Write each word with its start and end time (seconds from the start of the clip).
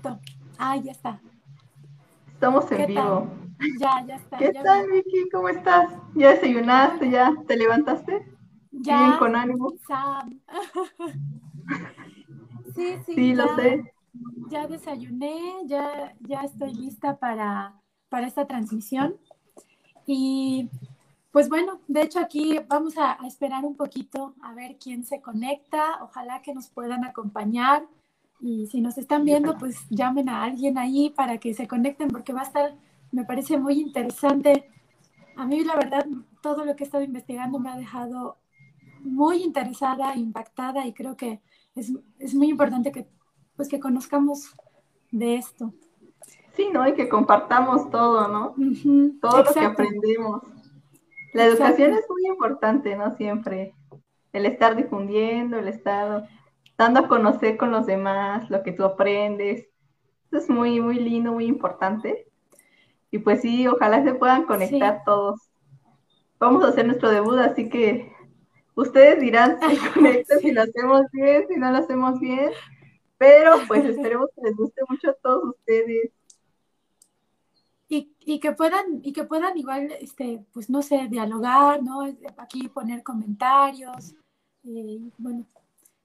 Listo. 0.00 0.18
Ah, 0.56 0.76
ya 0.76 0.92
está. 0.92 1.20
Estamos 2.32 2.72
en 2.72 2.86
vivo. 2.86 3.28
Ya, 3.78 4.02
ya 4.06 4.16
está. 4.16 4.38
¿Qué 4.38 4.52
tal, 4.52 4.90
Vicky? 4.90 5.28
¿Cómo 5.30 5.50
estás? 5.50 5.92
¿Ya 6.14 6.30
desayunaste? 6.30 7.10
¿Ya 7.10 7.34
te 7.46 7.56
levantaste? 7.56 8.26
Ya. 8.70 8.98
Bien, 8.98 9.18
con 9.18 9.36
ánimo. 9.36 9.72
Sam. 9.86 10.40
sí, 12.74 12.96
sí. 13.04 13.14
Sí, 13.14 13.34
lo 13.34 13.54
sé. 13.56 13.92
Ya 14.48 14.66
desayuné, 14.66 15.38
ya, 15.66 16.14
ya 16.20 16.40
estoy 16.44 16.72
lista 16.72 17.18
para, 17.18 17.78
para 18.08 18.26
esta 18.26 18.46
transmisión. 18.46 19.16
Y 20.06 20.70
pues 21.30 21.50
bueno, 21.50 21.80
de 21.88 22.02
hecho 22.02 22.20
aquí 22.20 22.58
vamos 22.68 22.96
a, 22.96 23.18
esperar 23.26 23.66
un 23.66 23.76
poquito 23.76 24.34
a 24.40 24.54
ver 24.54 24.78
quién 24.82 25.04
se 25.04 25.20
conecta. 25.20 26.02
Ojalá 26.02 26.40
que 26.40 26.54
nos 26.54 26.70
puedan 26.70 27.04
acompañar. 27.04 27.84
Y 28.40 28.66
si 28.68 28.80
nos 28.80 28.96
están 28.96 29.24
viendo, 29.24 29.56
pues 29.58 29.86
llamen 29.90 30.28
a 30.28 30.44
alguien 30.44 30.78
ahí 30.78 31.10
para 31.10 31.38
que 31.38 31.52
se 31.54 31.68
conecten 31.68 32.08
porque 32.08 32.32
va 32.32 32.40
a 32.40 32.44
estar, 32.44 32.74
me 33.12 33.24
parece 33.24 33.58
muy 33.58 33.80
interesante. 33.80 34.68
A 35.36 35.46
mí 35.46 35.62
la 35.62 35.76
verdad, 35.76 36.06
todo 36.42 36.64
lo 36.64 36.74
que 36.74 36.84
he 36.84 36.86
estado 36.86 37.04
investigando 37.04 37.58
me 37.58 37.70
ha 37.70 37.76
dejado 37.76 38.38
muy 39.00 39.42
interesada, 39.42 40.16
impactada 40.16 40.86
y 40.86 40.92
creo 40.92 41.16
que 41.16 41.40
es, 41.74 41.92
es 42.18 42.34
muy 42.34 42.48
importante 42.48 42.92
que, 42.92 43.06
pues, 43.56 43.68
que 43.68 43.80
conozcamos 43.80 44.54
de 45.10 45.36
esto. 45.36 45.72
Sí, 46.54 46.68
¿no? 46.72 46.86
Y 46.86 46.94
que 46.94 47.08
compartamos 47.08 47.90
todo, 47.90 48.28
¿no? 48.28 48.54
Todo 49.20 49.44
lo 49.44 49.52
que 49.52 49.60
aprendemos. 49.60 50.42
La 51.32 51.46
educación 51.46 51.92
es 51.92 52.04
muy 52.08 52.26
importante, 52.26 52.96
¿no? 52.96 53.16
Siempre. 53.16 53.74
El 54.32 54.46
estar 54.46 54.76
difundiendo, 54.76 55.58
el 55.58 55.68
estar 55.68 56.28
dando 56.80 57.00
a 57.00 57.08
conocer 57.08 57.58
con 57.58 57.72
los 57.72 57.84
demás 57.84 58.48
lo 58.48 58.62
que 58.62 58.72
tú 58.72 58.84
aprendes. 58.84 59.68
Eso 60.30 60.38
es 60.38 60.48
muy, 60.48 60.80
muy 60.80 60.94
lindo, 60.94 61.30
muy 61.30 61.44
importante. 61.44 62.26
Y 63.10 63.18
pues 63.18 63.42
sí, 63.42 63.66
ojalá 63.66 64.02
se 64.02 64.14
puedan 64.14 64.44
conectar 64.44 65.02
todos. 65.04 65.38
Vamos 66.38 66.64
a 66.64 66.68
hacer 66.68 66.86
nuestro 66.86 67.10
debut, 67.10 67.36
así 67.36 67.68
que 67.68 68.10
ustedes 68.74 69.20
dirán 69.20 69.58
si 69.60 69.76
conectan, 69.94 70.38
si 70.40 70.52
lo 70.52 70.62
hacemos 70.62 71.02
bien, 71.12 71.44
si 71.48 71.56
no 71.56 71.70
lo 71.70 71.76
hacemos 71.76 72.18
bien. 72.18 72.50
Pero 73.18 73.56
pues 73.68 73.84
esperemos 73.84 74.30
que 74.34 74.40
les 74.40 74.56
guste 74.56 74.80
mucho 74.88 75.10
a 75.10 75.14
todos 75.22 75.50
ustedes. 75.50 76.12
Y, 77.88 78.38
que 78.38 78.52
puedan, 78.52 79.00
y 79.02 79.12
que 79.12 79.24
puedan 79.24 79.58
igual, 79.58 79.92
este, 80.00 80.46
pues 80.52 80.70
no 80.70 80.80
sé, 80.80 81.08
dialogar, 81.10 81.82
¿no? 81.82 82.02
Aquí 82.38 82.68
poner 82.68 83.02
comentarios. 83.02 84.14
Eh, 84.64 85.10
bueno, 85.18 85.44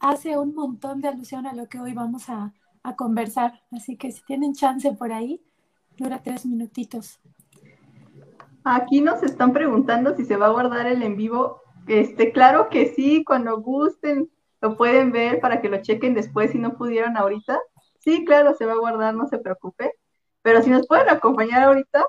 hace 0.01 0.37
un 0.39 0.55
montón 0.55 1.01
de 1.01 1.09
alusión 1.09 1.47
a 1.47 1.55
lo 1.55 1.69
que 1.69 1.81
hoy 1.81 1.93
vamos 1.93 2.29
a, 2.29 2.53
a 2.83 2.97
conversar. 2.97 3.63
Así 3.71 3.97
que 3.97 4.11
si 4.11 4.23
tienen 4.25 4.55
chance 4.55 4.93
por 4.93 5.13
ahí, 5.13 5.41
dura 5.97 6.23
tres 6.23 6.45
minutitos. 6.47 7.21
Aquí 8.65 9.01
nos 9.01 9.23
están 9.23 9.53
preguntando 9.53 10.15
si 10.17 10.25
se 10.25 10.37
va 10.37 10.47
a 10.47 10.51
guardar 10.51 10.87
el 10.87 11.03
en 11.03 11.17
vivo 11.17 11.63
este, 11.89 12.33
claro 12.33 12.69
que 12.69 12.93
sí, 12.95 13.25
cuando 13.25 13.61
gusten, 13.61 14.31
lo 14.61 14.77
pueden 14.77 15.11
ver 15.11 15.41
para 15.41 15.63
que 15.63 15.71
lo 15.71 15.81
chequen 15.81 16.15
después 16.15 16.51
si 16.53 16.59
no 16.59 16.77
pudieron 16.77 17.17
ahorita. 17.17 17.59
Sí, 17.99 18.25
claro, 18.27 18.55
se 18.55 18.67
va 18.67 18.75
a 18.75 18.79
guardar, 18.79 19.15
no 19.15 19.27
se 19.27 19.39
preocupe. 19.39 19.95
Pero 20.43 20.63
si 20.63 20.71
nos 20.71 20.87
pueden 20.87 21.09
acompañar 21.09 21.63
ahorita, 21.63 22.07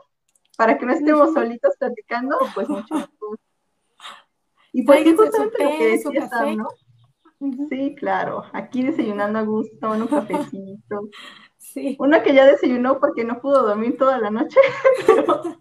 para 0.57 0.77
que 0.77 0.85
no 0.85 0.93
estemos 0.93 1.33
solitos 1.33 1.73
platicando, 1.79 2.37
pues 2.53 2.69
mucho 2.69 2.95
gusto. 2.95 3.09
Y 4.71 4.83
pues 4.83 5.01
sí, 5.01 5.15
justamente 5.15 5.63
lo 5.63 5.69
que 5.71 5.87
decía 5.87 6.29
Sam, 6.29 6.57
¿no? 6.57 6.67
Sí, 7.69 7.95
claro, 7.95 8.43
aquí 8.53 8.83
desayunando 8.83 9.39
a 9.39 9.41
gusto, 9.41 9.91
un 9.91 10.07
cafecito. 10.07 11.09
Sí. 11.57 11.95
Una 11.99 12.23
que 12.23 12.33
ya 12.33 12.47
desayunó 12.47 12.99
porque 12.99 13.23
no 13.23 13.41
pudo 13.41 13.61
dormir 13.61 13.95
toda 13.95 14.17
la 14.17 14.31
noche, 14.31 14.57
pero 15.05 15.59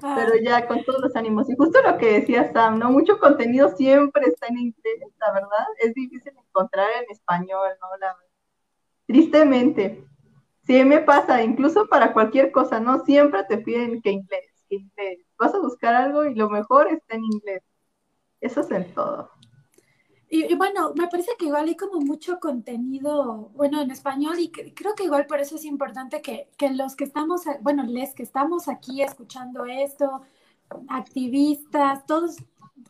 pero 0.00 0.36
ya 0.36 0.66
con 0.66 0.84
todos 0.84 1.00
los 1.00 1.16
ánimos. 1.16 1.48
Y 1.50 1.56
justo 1.56 1.80
lo 1.82 1.98
que 1.98 2.20
decía 2.20 2.52
Sam, 2.52 2.78
¿no? 2.78 2.90
Mucho 2.90 3.18
contenido 3.18 3.74
siempre 3.76 4.26
está 4.26 4.46
en 4.46 4.58
inglés, 4.58 5.00
la 5.18 5.32
verdad. 5.32 5.66
Es 5.80 5.94
difícil 5.94 6.32
encontrar 6.36 6.88
en 7.02 7.10
español, 7.10 7.70
¿no? 7.80 7.88
Tristemente. 9.06 10.04
Sí, 10.66 10.84
me 10.84 11.00
pasa, 11.00 11.42
incluso 11.44 11.86
para 11.86 12.12
cualquier 12.12 12.50
cosa, 12.50 12.80
¿no? 12.80 13.04
Siempre 13.04 13.44
te 13.44 13.58
piden 13.58 14.02
que 14.02 14.10
inglés, 14.10 14.44
que 14.68 14.76
inglés. 14.76 15.20
Vas 15.38 15.54
a 15.54 15.60
buscar 15.60 15.94
algo 15.94 16.24
y 16.24 16.34
lo 16.34 16.50
mejor 16.50 16.88
está 16.88 17.14
en 17.14 17.24
inglés. 17.24 17.62
Eso 18.40 18.60
es 18.60 18.70
en 18.70 18.92
todo. 18.92 19.30
Y, 20.28 20.54
bueno, 20.56 20.92
me 20.96 21.06
parece 21.06 21.30
que 21.38 21.46
igual 21.46 21.68
hay 21.68 21.76
como 21.76 22.00
mucho 22.00 22.40
contenido, 22.40 23.50
bueno, 23.54 23.80
en 23.80 23.92
español 23.92 24.40
y 24.40 24.50
creo 24.50 24.96
que 24.96 25.04
igual 25.04 25.26
por 25.26 25.38
eso 25.38 25.54
es 25.54 25.64
importante 25.64 26.20
que, 26.20 26.48
que, 26.58 26.70
los 26.70 26.96
que 26.96 27.04
estamos, 27.04 27.42
bueno, 27.60 27.84
les 27.84 28.12
que 28.12 28.24
estamos 28.24 28.66
aquí 28.68 29.02
escuchando 29.02 29.66
esto, 29.66 30.22
activistas, 30.88 32.04
todos, 32.06 32.36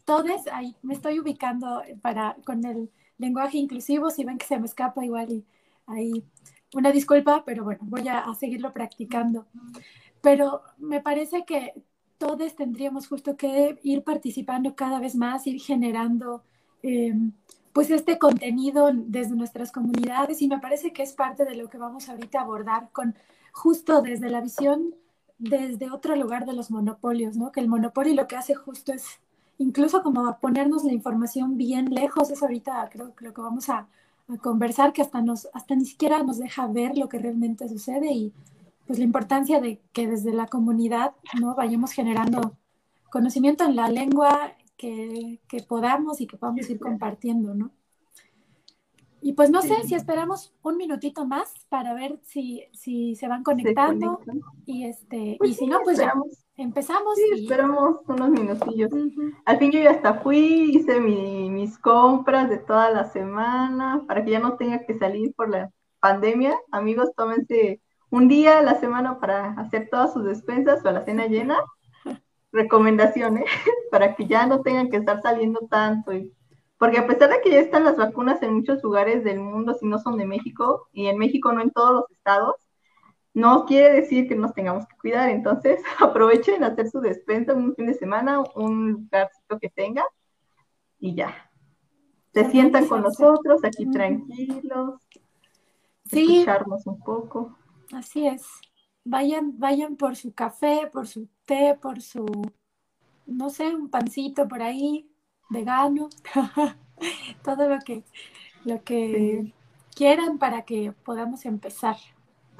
todos, 0.06 0.46
ahí 0.50 0.74
me 0.82 0.94
estoy 0.94 1.20
ubicando 1.20 1.82
para, 2.00 2.36
con 2.46 2.64
el 2.64 2.90
lenguaje 3.18 3.58
inclusivo, 3.58 4.10
si 4.10 4.24
ven 4.24 4.38
que 4.38 4.46
se 4.46 4.58
me 4.58 4.66
escapa 4.66 5.04
igual 5.04 5.30
y 5.30 5.44
ahí, 5.86 6.24
una 6.76 6.92
disculpa, 6.92 7.42
pero 7.44 7.64
bueno, 7.64 7.80
voy 7.82 8.06
a, 8.08 8.32
seguirlo 8.34 8.72
practicando. 8.72 9.46
Pero 10.20 10.62
me 10.78 11.00
parece 11.00 11.44
que 11.44 11.74
todos 12.18 12.54
tendríamos 12.56 13.08
justo 13.08 13.36
que 13.36 13.78
ir 13.82 14.02
participando 14.02 14.74
cada 14.74 15.00
vez 15.00 15.14
más, 15.14 15.46
ir 15.46 15.60
generando 15.60 16.42
eh, 16.82 17.14
pues 17.72 17.90
este 17.90 18.18
contenido 18.18 18.90
desde 18.94 19.36
nuestras 19.36 19.70
comunidades 19.70 20.40
y 20.40 20.48
me 20.48 20.58
parece 20.58 20.92
que 20.92 21.02
es 21.02 21.12
parte 21.12 21.44
de 21.44 21.56
lo 21.56 21.68
que 21.68 21.78
vamos 21.78 22.08
ahorita 22.08 22.38
a 22.38 22.42
abordar 22.42 22.90
con 22.92 23.14
justo 23.52 24.00
desde 24.02 24.30
la 24.30 24.40
visión 24.40 24.94
desde 25.38 25.90
otro 25.90 26.16
lugar 26.16 26.46
de 26.46 26.54
los 26.54 26.70
monopolios, 26.70 27.36
¿no? 27.36 27.52
Que 27.52 27.60
el 27.60 27.68
monopolio 27.68 28.14
lo 28.14 28.26
que 28.26 28.36
hace 28.36 28.54
justo 28.54 28.92
es 28.92 29.20
incluso 29.58 30.02
como 30.02 30.38
ponernos 30.40 30.84
la 30.84 30.92
información 30.92 31.56
bien 31.56 31.86
lejos, 31.94 32.30
es 32.30 32.42
ahorita 32.42 32.88
creo 32.90 33.12
lo 33.18 33.34
que 33.34 33.40
vamos 33.40 33.68
a, 33.68 33.88
a, 34.28 34.38
conversar, 34.38 34.92
que 34.92 35.02
hasta, 35.02 35.22
nos, 35.22 35.48
hasta 35.52 35.74
ni 35.74 35.84
siquiera 35.84 36.22
nos 36.22 36.38
deja 36.38 36.66
ver 36.66 36.96
lo 36.96 37.08
que 37.08 37.18
realmente 37.18 37.68
sucede 37.68 38.12
y 38.12 38.32
pues 38.86 38.98
la 38.98 39.04
importancia 39.04 39.60
de 39.60 39.80
que 39.92 40.06
desde 40.06 40.32
la 40.32 40.46
comunidad, 40.46 41.12
¿no? 41.40 41.54
Vayamos 41.54 41.92
generando 41.92 42.56
conocimiento 43.10 43.64
en 43.64 43.76
la 43.76 43.88
lengua 43.88 44.52
que, 44.76 45.40
podamos 45.68 46.20
y 46.20 46.26
que 46.26 46.36
podamos 46.36 46.68
ir 46.68 46.78
compartiendo, 46.78 47.54
¿no? 47.54 47.70
Y 49.22 49.32
pues 49.32 49.50
no 49.50 49.62
sé 49.62 49.82
si 49.84 49.94
esperamos 49.94 50.54
un 50.62 50.76
minutito 50.76 51.26
más 51.26 51.52
para 51.68 51.94
ver 51.94 52.20
si, 52.22 52.64
si 52.72 53.16
se 53.16 53.26
van 53.26 53.42
conectando 53.42 54.20
y 54.66 54.84
este 54.84 55.36
pues 55.38 55.50
y 55.50 55.54
si 55.54 55.66
no 55.66 55.80
pues 55.82 55.98
ya 55.98 56.12
empezamos. 56.56 57.14
Sí, 57.16 57.42
esperamos 57.42 58.00
unos 58.06 58.30
minutillos. 58.30 58.90
Al 59.44 59.58
fin 59.58 59.70
yo 59.70 59.80
ya 59.80 59.90
hasta 59.90 60.14
fui, 60.20 60.76
hice 60.76 61.00
mis 61.00 61.78
compras 61.78 62.48
de 62.48 62.58
toda 62.58 62.90
la 62.90 63.04
semana 63.04 64.02
para 64.06 64.24
que 64.24 64.32
ya 64.32 64.40
no 64.40 64.56
tenga 64.56 64.84
que 64.84 64.98
salir 64.98 65.34
por 65.34 65.50
la 65.50 65.70
pandemia. 66.00 66.58
Amigos, 66.70 67.10
tómense 67.16 67.80
un 68.10 68.28
día 68.28 68.58
a 68.58 68.62
la 68.62 68.78
semana 68.80 69.18
para 69.18 69.52
hacer 69.52 69.88
todas 69.90 70.12
sus 70.12 70.24
despensas 70.24 70.84
o 70.84 70.90
la 70.90 71.04
cena 71.04 71.26
llena 71.26 71.58
recomendaciones 72.52 73.44
para 73.90 74.14
que 74.16 74.26
ya 74.26 74.46
no 74.46 74.62
tengan 74.62 74.90
que 74.90 74.96
estar 74.96 75.20
saliendo 75.22 75.60
tanto. 75.70 76.12
Y, 76.12 76.32
porque 76.78 76.98
a 76.98 77.06
pesar 77.06 77.30
de 77.30 77.40
que 77.40 77.50
ya 77.50 77.60
están 77.60 77.84
las 77.84 77.96
vacunas 77.96 78.42
en 78.42 78.54
muchos 78.54 78.82
lugares 78.82 79.24
del 79.24 79.40
mundo, 79.40 79.74
si 79.74 79.86
no 79.86 79.98
son 79.98 80.16
de 80.18 80.26
México, 80.26 80.88
y 80.92 81.06
en 81.06 81.18
México 81.18 81.52
no 81.52 81.62
en 81.62 81.70
todos 81.70 81.92
los 81.92 82.10
estados, 82.10 82.56
no 83.36 83.66
quiere 83.66 84.00
decir 84.00 84.26
que 84.28 84.34
nos 84.34 84.52
tengamos 84.52 84.86
que 84.86 84.96
cuidar. 84.96 85.28
Entonces, 85.28 85.80
aprovechen 86.00 86.64
a 86.64 86.68
hacer 86.68 86.90
su 86.90 87.00
despensa 87.00 87.54
un 87.54 87.74
fin 87.76 87.86
de 87.86 87.94
semana, 87.94 88.42
un 88.54 88.92
lugarcito 88.92 89.58
que 89.60 89.68
tenga, 89.68 90.04
y 90.98 91.14
ya. 91.14 91.50
Se 92.32 92.50
sientan 92.50 92.86
con 92.86 93.02
nosotros 93.02 93.64
aquí 93.64 93.90
tranquilos, 93.90 95.00
sí. 96.04 96.38
escucharnos 96.38 96.86
un 96.86 96.98
poco. 97.00 97.56
Así 97.92 98.26
es 98.26 98.42
vayan, 99.06 99.58
vayan 99.58 99.96
por 99.96 100.16
su 100.16 100.34
café, 100.34 100.90
por 100.92 101.06
su 101.06 101.28
té, 101.44 101.78
por 101.80 102.02
su 102.02 102.26
no 103.26 103.50
sé, 103.50 103.74
un 103.74 103.88
pancito 103.88 104.46
por 104.46 104.62
ahí, 104.62 105.08
vegano, 105.48 106.08
todo 107.42 107.68
lo 107.68 107.78
que, 107.80 108.04
lo 108.64 108.82
que 108.84 109.52
quieran 109.94 110.38
para 110.38 110.62
que 110.62 110.92
podamos 110.92 111.44
empezar. 111.44 111.96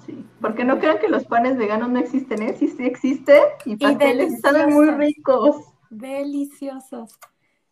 Sí, 0.04 0.24
porque 0.40 0.64
no 0.64 0.78
crean 0.78 0.98
que 0.98 1.08
los 1.08 1.24
panes 1.24 1.56
veganos 1.56 1.90
no 1.90 1.98
existen, 1.98 2.42
¿eh? 2.42 2.54
Sí, 2.58 2.68
sí 2.68 2.84
existen 2.84 3.42
y 3.64 3.76
pasteles 3.76 4.34
están 4.34 4.72
muy 4.72 4.90
ricos. 4.90 5.56
Deliciosos. 5.90 7.18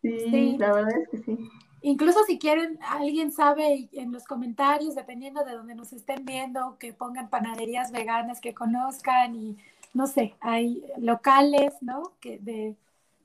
Sí, 0.00 0.56
la 0.58 0.72
verdad 0.72 0.92
es 1.00 1.08
que 1.08 1.18
sí. 1.18 1.48
Incluso 1.82 2.24
si 2.24 2.38
quieren, 2.38 2.78
alguien 2.88 3.30
sabe 3.30 3.90
en 3.92 4.10
los 4.10 4.24
comentarios, 4.24 4.94
dependiendo 4.94 5.44
de 5.44 5.52
donde 5.52 5.74
nos 5.74 5.92
estén 5.92 6.24
viendo, 6.24 6.78
que 6.78 6.94
pongan 6.94 7.28
panaderías 7.28 7.92
veganas 7.92 8.40
que 8.40 8.54
conozcan 8.54 9.34
y 9.34 9.56
no 9.92 10.06
sé, 10.06 10.34
hay 10.40 10.82
locales, 10.98 11.74
¿no? 11.80 12.14
Que 12.20 12.38
de, 12.38 12.74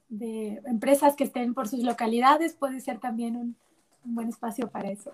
de 0.10 0.62
empresas 0.66 1.16
que 1.16 1.24
estén 1.24 1.54
por 1.54 1.68
sus 1.68 1.84
localidades, 1.84 2.54
puede 2.54 2.80
ser 2.80 3.00
también 3.00 3.36
un, 3.36 3.56
buen 4.04 4.30
espacio 4.30 4.70
para 4.70 4.90
eso. 4.90 5.12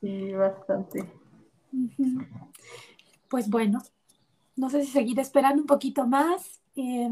Sí, 0.00 0.32
bastante. 0.32 1.10
Pues 3.28 3.48
bueno, 3.48 3.82
no 4.56 4.70
sé 4.70 4.84
si 4.84 4.90
seguir 4.90 5.20
esperando 5.20 5.60
un 5.60 5.66
poquito 5.66 6.06
más. 6.06 6.60
Eh, 6.74 7.10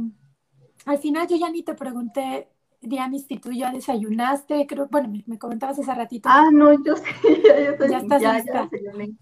al 0.87 0.99
final 0.99 1.29
yo 1.29 1.37
ya 1.37 1.51
ni 1.51 1.63
te 1.63 1.75
pregunté 1.75 2.49
Dianis, 2.81 3.27
si 3.27 3.39
tú 3.39 3.53
ya 3.53 3.73
desayunaste, 3.73 4.67
creo, 4.67 4.89
bueno, 4.91 5.11
me, 5.27 5.39
comentabas 5.39 5.79
hace 5.79 5.95
ratito. 5.95 6.29
Ah, 6.31 6.51
no, 6.53 6.73
yo 6.85 6.97
sí, 6.97 7.05
ya, 7.45 7.61
ya, 7.89 7.99
estás 7.99 8.23
ya, 8.23 8.45
ya 8.45 8.69
desayuné. 8.71 9.17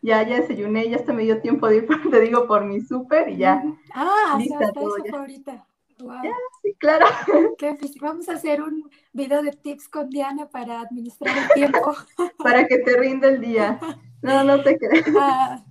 Ya, 0.00 0.22
ya 0.22 0.40
desayuné, 0.40 0.88
ya 0.88 0.96
hasta 0.96 1.12
me 1.12 1.24
dio 1.24 1.40
tiempo 1.40 1.68
de 1.68 1.78
ir, 1.78 1.88
te 2.10 2.20
digo, 2.20 2.46
por 2.46 2.64
mi 2.64 2.80
súper 2.80 3.28
y 3.30 3.38
ya. 3.38 3.62
Ah, 3.92 4.36
lista 4.38 4.72
todo 4.72 4.96
eso 4.96 5.16
ahorita. 5.16 5.66
Ya, 5.98 6.32
sí, 6.62 6.74
claro. 6.78 7.06
Vamos 8.00 8.28
a 8.28 8.34
hacer 8.34 8.62
un 8.62 8.88
video 9.12 9.42
de 9.42 9.50
tips 9.50 9.88
con 9.88 10.08
Diana 10.08 10.48
para 10.48 10.80
administrar 10.80 11.36
el 11.36 11.48
tiempo. 11.54 11.96
para 12.38 12.68
que 12.68 12.78
te 12.78 12.96
rinda 12.96 13.28
el 13.28 13.40
día. 13.40 13.80
No, 14.22 14.44
no 14.44 14.62
te 14.62 14.78
crees. 14.78 15.06
Ah, 15.18 15.64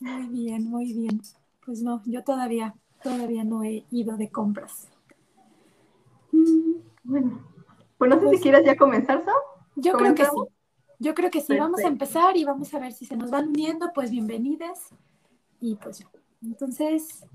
muy 0.00 0.26
bien, 0.28 0.64
muy 0.64 0.92
bien. 0.92 1.20
Pues 1.64 1.82
no, 1.82 2.02
yo 2.06 2.24
todavía, 2.24 2.74
todavía 3.02 3.44
no 3.44 3.62
he 3.62 3.84
ido 3.90 4.16
de 4.16 4.30
compras. 4.30 4.88
Bueno, 7.02 7.44
pues 7.98 8.08
no 8.08 8.16
sé 8.16 8.22
si 8.22 8.26
pues 8.28 8.40
quieras 8.40 8.62
ya 8.64 8.76
comenzar, 8.76 9.24
¿so? 9.24 9.30
Yo 9.76 9.92
creo 9.94 10.14
que 10.14 10.24
sí. 10.24 10.30
Yo 10.98 11.14
creo 11.14 11.30
que 11.30 11.40
sí. 11.40 11.56
Vamos 11.56 11.80
a 11.80 11.88
empezar 11.88 12.36
y 12.36 12.44
vamos 12.44 12.72
a 12.74 12.78
ver 12.78 12.92
si 12.92 13.06
se 13.06 13.16
nos 13.16 13.30
van 13.30 13.48
uniendo, 13.48 13.90
pues 13.94 14.10
bienvenidas. 14.10 14.88
Y 15.60 15.76
pues 15.76 15.98
ya. 15.98 16.10
Entonces, 16.42 17.26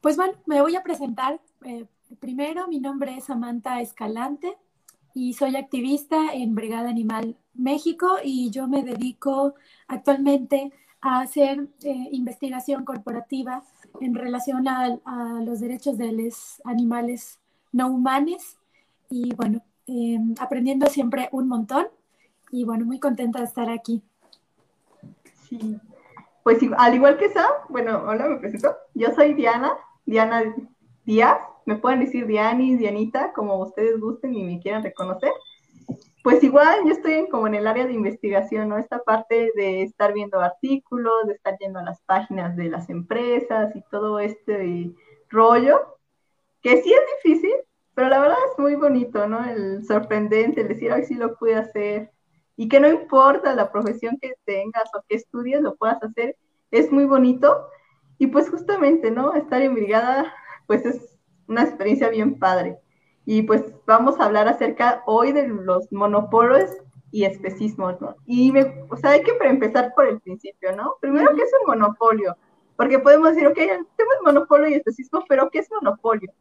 pues 0.00 0.16
bueno, 0.16 0.34
me 0.46 0.60
voy 0.60 0.76
a 0.76 0.82
presentar. 0.82 1.40
Eh, 1.64 1.86
primero, 2.18 2.68
mi 2.68 2.80
nombre 2.80 3.16
es 3.16 3.24
Samantha 3.24 3.80
Escalante 3.80 4.56
y 5.14 5.34
soy 5.34 5.56
activista 5.56 6.32
en 6.32 6.54
Brigada 6.54 6.90
Animal 6.90 7.36
México 7.54 8.16
y 8.22 8.50
yo 8.50 8.68
me 8.68 8.82
dedico 8.82 9.54
actualmente 9.88 10.72
a 11.00 11.20
hacer 11.20 11.68
eh, 11.82 12.08
investigación 12.12 12.84
corporativa 12.84 13.62
en 14.00 14.14
relación 14.14 14.68
a, 14.68 14.98
a, 15.04 15.40
los 15.42 15.60
derechos 15.60 15.96
de 15.98 16.12
los 16.12 16.60
animales 16.64 17.38
no 17.72 17.88
humanos 17.88 18.58
y 19.08 19.34
bueno, 19.34 19.62
em, 19.86 20.34
aprendiendo 20.38 20.86
siempre 20.86 21.28
un 21.32 21.48
montón 21.48 21.86
y 22.50 22.64
bueno, 22.64 22.84
muy 22.84 22.98
contenta 22.98 23.38
de 23.40 23.44
estar 23.44 23.70
aquí. 23.70 24.02
Sí, 25.48 25.78
pues 26.42 26.58
al 26.76 26.94
igual 26.94 27.18
que 27.18 27.28
Sam, 27.30 27.50
bueno, 27.68 28.02
hola, 28.06 28.28
me 28.28 28.36
presento, 28.36 28.74
yo 28.94 29.08
soy 29.14 29.34
Diana, 29.34 29.72
Diana 30.06 30.42
Díaz, 31.04 31.38
me 31.70 31.76
pueden 31.76 32.00
decir 32.00 32.26
Dianis, 32.26 32.80
Dianita, 32.80 33.32
como 33.32 33.56
ustedes 33.60 34.00
gusten 34.00 34.34
y 34.34 34.42
me 34.42 34.58
quieran 34.58 34.82
reconocer. 34.82 35.30
Pues 36.24 36.42
igual 36.42 36.80
yo 36.84 36.90
estoy 36.90 37.28
como 37.28 37.46
en 37.46 37.54
el 37.54 37.68
área 37.68 37.86
de 37.86 37.92
investigación, 37.92 38.68
¿no? 38.68 38.76
Esta 38.76 39.04
parte 39.04 39.52
de 39.54 39.82
estar 39.82 40.12
viendo 40.12 40.40
artículos, 40.40 41.28
de 41.28 41.34
estar 41.34 41.56
yendo 41.58 41.78
a 41.78 41.84
las 41.84 42.00
páginas 42.02 42.56
de 42.56 42.70
las 42.70 42.90
empresas 42.90 43.76
y 43.76 43.82
todo 43.88 44.18
este 44.18 44.92
rollo, 45.28 45.96
que 46.60 46.82
sí 46.82 46.92
es 46.92 47.00
difícil, 47.22 47.54
pero 47.94 48.08
la 48.08 48.18
verdad 48.18 48.38
es 48.50 48.58
muy 48.58 48.74
bonito, 48.74 49.28
¿no? 49.28 49.48
El 49.48 49.84
sorprendente, 49.86 50.62
el 50.62 50.68
decir, 50.68 50.90
ay, 50.90 51.04
sí 51.04 51.14
lo 51.14 51.36
pude 51.36 51.54
hacer. 51.54 52.10
Y 52.56 52.68
que 52.68 52.80
no 52.80 52.88
importa 52.88 53.54
la 53.54 53.70
profesión 53.70 54.18
que 54.20 54.34
tengas 54.44 54.90
o 54.92 55.04
que 55.08 55.14
estudies, 55.14 55.60
lo 55.60 55.76
puedas 55.76 56.02
hacer, 56.02 56.36
es 56.72 56.90
muy 56.90 57.04
bonito. 57.04 57.68
Y 58.18 58.26
pues 58.26 58.50
justamente, 58.50 59.12
¿no? 59.12 59.34
Estar 59.34 59.62
en 59.62 59.74
brigada, 59.74 60.34
pues 60.66 60.84
es 60.84 61.19
una 61.50 61.64
experiencia 61.64 62.08
bien 62.08 62.38
padre. 62.38 62.78
Y 63.26 63.42
pues 63.42 63.62
vamos 63.86 64.18
a 64.18 64.24
hablar 64.24 64.48
acerca 64.48 65.02
hoy 65.06 65.32
de 65.32 65.46
los 65.48 65.92
monopolios 65.92 66.70
y 67.10 67.24
especismos, 67.24 68.00
¿no? 68.00 68.16
Y 68.24 68.52
me, 68.52 68.86
o 68.88 68.96
sea, 68.96 69.10
hay 69.10 69.22
que 69.22 69.36
empezar 69.42 69.92
por 69.94 70.06
el 70.06 70.20
principio, 70.20 70.74
¿no? 70.74 70.94
Primero, 71.00 71.34
¿qué 71.34 71.42
es 71.42 71.50
un 71.60 71.66
monopolio? 71.66 72.36
Porque 72.76 72.98
podemos 72.98 73.30
decir, 73.30 73.46
ok, 73.46 73.56
tenemos 73.56 74.16
monopolio 74.24 74.68
y 74.68 74.74
especismo, 74.74 75.24
pero 75.28 75.50
¿qué 75.50 75.58
es 75.58 75.70
monopolio? 75.70 76.32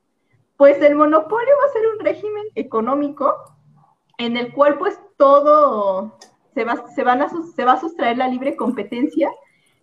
Pues 0.56 0.82
el 0.82 0.96
monopolio 0.96 1.54
va 1.62 1.70
a 1.70 1.74
ser 1.74 1.88
un 1.88 2.00
régimen 2.00 2.46
económico 2.56 3.36
en 4.18 4.38
el 4.38 4.54
cual 4.54 4.78
pues 4.78 5.00
todo 5.18 6.18
se 6.54 6.66
va, 6.66 6.88
se 6.88 7.04
van 7.04 7.22
a, 7.22 7.30
se 7.56 7.66
va 7.66 7.74
a 7.74 7.80
sustraer 7.80 8.18
la 8.18 8.28
libre 8.28 8.56
competencia 8.56 9.32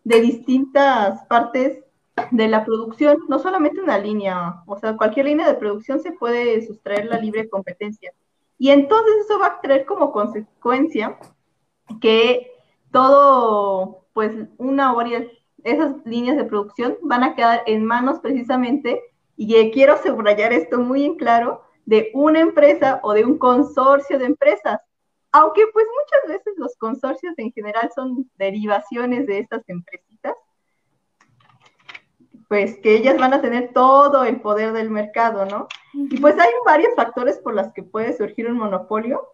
de 0.04 0.20
distintas 0.20 1.24
partes 1.26 1.82
de 2.30 2.48
la 2.48 2.64
producción, 2.64 3.18
no 3.28 3.38
solamente 3.38 3.80
una 3.80 3.98
línea, 3.98 4.62
o 4.66 4.78
sea, 4.78 4.96
cualquier 4.96 5.26
línea 5.26 5.46
de 5.46 5.58
producción 5.58 6.00
se 6.00 6.12
puede 6.12 6.66
sustraer 6.66 7.06
la 7.06 7.18
libre 7.18 7.48
competencia. 7.48 8.12
Y 8.58 8.70
entonces 8.70 9.14
eso 9.24 9.38
va 9.38 9.46
a 9.46 9.60
traer 9.60 9.84
como 9.84 10.12
consecuencia 10.12 11.18
que 12.00 12.52
todo, 12.90 14.06
pues 14.14 14.32
una 14.56 14.92
o 14.92 14.96
varias, 14.96 15.24
esas 15.62 15.94
líneas 16.06 16.36
de 16.36 16.44
producción 16.44 16.96
van 17.02 17.22
a 17.22 17.34
quedar 17.34 17.62
en 17.66 17.84
manos 17.84 18.20
precisamente 18.20 19.02
y 19.36 19.70
quiero 19.72 19.98
subrayar 20.02 20.52
esto 20.52 20.78
muy 20.78 21.04
en 21.04 21.16
claro, 21.16 21.62
de 21.84 22.10
una 22.14 22.40
empresa 22.40 23.00
o 23.02 23.12
de 23.12 23.24
un 23.24 23.38
consorcio 23.38 24.18
de 24.18 24.24
empresas. 24.26 24.80
Aunque 25.32 25.66
pues 25.72 25.84
muchas 25.86 26.38
veces 26.38 26.54
los 26.56 26.76
consorcios 26.76 27.34
en 27.36 27.52
general 27.52 27.90
son 27.94 28.30
derivaciones 28.38 29.26
de 29.26 29.40
estas 29.40 29.62
empresitas, 29.68 30.15
pues 32.48 32.78
que 32.78 32.96
ellas 32.96 33.18
van 33.18 33.34
a 33.34 33.40
tener 33.40 33.72
todo 33.72 34.24
el 34.24 34.40
poder 34.40 34.72
del 34.72 34.90
mercado, 34.90 35.46
¿no? 35.46 35.66
Y 35.94 36.20
pues 36.20 36.38
hay 36.38 36.50
varios 36.64 36.94
factores 36.94 37.38
por 37.38 37.54
los 37.54 37.72
que 37.72 37.82
puede 37.82 38.16
surgir 38.16 38.48
un 38.48 38.58
monopolio, 38.58 39.32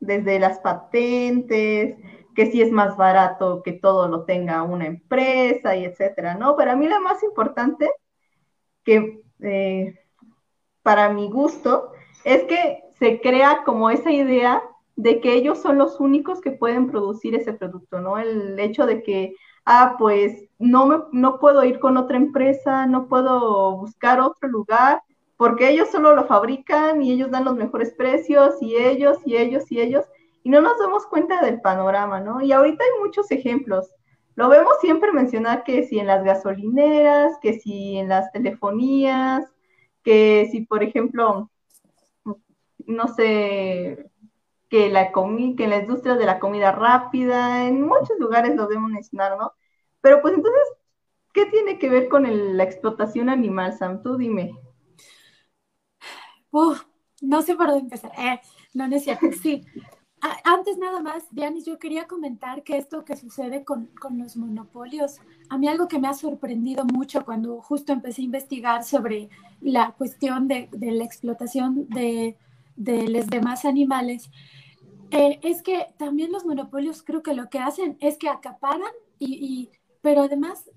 desde 0.00 0.38
las 0.38 0.58
patentes, 0.60 1.96
que 2.34 2.50
si 2.50 2.62
es 2.62 2.70
más 2.70 2.96
barato 2.96 3.62
que 3.62 3.72
todo 3.72 4.08
lo 4.08 4.24
tenga 4.24 4.62
una 4.62 4.86
empresa 4.86 5.76
y 5.76 5.84
etcétera, 5.84 6.34
¿no? 6.34 6.56
Para 6.56 6.76
mí 6.76 6.88
la 6.88 7.00
más 7.00 7.22
importante 7.22 7.90
que 8.84 9.22
eh, 9.40 9.98
para 10.84 11.08
mi 11.08 11.28
gusto, 11.30 11.92
es 12.24 12.44
que 12.44 12.84
se 12.98 13.20
crea 13.20 13.62
como 13.64 13.90
esa 13.90 14.12
idea 14.12 14.62
de 14.96 15.20
que 15.20 15.34
ellos 15.34 15.60
son 15.60 15.78
los 15.78 15.98
únicos 15.98 16.40
que 16.40 16.52
pueden 16.52 16.90
producir 16.90 17.34
ese 17.34 17.54
producto, 17.54 18.00
¿no? 18.00 18.18
El 18.18 18.58
hecho 18.60 18.86
de 18.86 19.02
que, 19.02 19.34
ah, 19.64 19.96
pues 19.98 20.44
no, 20.58 20.86
me, 20.86 20.98
no 21.12 21.38
puedo 21.38 21.64
ir 21.64 21.78
con 21.78 21.96
otra 21.96 22.16
empresa, 22.16 22.86
no 22.86 23.08
puedo 23.08 23.76
buscar 23.76 24.20
otro 24.20 24.48
lugar, 24.48 25.02
porque 25.36 25.70
ellos 25.70 25.90
solo 25.90 26.14
lo 26.14 26.26
fabrican 26.26 27.02
y 27.02 27.12
ellos 27.12 27.30
dan 27.30 27.44
los 27.44 27.56
mejores 27.56 27.92
precios 27.92 28.54
y 28.60 28.76
ellos 28.76 29.18
y 29.24 29.36
ellos 29.36 29.70
y 29.70 29.80
ellos, 29.80 30.04
y 30.42 30.50
no 30.50 30.60
nos 30.60 30.78
damos 30.78 31.06
cuenta 31.06 31.42
del 31.42 31.60
panorama, 31.60 32.20
¿no? 32.20 32.40
Y 32.42 32.52
ahorita 32.52 32.84
hay 32.84 33.04
muchos 33.04 33.30
ejemplos. 33.30 33.90
Lo 34.36 34.48
vemos 34.48 34.74
siempre 34.80 35.12
mencionar 35.12 35.64
que 35.64 35.84
si 35.84 35.98
en 35.98 36.06
las 36.08 36.24
gasolineras, 36.24 37.38
que 37.40 37.54
si 37.60 37.96
en 37.96 38.08
las 38.08 38.32
telefonías, 38.32 39.44
que 40.02 40.48
si, 40.50 40.62
por 40.62 40.82
ejemplo, 40.82 41.50
no 42.86 43.08
sé, 43.08 44.10
que, 44.74 44.88
la 44.88 45.12
que 45.12 45.64
en 45.64 45.70
la 45.70 45.78
industria 45.78 46.16
de 46.16 46.26
la 46.26 46.40
comida 46.40 46.72
rápida, 46.72 47.68
en 47.68 47.82
muchos 47.82 48.18
lugares 48.18 48.56
lo 48.56 48.66
debemos 48.66 48.90
mencionar, 48.90 49.38
¿no? 49.38 49.52
Pero 50.00 50.20
pues 50.20 50.34
entonces, 50.34 50.62
¿qué 51.32 51.46
tiene 51.46 51.78
que 51.78 51.88
ver 51.88 52.08
con 52.08 52.56
la 52.56 52.64
explotación 52.64 53.28
animal, 53.28 53.72
Sam? 53.72 54.02
Tú 54.02 54.16
dime. 54.16 54.52
no 57.22 57.42
sé 57.42 57.54
por 57.54 57.68
dónde 57.68 57.82
empezar. 57.82 58.10
Eh, 58.18 58.40
no, 58.72 58.88
no 58.88 58.96
es 58.96 59.04
cierto. 59.04 59.26
Sí, 59.42 59.64
antes 60.44 60.78
nada 60.78 61.00
más, 61.00 61.24
Dianis, 61.30 61.66
yo 61.66 61.78
quería 61.78 62.06
comentar 62.06 62.62
que 62.64 62.78
esto 62.78 63.04
que 63.04 63.14
sucede 63.14 63.62
con, 63.64 63.90
los 64.16 64.36
monopolios, 64.36 65.20
a 65.50 65.58
mí 65.58 65.68
algo 65.68 65.86
que 65.86 65.98
me 65.98 66.08
ha 66.08 66.14
sorprendido 66.14 66.84
mucho 66.84 67.24
cuando 67.24 67.60
justo 67.60 67.92
empecé 67.92 68.22
a 68.22 68.24
investigar 68.24 68.84
sobre 68.84 69.28
la 69.60 69.92
cuestión 69.92 70.48
de, 70.48 70.68
la 70.72 71.04
explotación 71.04 71.86
de, 71.90 72.36
los 72.76 73.26
demás 73.26 73.66
animales, 73.66 74.30
eh, 75.14 75.38
es 75.44 75.62
que 75.62 75.86
también 75.96 76.32
los 76.32 76.44
monopolios 76.44 77.04
creo 77.04 77.22
que 77.22 77.34
lo 77.34 77.48
que 77.48 77.60
hacen 77.60 77.96
es 78.00 78.18
que 78.18 78.28
acaparan, 78.28 78.90
y, 79.20 79.70
pero 80.02 80.22
además 80.22 80.68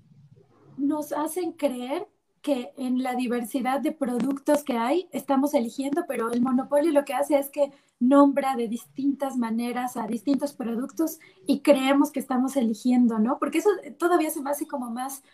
nos 0.76 1.10
hacen 1.10 1.50
creer 1.52 2.06
que 2.40 2.72
en 2.76 3.02
la 3.02 3.16
diversidad 3.16 3.80
de 3.80 3.90
productos 3.90 4.62
que 4.62 4.76
hay 4.76 5.08
estamos 5.10 5.54
eligiendo, 5.54 6.04
pero 6.06 6.30
el 6.30 6.40
monopolio 6.40 6.92
lo 6.92 7.04
que 7.04 7.14
hace 7.14 7.36
es 7.36 7.50
que 7.50 7.72
nombra 7.98 8.54
de 8.54 8.68
distintas 8.68 9.36
maneras 9.36 9.96
a 9.96 10.06
distintos 10.06 10.52
productos 10.52 11.18
y 11.44 11.62
creemos 11.62 12.12
que 12.12 12.20
estamos 12.20 12.56
eligiendo, 12.56 13.18
¿no? 13.18 13.40
Porque 13.40 13.58
eso 13.58 13.70
todavía 13.98 14.30
se 14.30 14.40
me 14.40 14.50
hace 14.50 14.68
como 14.68 14.88
más 14.88 15.24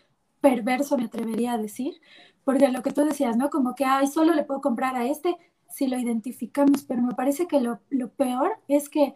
perverso, 0.41 0.97
me 0.97 1.05
atrevería 1.05 1.53
a 1.53 1.57
decir, 1.59 2.01
porque 2.43 2.69
lo 2.69 2.81
que 2.81 2.91
tú 2.91 3.05
decías, 3.05 3.37
¿no? 3.37 3.51
Como 3.51 3.75
que, 3.75 3.85
ay, 3.85 4.07
solo 4.07 4.33
le 4.33 4.45
puedo 4.45 4.61
comprar 4.61 4.95
a 4.95 5.05
este 5.05 5.37
si 5.75 5.87
lo 5.87 5.99
identificamos, 5.99 6.83
pero 6.83 7.01
me 7.01 7.15
parece 7.15 7.47
que 7.47 7.59
lo, 7.59 7.81
lo 7.89 8.07
peor 8.07 8.53
es 8.69 8.87
que, 8.87 9.13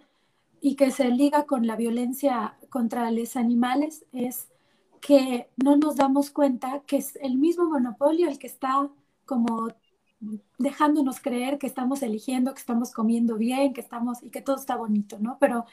y 0.60 0.76
que 0.76 0.92
se 0.92 1.08
liga 1.08 1.46
con 1.46 1.66
la 1.66 1.78
violencia 1.78 2.58
contra 2.70 3.10
los 3.12 3.38
animales, 3.38 4.06
es 4.12 4.50
que 5.00 5.48
no 5.56 5.78
nos 5.78 5.96
damos 5.96 6.32
cuenta 6.32 6.82
que 6.86 6.98
es 6.98 7.16
el 7.22 7.38
mismo 7.38 7.64
monopolio 7.70 8.28
el 8.28 8.38
que 8.40 8.48
está 8.48 8.90
como 9.26 9.70
dejándonos 10.58 11.22
creer 11.22 11.60
que 11.60 11.68
estamos 11.68 12.04
eligiendo, 12.04 12.54
que 12.54 12.60
estamos 12.60 12.92
comiendo 12.92 13.38
bien, 13.38 13.72
que 13.72 13.80
estamos 13.80 14.22
y 14.22 14.30
que 14.30 14.42
todo 14.42 14.58
está 14.58 14.76
bonito, 14.76 15.18
¿no? 15.18 15.38
Pero 15.40 15.64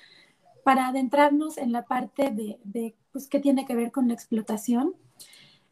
para 0.62 0.87
adentrarnos 0.87 1.59
en 1.59 1.73
la 1.73 1.85
parte 1.85 2.31
de, 2.31 2.61
de 2.62 2.95
pues, 3.11 3.26
qué 3.26 3.40
tiene 3.40 3.66
que 3.66 3.75
ver 3.75 3.90
con 3.90 4.07
la 4.07 4.14
explotación, 4.14 4.95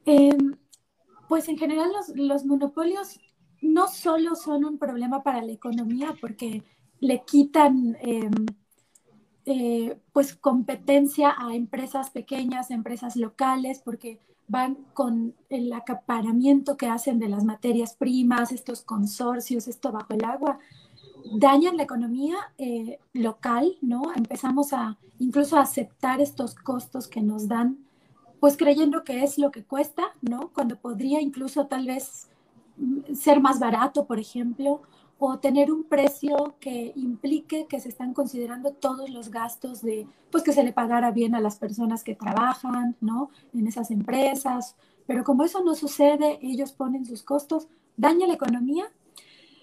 em, 0.06 0.56
pues 1.28 1.48
en 1.48 1.56
general 1.56 1.92
los, 1.92 2.08
los, 2.16 2.44
monopolios 2.44 3.20
no 3.64 3.88
solo 3.88 4.36
son 4.36 4.64
un 4.64 4.78
problema 4.78 5.22
para 5.22 5.42
la 5.42 5.52
economía 5.52 6.14
porque 6.20 6.62
le 7.00 7.22
quitan... 7.24 7.96
Eh, 8.00 8.30
eh, 9.46 9.98
pues 10.14 10.34
competencia 10.34 11.34
a 11.36 11.54
empresas 11.54 12.08
pequeñas, 12.08 12.70
empresas 12.70 13.14
locales, 13.14 13.78
porque 13.84 14.18
van 14.48 14.76
con 14.94 15.34
el 15.50 15.70
acaparamiento 15.72 16.78
que 16.78 16.86
hacen 16.86 17.18
de 17.18 17.28
las 17.28 17.44
materias 17.44 17.94
primas, 17.94 18.52
estos 18.52 18.80
consorcios, 18.80 19.68
esto 19.68 19.92
bajo 19.92 20.14
el 20.14 20.24
agua, 20.24 20.58
dañan 21.36 21.76
la 21.76 21.82
economía 21.82 22.36
eh, 22.56 22.98
local, 23.12 23.76
¿no? 23.82 24.12
Empezamos 24.14 24.72
a 24.72 24.96
incluso 25.18 25.56
a 25.56 25.62
aceptar 25.62 26.22
estos 26.22 26.54
costos 26.54 27.06
que 27.06 27.20
nos 27.20 27.46
dan, 27.46 27.78
pues 28.40 28.56
creyendo 28.56 29.04
que 29.04 29.24
es 29.24 29.38
lo 29.38 29.50
que 29.50 29.64
cuesta, 29.64 30.04
¿no? 30.22 30.50
Cuando 30.54 30.76
podría 30.76 31.20
incluso 31.20 31.66
tal 31.66 31.86
vez 31.86 32.28
ser 33.14 33.40
más 33.40 33.58
barato, 33.58 34.06
por 34.06 34.18
ejemplo, 34.18 34.82
o 35.18 35.38
tener 35.38 35.70
un 35.70 35.84
precio 35.84 36.56
que 36.60 36.92
implique 36.96 37.66
que 37.66 37.80
se 37.80 37.88
están 37.88 38.14
considerando 38.14 38.72
todos 38.72 39.10
los 39.10 39.30
gastos 39.30 39.80
de, 39.80 40.06
pues 40.30 40.42
que 40.42 40.52
se 40.52 40.64
le 40.64 40.72
pagara 40.72 41.10
bien 41.12 41.34
a 41.34 41.40
las 41.40 41.56
personas 41.56 42.02
que 42.02 42.14
trabajan, 42.14 42.96
¿no? 43.00 43.30
En 43.52 43.66
esas 43.66 43.90
empresas. 43.90 44.76
Pero 45.06 45.24
como 45.24 45.44
eso 45.44 45.62
no 45.62 45.74
sucede, 45.74 46.38
ellos 46.42 46.72
ponen 46.72 47.04
sus 47.04 47.22
costos, 47.22 47.68
daña 47.96 48.26
la 48.26 48.34
economía, 48.34 48.84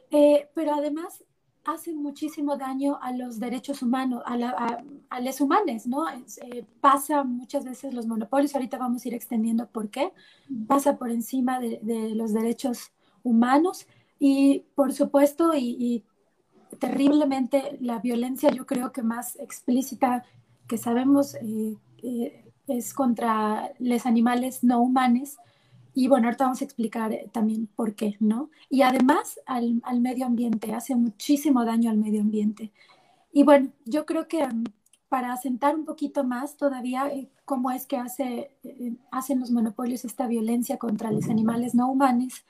eh, 0.09 0.49
pero 0.53 0.73
además 0.73 1.23
hace 1.63 1.93
muchísimo 1.93 2.57
daño 2.57 2.97
a 3.01 3.11
los 3.11 3.39
derechos 3.39 3.83
humanos, 3.83 4.23
a, 4.25 4.35
la, 4.37 4.83
a, 5.09 5.21
los 5.21 5.41
humanos, 5.41 5.85
¿no? 5.85 6.05
Eh, 6.09 6.65
pasa 6.79 7.23
muchas 7.23 7.65
veces 7.65 7.93
los 7.93 8.07
monopolios, 8.07 8.55
ahorita 8.55 8.77
vamos 8.77 9.05
a 9.05 9.07
ir 9.09 9.13
extendiendo 9.13 9.67
por 9.67 9.89
qué, 9.89 10.11
pasa 10.67 10.97
por 10.97 11.11
encima 11.11 11.59
de, 11.59 11.79
de 11.83 12.15
los 12.15 12.33
derechos 12.33 12.91
humanos 13.23 13.87
y 14.23 14.65
por 14.75 14.93
supuesto, 14.93 15.51
y, 15.57 16.03
terriblemente, 16.77 17.79
la 17.81 17.97
violencia 17.97 18.51
yo 18.51 18.67
creo 18.67 18.91
que 18.91 19.01
más 19.01 19.35
explícita 19.37 20.23
que 20.67 20.77
sabemos 20.77 21.33
eh, 21.41 21.75
eh, 22.03 22.45
es 22.67 22.93
contra 22.93 23.73
los 23.79 24.05
animales 24.05 24.63
no 24.63 24.79
humanos. 24.79 25.37
Y 25.95 26.07
bueno, 26.07 26.27
ahorita 26.27 26.43
vamos 26.43 26.61
a 26.61 26.65
explicar 26.65 27.11
eh, 27.11 27.29
también 27.33 27.65
por 27.75 27.95
qué, 27.95 28.15
¿no? 28.19 28.51
Y 28.69 28.83
además 28.83 29.39
al, 29.47 29.81
al, 29.83 30.01
medio 30.01 30.27
ambiente, 30.27 30.71
hace 30.75 30.93
muchísimo 30.93 31.65
daño 31.65 31.89
al 31.89 31.97
medio 31.97 32.21
ambiente. 32.21 32.71
Y 33.33 33.41
bueno, 33.41 33.71
yo 33.85 34.05
creo 34.05 34.27
que 34.27 34.43
um, 34.43 34.65
para 35.09 35.33
asentar 35.33 35.75
un 35.75 35.83
poquito 35.83 36.23
más 36.23 36.57
todavía 36.57 37.11
cómo 37.43 37.71
es 37.71 37.87
que 37.87 37.97
hace, 37.97 38.51
hacen 39.09 39.39
los 39.39 39.49
monopolios 39.49 40.05
esta 40.05 40.27
violencia 40.27 40.77
contra 40.77 41.11
los 41.11 41.27
animales 41.27 41.73
no 41.73 41.89
humanos, 41.89 42.45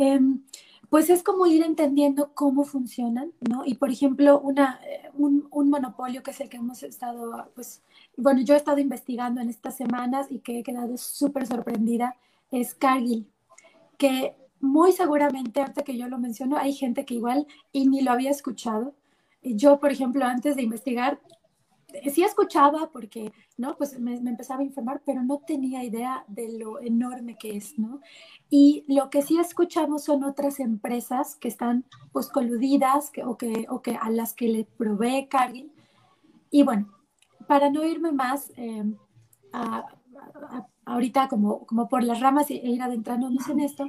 em, 0.00 0.42
pues 0.88 1.10
es 1.10 1.22
como 1.22 1.46
ir 1.46 1.62
entendiendo 1.62 2.32
cómo 2.34 2.64
funcionan, 2.64 3.32
¿no? 3.48 3.64
Y 3.64 3.74
por 3.74 3.90
ejemplo, 3.90 4.40
una, 4.40 4.80
eh, 4.86 5.10
un, 5.14 5.46
un, 5.50 5.70
monopolio 5.70 6.22
que 6.22 6.32
es 6.32 6.40
el 6.40 6.48
que 6.48 6.56
hemos 6.56 6.82
estado, 6.82 7.50
pues, 7.54 7.82
bueno, 8.16 8.40
yo 8.42 8.54
he 8.54 8.56
estado 8.56 8.78
investigando 8.78 9.40
en 9.40 9.50
estas 9.50 9.76
semanas 9.76 10.26
y 10.30 10.40
que 10.40 10.58
he 10.58 10.62
quedado 10.62 10.96
súper 10.96 11.46
sorprendida, 11.46 12.16
es 12.50 12.74
Cargill, 12.74 13.26
que 13.98 14.34
muy 14.60 14.92
seguramente, 14.92 15.60
ahorita 15.60 15.82
que 15.82 15.96
yo 15.96 16.08
lo 16.08 16.18
menciono, 16.18 16.56
hay 16.56 16.72
gente 16.72 17.04
que 17.04 17.14
igual 17.14 17.46
y 17.72 17.88
ni 17.88 18.02
lo 18.02 18.12
había 18.12 18.30
escuchado. 18.30 18.94
Yo, 19.42 19.80
por 19.80 19.90
ejemplo, 19.92 20.24
antes 20.24 20.56
de 20.56 20.62
investigar, 20.62 21.20
sí 22.12 22.22
escuchaba 22.22 22.90
porque, 22.92 23.32
¿no? 23.56 23.76
Pues 23.76 23.98
me, 23.98 24.14
empezaba 24.14 24.60
a 24.60 24.64
informar, 24.64 25.02
pero 25.04 25.22
no 25.22 25.38
tenía 25.46 25.84
idea 25.84 26.24
de 26.28 26.58
lo 26.58 26.80
enorme 26.80 27.36
que 27.36 27.56
es, 27.56 27.78
¿no? 27.78 28.00
Y 28.48 28.84
lo 28.88 29.10
que 29.10 29.22
sí 29.22 29.38
escuchamos 29.38 30.04
son 30.04 30.24
otras 30.24 30.60
empresas 30.60 31.36
que 31.36 31.48
están, 31.48 31.84
pues, 32.12 32.28
coludidas 32.28 33.12
o, 33.24 33.36
que, 33.36 33.66
o 33.68 33.82
que 33.82 33.96
a 33.96 34.10
las 34.10 34.34
que 34.34 34.48
le 34.48 34.64
provee 34.64 35.28
Cargill. 35.28 35.72
Y 36.50 36.62
bueno, 36.62 36.92
para 37.46 37.70
no 37.70 37.84
irme 37.84 38.12
más 38.12 38.52
eh, 38.56 38.84
ahorita 40.84 41.28
como, 41.28 41.66
como 41.66 41.88
por 41.88 42.02
las 42.02 42.20
ramas 42.20 42.50
e 42.50 42.54
ir 42.54 42.82
adentrándonos 42.82 43.48
en 43.48 43.60
esto, 43.60 43.88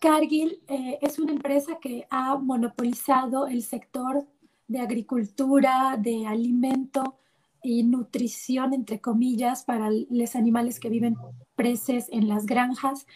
Cargill 0.00 0.62
eh, 0.66 0.98
es 1.02 1.18
una 1.18 1.32
empresa 1.32 1.78
que 1.80 2.06
ha 2.10 2.36
monopolizado 2.36 3.46
el 3.46 3.62
sector 3.62 4.26
de 4.70 4.78
agricultura, 4.78 5.96
de 5.98 6.28
alimento 6.28 7.16
y 7.60 7.82
nutrición, 7.82 8.72
entre 8.72 9.00
comillas, 9.00 9.64
para 9.64 9.90
los 9.90 10.36
animales 10.36 10.78
que 10.78 10.88
viven 10.88 11.16
preses 11.56 12.06
en 12.12 12.28
las 12.28 12.46
granjas. 12.46 13.08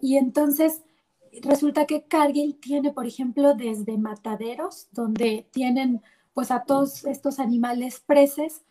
Y 0.00 0.16
entonces 0.16 0.82
resulta 1.42 1.84
que 1.84 2.04
Cargill 2.04 2.56
tiene, 2.58 2.92
por 2.92 3.06
ejemplo, 3.06 3.54
desde 3.54 3.98
mataderos, 3.98 4.88
donde 4.92 5.46
tienen 5.52 6.00
pues 6.32 6.50
a 6.50 6.64
todos 6.64 7.04
estos 7.04 7.38
animales 7.38 8.00
preses, 8.00 8.62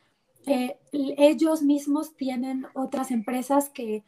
eh, 0.47 0.79
ellos 0.91 1.61
mismos 1.61 2.15
tienen 2.15 2.65
otras 2.73 3.11
empresas 3.11 3.69
que, 3.69 4.03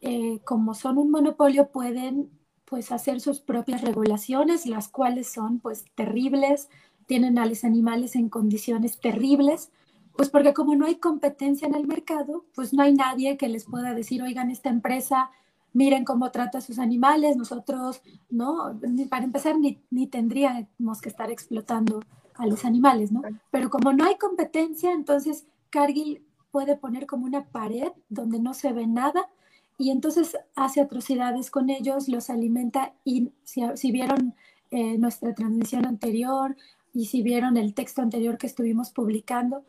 eh, 0.00 0.40
como 0.44 0.74
son 0.74 0.98
un 0.98 1.12
monopolio, 1.12 1.70
pueden 1.70 2.28
pues 2.64 2.90
hacer 2.90 3.20
sus 3.20 3.40
propias 3.40 3.82
regulaciones, 3.82 4.66
las 4.66 4.88
cuales 4.88 5.28
son 5.28 5.60
pues 5.60 5.84
terribles, 5.94 6.68
tienen 7.12 7.38
a 7.38 7.44
los 7.44 7.62
animales 7.62 8.16
en 8.16 8.30
condiciones 8.30 8.98
terribles, 8.98 9.70
pues 10.16 10.30
porque 10.30 10.54
como 10.54 10.74
no 10.76 10.86
hay 10.86 10.94
competencia 10.94 11.68
en 11.68 11.74
el 11.74 11.86
mercado, 11.86 12.46
pues 12.54 12.72
no 12.72 12.82
hay 12.82 12.94
nadie 12.94 13.36
que 13.36 13.50
les 13.50 13.66
pueda 13.66 13.92
decir, 13.92 14.22
oigan, 14.22 14.50
esta 14.50 14.70
empresa, 14.70 15.28
miren 15.74 16.06
cómo 16.06 16.30
trata 16.30 16.56
a 16.56 16.60
sus 16.62 16.78
animales, 16.78 17.36
nosotros, 17.36 18.00
¿no? 18.30 18.80
Para 19.10 19.26
empezar, 19.26 19.58
ni, 19.58 19.78
ni 19.90 20.06
tendríamos 20.06 21.02
que 21.02 21.10
estar 21.10 21.30
explotando 21.30 22.00
a 22.36 22.46
los 22.46 22.64
animales, 22.64 23.12
¿no? 23.12 23.20
Pero 23.50 23.68
como 23.68 23.92
no 23.92 24.06
hay 24.06 24.16
competencia, 24.16 24.92
entonces 24.92 25.44
Cargill 25.68 26.22
puede 26.50 26.76
poner 26.76 27.04
como 27.04 27.26
una 27.26 27.44
pared 27.44 27.92
donde 28.08 28.38
no 28.38 28.54
se 28.54 28.72
ve 28.72 28.86
nada 28.86 29.28
y 29.76 29.90
entonces 29.90 30.34
hace 30.56 30.80
atrocidades 30.80 31.50
con 31.50 31.68
ellos, 31.68 32.08
los 32.08 32.30
alimenta 32.30 32.94
y 33.04 33.32
si, 33.44 33.60
si 33.74 33.92
vieron 33.92 34.34
eh, 34.74 34.96
nuestra 34.96 35.34
transmisión 35.34 35.84
anterior, 35.84 36.56
y 36.94 37.06
si 37.06 37.22
vieron 37.22 37.56
el 37.56 37.74
texto 37.74 38.02
anterior 38.02 38.38
que 38.38 38.46
estuvimos 38.46 38.90
publicando, 38.90 39.64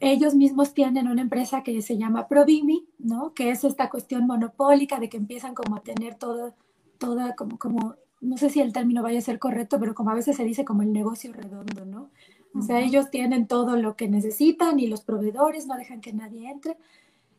ellos 0.00 0.34
mismos 0.34 0.74
tienen 0.74 1.08
una 1.08 1.22
empresa 1.22 1.62
que 1.62 1.80
se 1.82 1.96
llama 1.96 2.28
Provimi, 2.28 2.86
¿no? 2.98 3.34
Que 3.34 3.50
es 3.50 3.64
esta 3.64 3.90
cuestión 3.90 4.26
monopólica 4.26 5.00
de 5.00 5.08
que 5.08 5.16
empiezan 5.16 5.54
como 5.54 5.76
a 5.76 5.80
tener 5.80 6.14
todo, 6.14 6.54
toda 6.98 7.34
como, 7.34 7.58
como, 7.58 7.96
no 8.20 8.36
sé 8.36 8.50
si 8.50 8.60
el 8.60 8.72
término 8.72 9.02
vaya 9.02 9.18
a 9.18 9.22
ser 9.22 9.38
correcto, 9.38 9.78
pero 9.80 9.94
como 9.94 10.10
a 10.10 10.14
veces 10.14 10.36
se 10.36 10.44
dice 10.44 10.64
como 10.64 10.82
el 10.82 10.92
negocio 10.92 11.32
redondo, 11.32 11.84
¿no? 11.84 12.10
O 12.54 12.62
sea, 12.62 12.80
ellos 12.80 13.10
tienen 13.10 13.46
todo 13.46 13.76
lo 13.76 13.96
que 13.96 14.08
necesitan 14.08 14.80
y 14.80 14.86
los 14.86 15.02
proveedores 15.02 15.66
no 15.66 15.76
dejan 15.76 16.00
que 16.00 16.12
nadie 16.12 16.50
entre. 16.50 16.76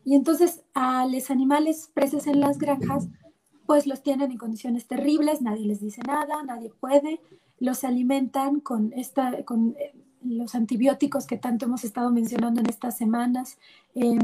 Y 0.04 0.14
entonces 0.14 0.62
a 0.74 1.06
los 1.06 1.30
animales 1.30 1.90
presos 1.92 2.26
en 2.26 2.40
las 2.40 2.58
granjas, 2.58 3.08
pues 3.66 3.86
los 3.86 4.02
tienen 4.02 4.30
en 4.30 4.38
condiciones 4.38 4.86
terribles, 4.86 5.42
nadie 5.42 5.66
les 5.66 5.80
dice 5.80 6.02
nada, 6.06 6.42
nadie 6.42 6.70
puede 6.70 7.20
los 7.60 7.84
alimentan 7.84 8.60
con, 8.60 8.92
esta, 8.94 9.44
con 9.44 9.76
eh, 9.78 9.94
los 10.22 10.54
antibióticos 10.54 11.26
que 11.26 11.36
tanto 11.36 11.66
hemos 11.66 11.84
estado 11.84 12.10
mencionando 12.10 12.60
en 12.60 12.68
estas 12.68 12.96
semanas. 12.96 13.58
Eh, 13.94 14.18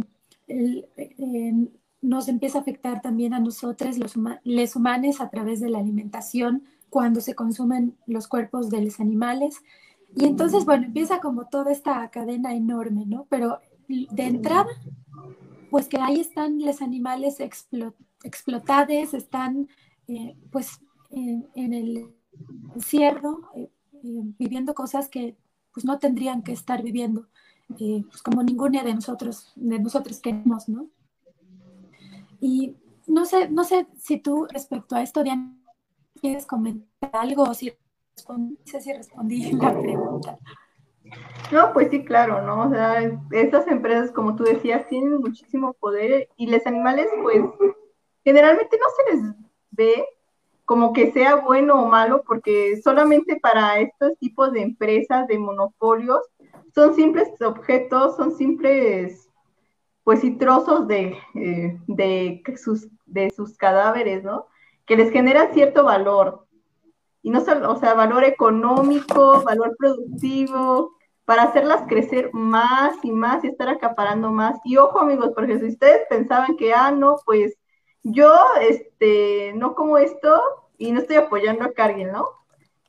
eh, 0.48 1.68
nos 2.02 2.28
empieza 2.28 2.58
a 2.58 2.60
afectar 2.62 3.02
también 3.02 3.34
a 3.34 3.40
nosotros, 3.40 3.98
los, 3.98 4.14
les 4.44 4.76
humanos, 4.76 5.20
a 5.20 5.30
través 5.30 5.60
de 5.60 5.70
la 5.70 5.78
alimentación 5.78 6.64
cuando 6.90 7.20
se 7.20 7.34
consumen 7.34 7.96
los 8.06 8.28
cuerpos 8.28 8.70
de 8.70 8.80
los 8.80 9.00
animales. 9.00 9.62
Y 10.14 10.24
entonces, 10.24 10.64
bueno, 10.64 10.86
empieza 10.86 11.20
como 11.20 11.46
toda 11.46 11.72
esta 11.72 12.08
cadena 12.10 12.54
enorme, 12.54 13.04
¿no? 13.06 13.26
Pero 13.28 13.60
de 13.88 14.24
entrada, 14.24 14.66
pues 15.70 15.88
que 15.88 15.98
ahí 15.98 16.20
están 16.20 16.58
los 16.58 16.80
animales 16.80 17.38
explotados, 17.40 19.14
están 19.14 19.68
eh, 20.08 20.36
pues 20.50 20.80
en, 21.10 21.46
el 21.54 22.14
encierro, 22.74 23.50
eh, 23.54 23.70
viviendo 24.02 24.74
cosas 24.74 25.08
que 25.08 25.36
pues 25.72 25.84
no 25.84 25.98
tendrían 25.98 26.42
que 26.42 26.52
estar 26.52 26.82
viviendo, 26.82 27.26
pues 27.68 28.22
como 28.22 28.42
ninguna 28.42 28.82
de 28.82 28.94
nosotros, 28.94 29.52
de 29.56 29.78
nosotros 29.78 30.20
queremos, 30.20 30.68
¿no? 30.68 30.88
Y 32.40 32.76
no 33.06 33.24
sé, 33.24 33.48
no 33.48 33.64
sé 33.64 33.86
si 33.98 34.18
tú 34.18 34.46
respecto 34.50 34.96
a 34.96 35.02
esto, 35.02 35.22
Diana, 35.22 35.54
quieres 36.20 36.46
comentar 36.46 37.10
algo 37.12 37.42
o 37.42 37.54
si 37.54 37.72
no 38.28 38.56
sé 38.64 38.80
si 38.80 38.92
respondí 38.92 39.52
la 39.52 39.78
pregunta. 39.78 40.38
No, 41.52 41.72
pues 41.72 41.90
sí, 41.90 42.04
claro, 42.04 42.42
¿no? 42.42 42.68
O 42.68 42.70
sea, 42.70 43.00
estas 43.30 43.68
empresas, 43.68 44.10
como 44.10 44.34
tú 44.34 44.44
decías, 44.44 44.88
tienen 44.88 45.20
muchísimo 45.20 45.74
poder 45.74 46.28
y 46.36 46.48
los 46.48 46.66
animales, 46.66 47.08
pues, 47.22 47.42
generalmente 48.24 48.76
no 48.76 48.86
se 48.96 49.16
les 49.16 49.34
ve 49.70 50.04
como 50.66 50.92
que 50.92 51.12
sea 51.12 51.36
bueno 51.36 51.80
o 51.80 51.86
malo, 51.86 52.22
porque 52.26 52.78
solamente 52.82 53.38
para 53.40 53.78
estos 53.78 54.18
tipos 54.18 54.52
de 54.52 54.62
empresas, 54.62 55.28
de 55.28 55.38
monopolios, 55.38 56.20
son 56.74 56.94
simples 56.94 57.30
objetos, 57.40 58.16
son 58.16 58.36
simples, 58.36 59.30
pues 60.02 60.20
sí, 60.20 60.36
trozos 60.36 60.88
de, 60.88 61.16
eh, 61.36 61.78
de, 61.86 62.42
sus, 62.62 62.88
de 63.06 63.30
sus 63.30 63.56
cadáveres, 63.56 64.24
¿no? 64.24 64.46
Que 64.86 64.96
les 64.96 65.12
generan 65.12 65.54
cierto 65.54 65.84
valor. 65.84 66.46
Y 67.22 67.30
no 67.30 67.40
o 67.40 67.76
sea, 67.78 67.94
valor 67.94 68.24
económico, 68.24 69.42
valor 69.44 69.76
productivo, 69.78 70.96
para 71.24 71.44
hacerlas 71.44 71.82
crecer 71.88 72.30
más 72.32 72.96
y 73.04 73.12
más 73.12 73.44
y 73.44 73.48
estar 73.48 73.68
acaparando 73.68 74.32
más. 74.32 74.58
Y 74.64 74.78
ojo 74.78 74.98
amigos, 74.98 75.30
porque 75.34 75.58
si 75.60 75.66
ustedes 75.66 76.02
pensaban 76.08 76.56
que, 76.56 76.74
ah, 76.74 76.90
no, 76.90 77.16
pues 77.24 77.56
yo, 78.08 78.32
este, 78.60 79.52
no 79.54 79.74
como 79.74 79.98
esto 79.98 80.40
y 80.78 80.92
no 80.92 81.00
estoy 81.00 81.16
apoyando 81.16 81.64
a 81.64 81.72
Cargill, 81.72 82.12
¿no? 82.12 82.28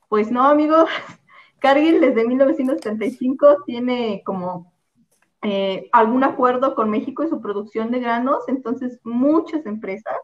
Pues 0.09 0.31
no, 0.31 0.43
amigos, 0.45 0.89
Cargill 1.59 1.99
desde 1.99 2.27
1975 2.27 3.63
tiene 3.65 4.21
como 4.25 4.71
eh, 5.41 5.89
algún 5.91 6.23
acuerdo 6.23 6.75
con 6.75 6.89
México 6.89 7.23
y 7.23 7.29
su 7.29 7.41
producción 7.41 7.91
de 7.91 7.99
granos, 7.99 8.43
entonces 8.47 8.99
muchas 9.03 9.65
empresas, 9.65 10.15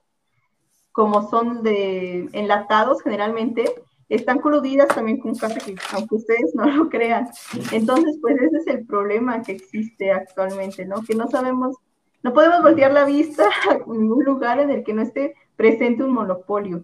como 0.91 1.27
son 1.29 1.63
de 1.63 2.29
enlatados 2.33 3.01
generalmente, 3.01 3.65
están 4.09 4.39
coludidas 4.39 4.89
también 4.89 5.19
con 5.19 5.35
café, 5.35 5.75
aunque 5.93 6.15
ustedes 6.15 6.53
no 6.53 6.65
lo 6.65 6.89
crean. 6.89 7.29
Entonces, 7.71 8.17
pues 8.21 8.39
ese 8.39 8.57
es 8.57 8.67
el 8.67 8.85
problema 8.85 9.41
que 9.41 9.53
existe 9.53 10.11
actualmente, 10.11 10.85
¿no? 10.85 11.01
Que 11.01 11.15
no 11.15 11.27
sabemos, 11.27 11.77
no 12.23 12.33
podemos 12.33 12.61
voltear 12.61 12.91
la 12.91 13.05
vista 13.05 13.49
a 13.69 13.75
ningún 13.85 14.23
lugar 14.23 14.59
en 14.59 14.71
el 14.71 14.83
que 14.83 14.93
no 14.93 15.01
esté 15.01 15.35
presente 15.55 16.03
un 16.03 16.13
monopolio. 16.13 16.83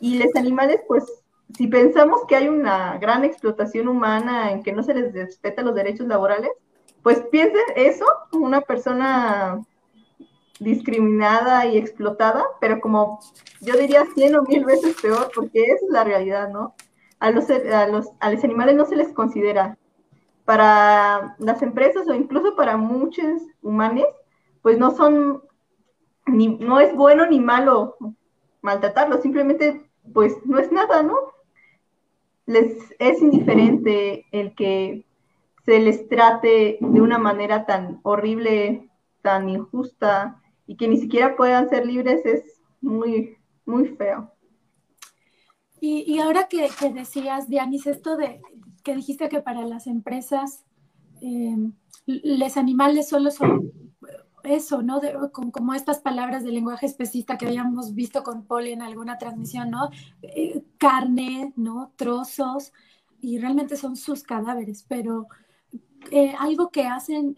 Y 0.00 0.18
los 0.18 0.34
animales, 0.36 0.80
pues, 0.86 1.04
si 1.56 1.68
pensamos 1.68 2.22
que 2.26 2.36
hay 2.36 2.48
una 2.48 2.98
gran 2.98 3.24
explotación 3.24 3.88
humana 3.88 4.50
en 4.50 4.62
que 4.62 4.72
no 4.72 4.82
se 4.82 4.94
les 4.94 5.12
respeta 5.14 5.62
los 5.62 5.74
derechos 5.74 6.06
laborales, 6.06 6.50
pues 7.02 7.20
piensen 7.30 7.62
eso, 7.76 8.04
una 8.32 8.60
persona 8.60 9.60
discriminada 10.60 11.66
y 11.66 11.76
explotada, 11.76 12.44
pero 12.60 12.80
como 12.80 13.20
yo 13.60 13.76
diría 13.76 14.04
cien 14.14 14.36
o 14.36 14.42
mil 14.42 14.64
veces 14.64 14.96
peor, 15.00 15.30
porque 15.34 15.62
esa 15.62 15.86
es 15.86 15.90
la 15.90 16.04
realidad, 16.04 16.48
¿no? 16.50 16.74
A 17.18 17.30
los, 17.30 17.50
a 17.50 17.86
los, 17.88 18.08
a 18.20 18.30
los 18.30 18.44
animales 18.44 18.76
no 18.76 18.86
se 18.86 18.96
les 18.96 19.12
considera. 19.12 19.76
Para 20.44 21.36
las 21.38 21.62
empresas 21.62 22.08
o 22.08 22.14
incluso 22.14 22.56
para 22.56 22.76
muchos 22.76 23.42
humanos, 23.62 24.06
pues 24.62 24.78
no 24.78 24.92
son, 24.92 25.42
ni, 26.26 26.48
no 26.48 26.80
es 26.80 26.94
bueno 26.94 27.26
ni 27.26 27.40
malo 27.40 27.96
maltratarlos, 28.62 29.22
simplemente 29.22 29.84
pues 30.12 30.34
no 30.44 30.58
es 30.58 30.70
nada, 30.72 31.02
¿no? 31.02 31.16
Les 32.46 32.94
es 32.98 33.20
indiferente 33.20 34.26
el 34.32 34.54
que 34.54 35.04
se 35.64 35.80
les 35.80 36.08
trate 36.08 36.78
de 36.80 37.00
una 37.00 37.18
manera 37.18 37.66
tan 37.66 38.00
horrible, 38.02 38.90
tan 39.22 39.48
injusta, 39.48 40.42
y 40.66 40.76
que 40.76 40.88
ni 40.88 40.96
siquiera 40.98 41.36
puedan 41.36 41.68
ser 41.68 41.86
libres 41.86 42.24
es 42.24 42.60
muy, 42.80 43.36
muy 43.64 43.88
feo. 43.88 44.32
Y, 45.84 46.20
ahora 46.20 46.46
que, 46.46 46.68
decías, 46.94 47.48
Dianis, 47.48 47.88
esto 47.88 48.16
de 48.16 48.40
que 48.84 48.94
dijiste 48.94 49.28
que 49.28 49.40
para 49.40 49.66
las 49.66 49.88
empresas 49.88 50.64
eh, 51.20 51.56
los 52.06 52.56
animales 52.56 53.08
solo 53.08 53.32
son 53.32 53.72
eso, 54.44 54.82
¿no? 54.82 55.00
como 55.30 55.74
estas 55.74 56.00
palabras 56.00 56.44
de 56.44 56.52
lenguaje 56.52 56.86
especista 56.86 57.38
que 57.38 57.46
habíamos 57.46 57.94
visto 57.94 58.22
con 58.22 58.44
Poli 58.44 58.72
en 58.72 58.82
alguna 58.82 59.18
transmisión, 59.18 59.70
¿no? 59.70 59.90
Eh, 60.22 60.62
carne, 60.78 61.52
¿no? 61.56 61.92
Trozos, 61.96 62.72
y 63.20 63.38
realmente 63.38 63.76
son 63.76 63.96
sus 63.96 64.22
cadáveres, 64.22 64.84
pero 64.88 65.28
eh, 66.10 66.34
algo 66.38 66.70
que 66.70 66.86
hacen 66.86 67.36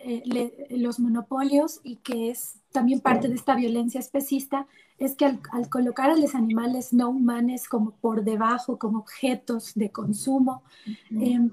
los 0.71 0.99
monopolios 0.99 1.81
y 1.85 1.97
que 1.97 2.31
es 2.31 2.61
también 2.73 3.01
parte 3.01 3.29
de 3.29 3.35
esta 3.35 3.55
violencia 3.55 4.01
especista 4.01 4.67
es 4.99 5.17
que 5.17 5.25
al, 5.25 5.41
colocar 5.71 6.11
a 6.11 6.17
los 6.17 6.35
animales 6.35 6.93
no 6.93 7.11
humanos 7.11 7.69
como 7.69 7.93
por 7.93 8.25
debajo, 8.25 8.79
como 8.79 9.01
objetos 9.01 9.75
de 9.75 9.91
consumo, 9.91 10.63
em, 11.11 11.51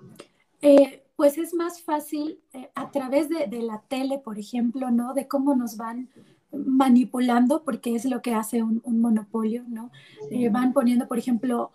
eh, 0.61 1.03
pues 1.21 1.37
es 1.37 1.53
más 1.53 1.83
fácil 1.83 2.39
eh, 2.51 2.71
a 2.73 2.89
través 2.89 3.29
de, 3.29 3.47
la 3.61 3.83
tele, 3.87 4.17
por 4.17 4.39
ejemplo, 4.39 4.89
¿no? 4.89 5.13
De 5.13 5.27
cómo 5.27 5.53
nos 5.53 5.77
van 5.77 6.09
manipulando, 6.51 7.63
porque 7.63 7.93
es 7.93 8.05
lo 8.05 8.23
que 8.23 8.33
hace 8.33 8.63
un, 8.63 8.81
monopolio, 8.99 9.63
¿no? 9.67 9.91
Eh, 10.31 10.49
van 10.49 10.73
poniendo, 10.73 11.07
por 11.07 11.19
ejemplo, 11.19 11.69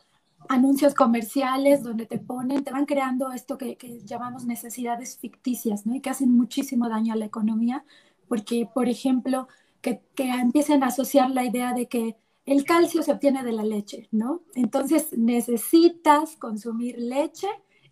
anuncios 0.48 0.94
comerciales 0.94 1.85
donde 1.85 2.06
te 2.06 2.18
ponen, 2.18 2.64
te 2.64 2.72
van 2.72 2.87
creando 2.87 3.30
esto 3.30 3.56
que, 3.56 3.76
que, 3.76 4.00
llamamos 4.00 4.46
necesidades 4.46 5.16
ficticias, 5.16 5.87
¿no? 5.87 5.94
Y 5.94 6.00
que 6.00 6.11
hacen 6.11 6.32
muchísimo 6.32 6.88
daño 6.88 7.12
a 7.12 7.16
la 7.16 7.26
economía, 7.26 7.85
porque, 8.26 8.68
por 8.74 8.88
ejemplo, 8.88 9.46
que, 9.80 10.02
empiecen 10.16 10.82
a 10.82 10.88
asociar 10.88 11.30
la 11.30 11.44
idea 11.44 11.72
de 11.72 11.87
que 11.87 12.16
el 12.46 12.64
calcio 12.64 13.04
se 13.04 13.12
obtiene 13.12 13.44
de 13.44 13.52
la 13.52 13.62
leche, 13.62 14.09
¿no? 14.11 14.42
Entonces 14.56 15.16
necesitas 15.16 16.35
consumir 16.35 16.98
leche 16.98 17.46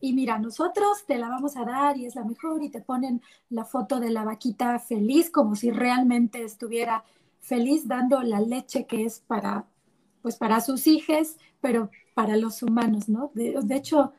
y 0.05 0.12
mira, 0.12 0.38
nosotros 0.38 1.07
te 1.07 1.17
la 1.17 1.31
vamos 1.31 1.57
a 1.57 1.64
dar 1.64 1.97
y 1.97 2.05
es 2.05 2.14
la 2.14 2.25
mejor 2.25 2.62
y 2.62 2.69
te 2.69 2.83
ponen 2.83 3.23
la 3.49 3.64
foto 3.64 4.01
de 4.01 4.11
la 4.11 4.23
vaquita 4.23 4.79
feliz 4.79 5.31
como 5.31 5.57
si 5.57 5.71
realmente 5.71 6.45
estuviera 6.45 7.05
feliz 7.40 7.88
dando 7.88 8.23
la 8.23 8.38
leche 8.38 8.85
que 8.85 9.07
es 9.07 9.21
para, 9.21 9.64
pues 10.21 10.37
para 10.37 10.61
sus 10.61 10.87
hijos, 10.87 11.38
pero 11.62 11.90
para 12.12 12.37
los 12.37 12.62
humanos, 12.62 13.09
¿no? 13.09 13.31
De, 13.33 13.57
hecho, 13.75 14.12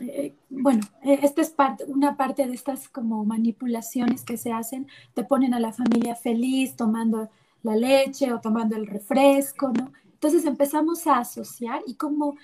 eh, 0.00 0.32
bueno, 0.48 0.80
eh, 1.02 1.18
esta 1.22 1.42
es 1.42 1.50
parte, 1.50 1.84
una 1.84 2.16
parte 2.16 2.46
de 2.46 2.54
estas 2.54 2.88
como 2.88 3.22
manipulaciones 3.26 4.24
que 4.24 4.38
se 4.38 4.52
hacen, 4.52 4.86
te 5.12 5.22
ponen 5.22 5.52
a 5.52 5.60
la 5.60 5.74
familia 5.74 6.16
feliz 6.16 6.76
tomando 6.76 7.28
la 7.62 7.76
leche 7.76 8.32
o 8.32 8.40
tomando 8.40 8.74
el 8.74 8.86
refresco, 8.86 9.70
¿no? 9.70 9.92
Entonces 10.14 10.46
empezamos 10.46 11.06
a 11.06 11.18
asociar 11.18 11.82
y 11.86 11.96
como, 11.96 12.36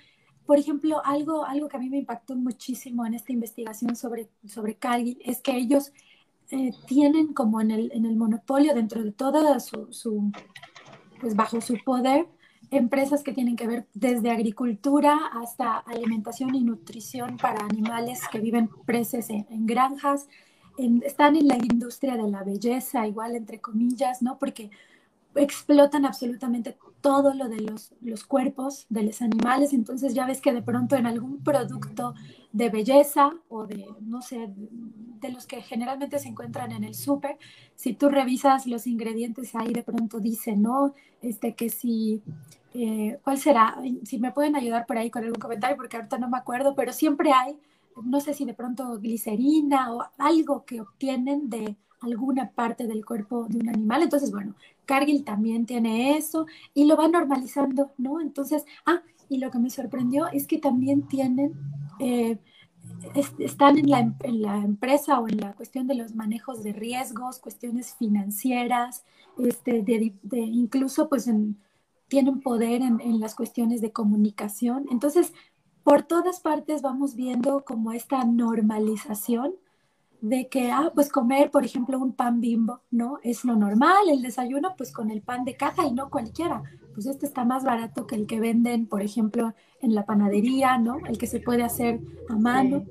por 0.46 0.58
ejemplo, 0.58 1.04
algo, 1.04 1.44
algo 1.44 1.68
que 1.68 1.76
a 1.76 1.80
mí 1.80 1.90
me 1.90 1.98
impactó 1.98 2.36
muchísimo 2.36 3.04
en 3.04 3.14
esta 3.14 3.32
investigación 3.32 3.96
sobre, 3.96 4.28
sobre 4.46 4.78
es 5.24 5.40
que 5.40 5.56
ellos 5.56 5.92
eh, 6.50 6.70
tienen 6.86 7.32
como 7.34 7.60
en 7.60 7.72
el, 7.72 7.92
en 7.92 8.06
el 8.06 8.16
monopolio 8.16 8.74
dentro 8.74 9.02
de 9.02 9.10
toda 9.10 9.58
su, 9.58 9.92
su, 9.92 10.30
pues 11.20 11.34
bajo 11.34 11.60
su 11.60 11.76
poder, 11.84 12.26
empresas 12.70 13.22
que 13.22 13.32
tienen 13.32 13.56
que 13.56 13.66
ver 13.66 13.86
desde 13.94 14.30
agricultura 14.30 15.18
hasta 15.32 15.78
alimentación 15.78 16.54
y 16.54 16.62
nutrición 16.62 17.36
para 17.36 17.64
animales 17.64 18.20
que 18.30 18.40
viven 18.40 18.68
presos 18.84 19.30
en, 19.30 19.46
granjas. 19.66 20.28
están 21.02 21.36
en 21.36 21.48
la 21.48 21.56
industria 21.56 22.16
de 22.16 22.28
la 22.28 22.42
belleza, 22.42 23.06
igual 23.06 23.36
entre 23.36 23.60
comillas, 23.60 24.22
¿no? 24.22 24.38
Porque 24.38 24.70
explotan 25.36 26.04
absolutamente 26.04 26.76
todo 27.00 27.34
lo 27.34 27.48
de 27.48 27.60
los, 27.60 27.92
los, 28.00 28.24
cuerpos 28.24 28.86
de 28.88 29.04
los 29.04 29.22
animales, 29.22 29.72
entonces 29.72 30.14
ya 30.14 30.26
ves 30.26 30.40
que 30.40 30.52
de 30.52 30.62
pronto 30.62 30.96
en 30.96 31.06
algún 31.06 31.42
producto 31.42 32.14
de 32.52 32.70
belleza 32.70 33.32
o 33.48 33.66
de, 33.66 33.86
no 34.00 34.22
sé, 34.22 34.50
de 35.20 35.30
los 35.30 35.46
que 35.46 35.62
generalmente 35.62 36.18
se 36.18 36.28
encuentran 36.28 36.72
en 36.72 36.84
el 36.84 36.94
súper, 36.94 37.38
si 37.74 37.92
tú 37.92 38.08
revisas 38.08 38.66
los 38.66 38.86
ingredientes 38.86 39.54
ahí 39.54 39.72
de 39.72 39.82
pronto 39.82 40.20
dice, 40.20 40.56
¿no? 40.56 40.94
Este 41.22 41.54
que 41.54 41.70
si, 41.70 42.22
eh, 42.74 43.18
¿cuál 43.22 43.38
será? 43.38 43.78
Si 44.04 44.18
me 44.18 44.32
pueden 44.32 44.56
ayudar 44.56 44.86
por 44.86 44.98
ahí 44.98 45.10
con 45.10 45.22
algún 45.22 45.40
comentario, 45.40 45.76
porque 45.76 45.96
ahorita 45.96 46.18
no 46.18 46.28
me 46.28 46.38
acuerdo, 46.38 46.74
pero 46.74 46.92
siempre 46.92 47.32
hay, 47.32 47.56
no 48.04 48.20
sé 48.20 48.34
si 48.34 48.44
de 48.44 48.54
pronto 48.54 48.98
glicerina 48.98 49.92
o 49.92 50.04
algo 50.18 50.64
que 50.64 50.80
obtienen 50.80 51.48
de 51.48 51.76
alguna 52.00 52.50
parte 52.50 52.86
del 52.86 53.04
cuerpo 53.04 53.46
de 53.48 53.58
un 53.58 53.68
animal. 53.68 54.02
Entonces, 54.02 54.30
bueno, 54.30 54.54
Cargill 54.86 55.24
también 55.24 55.66
tiene 55.66 56.16
eso 56.16 56.46
y 56.72 56.84
lo 56.84 56.96
va 56.96 57.08
normalizando, 57.08 57.92
¿no? 57.98 58.20
Entonces, 58.20 58.64
ah, 58.86 59.02
y 59.28 59.38
lo 59.38 59.50
que 59.50 59.58
me 59.58 59.70
sorprendió 59.70 60.28
es 60.28 60.46
que 60.46 60.58
también 60.58 61.06
tienen, 61.08 61.54
eh, 61.98 62.38
están 63.38 63.78
en 63.78 63.90
la, 63.90 64.56
empresa 64.58 65.18
o 65.20 65.28
en 65.28 65.38
la 65.38 65.52
cuestión 65.54 65.86
de 65.86 65.96
los 65.96 66.14
manejos 66.14 66.62
de 66.62 66.72
riesgos, 66.72 67.40
cuestiones 67.40 67.94
financieras, 67.94 69.04
este, 69.38 69.82
de, 69.82 70.14
incluso 70.32 71.08
pues 71.08 71.26
en 71.26 71.58
tienen 72.08 72.40
poder 72.40 72.82
en, 72.82 73.00
en 73.00 73.18
las 73.18 73.34
cuestiones 73.34 73.80
de 73.80 73.90
comunicación. 73.90 74.86
Entonces, 74.92 75.32
por 75.82 76.04
todas 76.04 76.38
partes 76.38 76.80
vamos 76.80 77.16
viendo 77.16 77.64
como 77.64 77.90
esta 77.90 78.24
normalización 78.24 79.54
de 80.28 80.48
que, 80.48 80.72
ah, 80.72 80.90
pues 80.92 81.08
comer, 81.08 81.52
por 81.52 81.64
ejemplo, 81.64 81.98
un 81.98 82.12
pan 82.12 82.40
bimbo, 82.40 82.80
¿no? 82.90 83.18
Es 83.22 83.44
lo 83.44 83.54
normal, 83.54 84.08
el 84.10 84.22
desayuno, 84.22 84.74
pues 84.76 84.92
con 84.92 85.10
el 85.10 85.22
pan 85.22 85.44
de 85.44 85.56
caja 85.56 85.86
y 85.86 85.92
no 85.92 86.10
cualquiera. 86.10 86.64
Pues 86.94 87.06
este 87.06 87.26
está 87.26 87.44
más 87.44 87.62
barato 87.62 88.06
que 88.08 88.16
el 88.16 88.26
que 88.26 88.40
venden, 88.40 88.86
por 88.86 89.02
ejemplo, 89.02 89.54
en 89.80 89.94
la 89.94 90.04
panadería, 90.04 90.78
¿no? 90.78 90.98
El 91.06 91.16
que 91.16 91.28
se 91.28 91.38
puede 91.38 91.62
hacer 91.62 92.00
a 92.28 92.34
mano. 92.34 92.84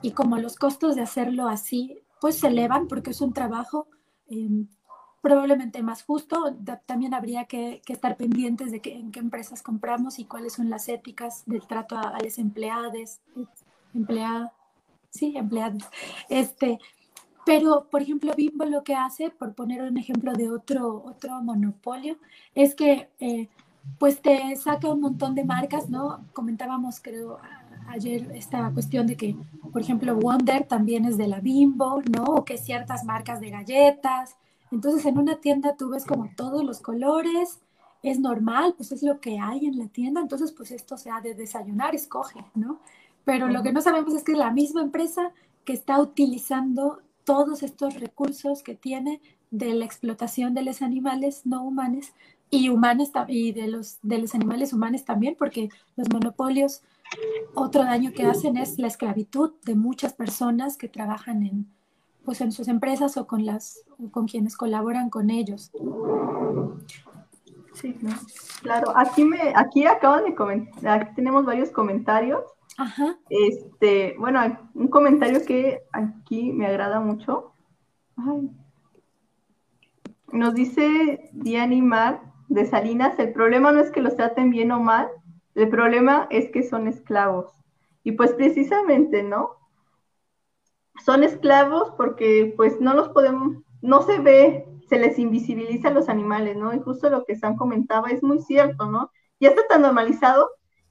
Y 0.00 0.12
como 0.12 0.38
los 0.38 0.56
costos 0.56 0.96
de 0.96 1.02
hacerlo 1.02 1.48
así, 1.48 1.98
pues 2.22 2.36
se 2.36 2.46
elevan 2.46 2.88
porque 2.88 3.10
es 3.10 3.20
un 3.20 3.34
trabajo 3.34 3.86
em, 4.28 4.66
probablemente 5.20 5.82
más 5.82 6.04
justo. 6.04 6.56
también 6.86 7.12
habría 7.12 7.44
que, 7.44 7.82
estar 7.86 8.16
pendientes 8.16 8.72
de 8.72 8.80
que, 8.80 8.94
en 8.94 9.12
qué 9.12 9.20
empresas 9.20 9.62
compramos 9.62 10.18
y 10.18 10.24
cuáles 10.24 10.54
son 10.54 10.70
las 10.70 10.88
éticas 10.88 11.42
del 11.44 11.66
trato 11.66 11.96
a, 11.96 12.08
a 12.16 12.22
los 12.22 12.38
empleados, 12.38 13.20
empleadas 13.92 14.52
sí, 15.10 15.36
empleados. 15.36 15.84
Este, 16.28 16.78
pero, 17.44 17.88
por 17.90 18.02
ejemplo, 18.02 18.34
Bimbo 18.36 18.64
lo 18.66 18.84
que 18.84 18.94
hace, 18.94 19.30
por 19.30 19.54
poner 19.54 19.82
un 19.82 19.96
ejemplo 19.96 20.32
de 20.34 20.50
otro, 20.50 21.02
otro 21.04 21.40
monopolio, 21.42 22.18
es 22.54 22.74
que 22.74 23.08
eh, 23.20 23.48
pues 23.98 24.20
te 24.20 24.54
saca 24.56 24.88
un 24.88 25.00
montón 25.00 25.34
de 25.34 25.44
marcas, 25.44 25.88
¿no? 25.88 26.24
Comentábamos, 26.32 27.00
creo, 27.00 27.38
ayer 27.88 28.30
esta 28.34 28.70
cuestión 28.72 29.06
de 29.06 29.16
que, 29.16 29.36
por 29.72 29.80
ejemplo, 29.80 30.14
Wonder 30.14 30.66
también 30.66 31.04
es 31.04 31.16
de 31.16 31.26
la 31.28 31.40
Bimbo, 31.40 32.02
¿no? 32.10 32.24
O 32.24 32.44
que 32.44 32.58
ciertas 32.58 33.04
marcas 33.04 33.40
de 33.40 33.50
galletas. 33.50 34.36
Entonces, 34.70 35.06
en 35.06 35.18
una 35.18 35.40
tienda 35.40 35.74
tú 35.76 35.88
ves 35.88 36.04
como 36.04 36.28
todos 36.36 36.62
los 36.64 36.80
colores, 36.80 37.60
es 38.02 38.20
normal, 38.20 38.74
pues 38.76 38.92
es 38.92 39.02
lo 39.02 39.20
que 39.20 39.38
hay 39.40 39.66
en 39.66 39.78
la 39.78 39.88
tienda, 39.88 40.20
entonces, 40.20 40.52
pues 40.52 40.70
esto 40.70 40.96
se 40.96 41.10
ha 41.10 41.20
de 41.20 41.34
desayunar, 41.34 41.94
escoge, 41.94 42.44
¿no? 42.54 42.78
Pero 43.28 43.48
lo 43.48 43.62
que 43.62 43.74
no 43.74 43.82
sabemos 43.82 44.14
es 44.14 44.24
que 44.24 44.32
es 44.32 44.38
la 44.38 44.50
misma 44.50 44.80
empresa 44.80 45.32
que 45.66 45.74
está 45.74 46.00
utilizando 46.00 47.02
todos 47.24 47.62
estos 47.62 48.00
recursos 48.00 48.62
que 48.62 48.74
tiene 48.74 49.20
de 49.50 49.74
la 49.74 49.84
explotación 49.84 50.54
de 50.54 50.62
los 50.62 50.80
animales 50.80 51.42
no 51.44 51.62
humanos 51.62 52.06
y 52.48 52.70
humanos 52.70 53.10
y 53.26 53.52
de 53.52 53.68
los 53.68 53.98
de 54.00 54.16
los 54.16 54.34
animales 54.34 54.72
humanos 54.72 55.04
también, 55.04 55.36
porque 55.38 55.68
los 55.94 56.08
monopolios 56.08 56.80
otro 57.52 57.84
daño 57.84 58.12
que 58.12 58.24
hacen 58.24 58.56
es 58.56 58.78
la 58.78 58.86
esclavitud 58.86 59.52
de 59.62 59.74
muchas 59.74 60.14
personas 60.14 60.78
que 60.78 60.88
trabajan 60.88 61.42
en 61.42 61.66
pues 62.24 62.40
en 62.40 62.50
sus 62.50 62.66
empresas 62.66 63.18
o 63.18 63.26
con 63.26 63.44
las 63.44 63.84
con 64.10 64.26
quienes 64.26 64.56
colaboran 64.56 65.10
con 65.10 65.28
ellos. 65.28 65.70
Sí, 67.74 67.94
claro. 68.62 68.96
Aquí 68.96 69.22
me 69.22 69.52
aquí 69.54 69.84
acaban 69.84 70.24
de 70.24 70.34
comentar, 70.34 71.02
aquí 71.02 71.14
tenemos 71.14 71.44
varios 71.44 71.68
comentarios 71.68 72.40
Este, 73.28 74.14
bueno, 74.18 74.40
un 74.74 74.88
comentario 74.88 75.44
que 75.44 75.82
aquí 75.92 76.52
me 76.52 76.66
agrada 76.66 77.00
mucho. 77.00 77.52
Nos 80.32 80.54
dice 80.54 81.30
Diani 81.32 81.82
Mar 81.82 82.20
de 82.48 82.66
Salinas, 82.66 83.18
el 83.18 83.32
problema 83.32 83.72
no 83.72 83.80
es 83.80 83.90
que 83.90 84.00
los 84.00 84.16
traten 84.16 84.50
bien 84.50 84.72
o 84.72 84.80
mal, 84.80 85.08
el 85.54 85.68
problema 85.68 86.26
es 86.30 86.50
que 86.50 86.62
son 86.62 86.86
esclavos. 86.86 87.52
Y 88.04 88.12
pues 88.12 88.32
precisamente, 88.32 89.22
¿no? 89.22 89.56
Son 91.04 91.22
esclavos 91.24 91.92
porque 91.96 92.54
pues 92.56 92.80
no 92.80 92.94
los 92.94 93.08
podemos, 93.10 93.58
no 93.82 94.02
se 94.02 94.18
ve, 94.18 94.66
se 94.88 94.98
les 94.98 95.18
invisibiliza 95.18 95.88
a 95.88 95.92
los 95.92 96.08
animales, 96.08 96.56
¿no? 96.56 96.72
Y 96.74 96.80
justo 96.80 97.10
lo 97.10 97.24
que 97.24 97.36
Sam 97.36 97.56
comentaba 97.56 98.08
es 98.10 98.22
muy 98.22 98.40
cierto, 98.40 98.86
¿no? 98.86 99.10
Ya 99.40 99.50
está 99.50 99.66
tan 99.68 99.82
normalizado 99.82 100.48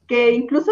que 0.07 0.31
incluso 0.31 0.71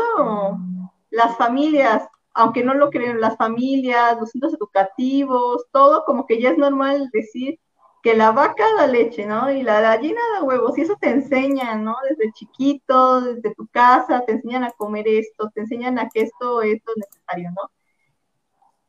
las 1.15 1.37
familias, 1.37 2.07
aunque 2.33 2.63
no 2.63 2.73
lo 2.73 2.89
creen, 2.89 3.21
las 3.21 3.37
familias, 3.37 4.17
los 4.19 4.31
centros 4.31 4.53
educativos, 4.53 5.65
todo 5.71 6.03
como 6.05 6.25
que 6.25 6.41
ya 6.41 6.51
es 6.51 6.57
normal 6.57 7.09
decir 7.13 7.59
que 8.03 8.15
la 8.15 8.31
vaca 8.31 8.65
da 8.77 8.85
leche, 8.85 9.25
¿no? 9.25 9.49
Y 9.51 9.63
la 9.63 9.81
gallina 9.81 10.21
da 10.33 10.43
huevos, 10.43 10.77
y 10.77 10.81
eso 10.81 10.95
te 10.99 11.09
enseñan, 11.09 11.83
¿no? 11.83 11.95
Desde 12.07 12.31
chiquito, 12.33 13.21
desde 13.21 13.55
tu 13.55 13.67
casa, 13.67 14.23
te 14.25 14.33
enseñan 14.33 14.63
a 14.63 14.71
comer 14.71 15.07
esto, 15.07 15.49
te 15.55 15.61
enseñan 15.61 15.97
a 15.97 16.09
que 16.09 16.21
esto, 16.21 16.61
esto 16.61 16.91
es 16.95 16.97
necesario, 16.97 17.49
¿no? 17.51 17.71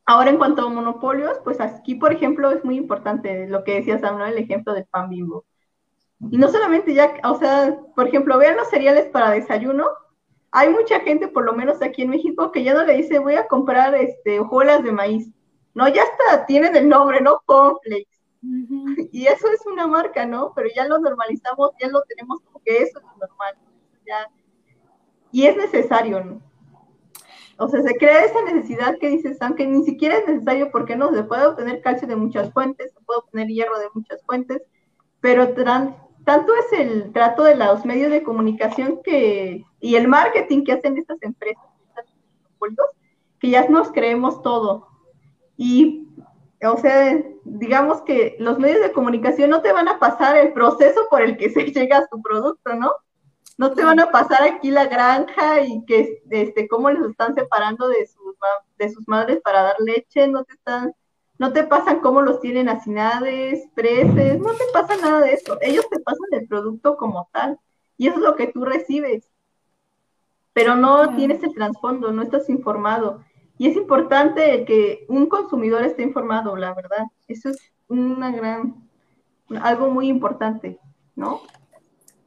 Ahora, 0.05 0.31
en 0.31 0.37
cuanto 0.39 0.67
a 0.67 0.69
monopolios, 0.69 1.39
pues 1.45 1.61
aquí, 1.61 1.95
por 1.95 2.12
ejemplo, 2.12 2.51
es 2.51 2.65
muy 2.65 2.77
importante 2.77 3.49
lo 3.49 3.65
que 3.65 3.77
decías, 3.77 4.03
¿no? 4.03 4.27
El 4.27 4.39
ejemplo 4.39 4.75
del 4.75 4.85
pan 4.85 5.09
bimbo. 5.09 5.45
Y 6.31 6.39
no 6.39 6.49
solamente 6.49 6.95
ya, 6.95 7.15
o 7.25 7.39
sea, 7.39 7.79
por 7.95 8.09
ejemplo, 8.09 8.39
vean 8.39 8.57
los 8.57 8.69
cereales 8.69 9.07
para 9.07 9.31
desayuno, 9.31 9.87
hay 10.50 10.70
mucha 10.70 11.00
gente, 11.00 11.28
por 11.28 11.44
lo 11.44 11.52
menos 11.52 11.82
aquí 11.82 12.02
en 12.02 12.11
México, 12.11 12.50
que 12.52 12.64
ya 12.64 12.74
no 12.74 12.85
le 12.85 12.96
dice 12.96 13.18
voy 13.18 13.35
a 13.35 13.46
comprar 13.46 13.94
este 13.94 14.40
hojuelas 14.40 14.82
de 14.82 14.92
maíz. 14.92 15.30
No, 15.74 15.88
ya 15.88 16.02
está, 16.04 16.46
tienen 16.46 16.74
el 16.76 16.88
nombre, 16.88 17.20
¿no? 17.20 17.40
Cornflakes. 17.44 18.16
Y 19.12 19.26
eso 19.26 19.48
es 19.50 19.66
una 19.66 19.87
marca, 19.87 20.24
¿no? 20.24 20.52
Pero 20.54 20.68
ya 20.74 20.87
lo 20.87 20.98
normalizamos, 20.98 21.72
ya 21.80 21.88
lo 21.88 22.02
tenemos 22.02 22.40
como 22.40 22.61
que 22.64 22.78
eso 22.78 22.98
es 22.98 23.04
normal. 23.18 23.54
Y 25.32 25.46
es 25.46 25.56
necesario, 25.56 26.24
¿no? 26.24 26.40
O 27.59 27.68
sea, 27.68 27.82
se 27.82 27.94
crea 27.96 28.24
esa 28.24 28.42
necesidad 28.42 28.98
que 28.98 29.09
dices, 29.09 29.38
aunque 29.40 29.66
ni 29.66 29.85
siquiera 29.85 30.18
es 30.18 30.28
necesario 30.28 30.70
porque 30.70 30.94
no, 30.94 31.12
se 31.12 31.24
puede 31.24 31.46
obtener 31.46 31.80
calcio 31.80 32.06
de 32.06 32.16
muchas 32.16 32.52
fuentes, 32.52 32.92
se 32.92 33.00
puede 33.04 33.20
obtener 33.20 33.48
hierro 33.48 33.78
de 33.78 33.88
muchas 33.94 34.22
fuentes, 34.24 34.62
pero 35.20 35.54
tanto 35.54 36.54
es 36.54 36.78
el 36.78 37.12
trato 37.12 37.44
de 37.44 37.56
los 37.56 37.85
medios 37.87 38.11
de 38.11 38.22
comunicación 38.22 39.00
que, 39.02 39.64
y 39.87 39.94
el 39.94 40.09
marketing 40.09 40.64
que 40.64 40.72
hacen 40.72 40.99
estas 40.99 41.22
empresas, 41.22 41.62
que 43.38 43.51
ya 43.51 43.68
nos 43.68 43.92
creemos 43.92 44.42
todo. 44.42 44.88
Y, 45.57 46.09
o 46.61 46.77
sea, 46.79 47.22
digamos 47.44 48.03
que 48.03 48.35
los 48.40 48.59
medios 48.59 48.81
de 48.83 48.90
comunicación 48.90 49.49
no 49.49 49.62
te 49.62 49.72
van 49.72 49.87
a 49.87 50.01
pasar 50.01 50.37
el 50.38 50.53
proceso 50.53 51.03
por 51.09 51.22
el 51.22 51.37
que 51.37 51.51
se 51.55 51.66
llega 51.66 51.99
a 51.99 52.09
su 52.11 52.20
producto, 52.20 52.75
¿no? 52.75 52.90
No 53.59 53.75
te 53.75 53.85
van 53.85 54.01
a 54.01 54.11
pasar 54.11 54.42
aquí 54.42 54.72
la 54.72 54.87
granja 54.87 55.61
y 55.62 55.85
que, 55.87 56.20
este, 56.31 56.66
cómo 56.66 56.90
les 56.90 57.03
están 57.09 57.37
separando 57.37 57.87
de 57.87 58.09
sus, 58.09 58.35
de 58.79 58.90
sus 58.90 59.07
madres 59.07 59.40
para 59.44 59.62
dar 59.62 59.77
leche, 59.79 60.27
no 60.27 60.42
te 60.42 60.55
están 60.55 60.92
no 61.38 61.53
te 61.53 61.62
pasan 61.64 62.01
cómo 62.01 62.22
los 62.22 62.40
tienen 62.40 62.68
hacinades, 62.70 63.68
preces, 63.75 64.40
no 64.40 64.53
te 64.55 64.64
pasa 64.72 64.96
nada 64.96 65.20
de 65.20 65.35
eso. 65.35 65.59
Ellos 65.61 65.87
te 65.90 66.01
pasan 66.01 66.27
el 66.33 66.49
producto 66.49 66.96
como 66.96 67.29
tal. 67.31 67.61
Y 67.99 68.09
eso 68.09 68.16
es 68.16 68.22
lo 68.22 68.37
que 68.37 68.46
tú 68.46 68.64
recibes. 68.64 69.29
Pero 70.57 70.75
no 70.75 71.14
tienes 71.14 71.42
el 71.42 71.53
trasfondo, 71.53 72.12
no 72.12 72.23
estás 72.23 72.49
informado. 72.49 73.23
Y 73.59 73.69
es 73.69 73.77
importante 73.77 74.64
que 74.64 75.05
un 75.07 75.27
consumidor 75.27 75.85
esté 75.85 76.03
informado, 76.03 76.57
la 76.57 76.73
verdad. 76.73 77.05
Eso 77.29 77.51
es 77.51 77.59
una 77.88 78.31
gran, 78.31 78.75
algo 79.61 79.90
muy 79.90 80.09
importante, 80.09 80.81
¿no? 81.14 81.42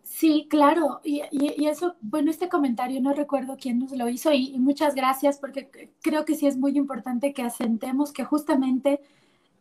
Sí, 0.03 0.45
claro. 0.47 1.01
Y, 1.03 1.23
eso, 1.65 1.95
bueno, 2.01 2.29
este 2.29 2.49
comentario 2.49 3.01
no 3.01 3.13
recuerdo 3.13 3.57
quién 3.59 3.79
nos 3.79 3.93
lo 3.93 4.07
hizo 4.07 4.31
y, 4.31 4.59
muchas 4.59 4.93
gracias 4.93 5.39
porque 5.39 5.91
creo 5.99 6.23
que 6.23 6.35
sí 6.35 6.45
es 6.45 6.55
muy 6.55 6.77
importante 6.77 7.33
que 7.33 7.41
asentemos 7.41 8.13
que 8.13 8.25
justamente 8.25 9.01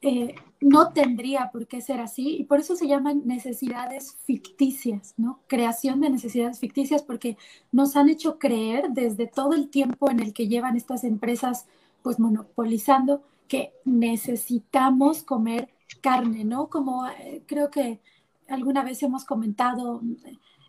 eh, 0.01 0.35
no 0.61 0.93
tendría 0.93 1.51
por 1.51 1.67
qué 1.67 1.81
ser 1.81 2.01
así 2.01 2.37
y 2.37 2.45
por 2.45 2.61
eso 2.61 2.77
se 2.77 2.87
llaman 2.87 3.23
necesidades 3.25 4.17
ficticias, 4.25 5.15
¿no? 5.17 5.41
Creación 5.47 6.01
de 6.01 6.11
necesidades 6.11 6.59
ficticias 6.59 7.03
porque 7.03 7.37
nos 7.73 7.97
han 7.97 8.09
hecho 8.09 8.39
creer 8.39 8.91
desde 8.91 9.27
todo 9.27 9.55
el 9.55 9.69
tiempo 9.71 10.11
en 10.11 10.21
el 10.21 10.33
que 10.33 10.49
llevan 10.49 10.77
estas 10.77 11.05
empresas 11.05 11.67
pues 12.03 12.19
monopolizando 12.19 13.23
que 13.49 13.73
necesitamos 13.85 15.23
comer 15.23 15.69
carne, 16.01 16.45
¿no? 16.45 16.69
Como 16.69 17.07
eh, 17.09 17.43
creo 17.47 17.71
que 17.71 18.01
alguna 18.49 18.83
vez 18.85 19.03
hemos 19.03 19.25
comentado, 19.25 20.01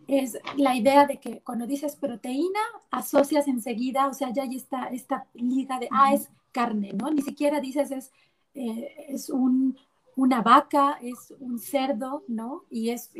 es 0.08 0.40
la 0.58 0.76
idea 0.76 1.06
de 1.06 1.20
que 1.20 1.42
cuando 1.42 1.68
dices 1.68 1.96
proteína, 1.96 2.60
asocias 2.92 3.48
enseguida, 3.48 4.08
o 4.08 4.14
sea, 4.14 4.32
ya 4.34 4.44
hay 4.44 4.56
esta, 4.56 4.88
esta 4.88 5.28
liga 5.34 5.80
de, 5.80 5.88
ah, 5.92 6.14
es 6.14 6.30
carne, 6.52 6.94
¿no? 6.94 7.12
Ni 7.12 7.22
siquiera 7.22 7.60
dices 7.60 7.92
es, 7.92 8.12
eh, 8.54 9.08
es 9.10 9.30
un, 9.30 9.78
una 10.16 10.42
vaca, 10.42 10.98
es 11.02 11.34
un 11.40 11.60
cerdo, 11.60 12.24
¿no? 12.28 12.66
Y 12.70 12.90
es 12.90 13.12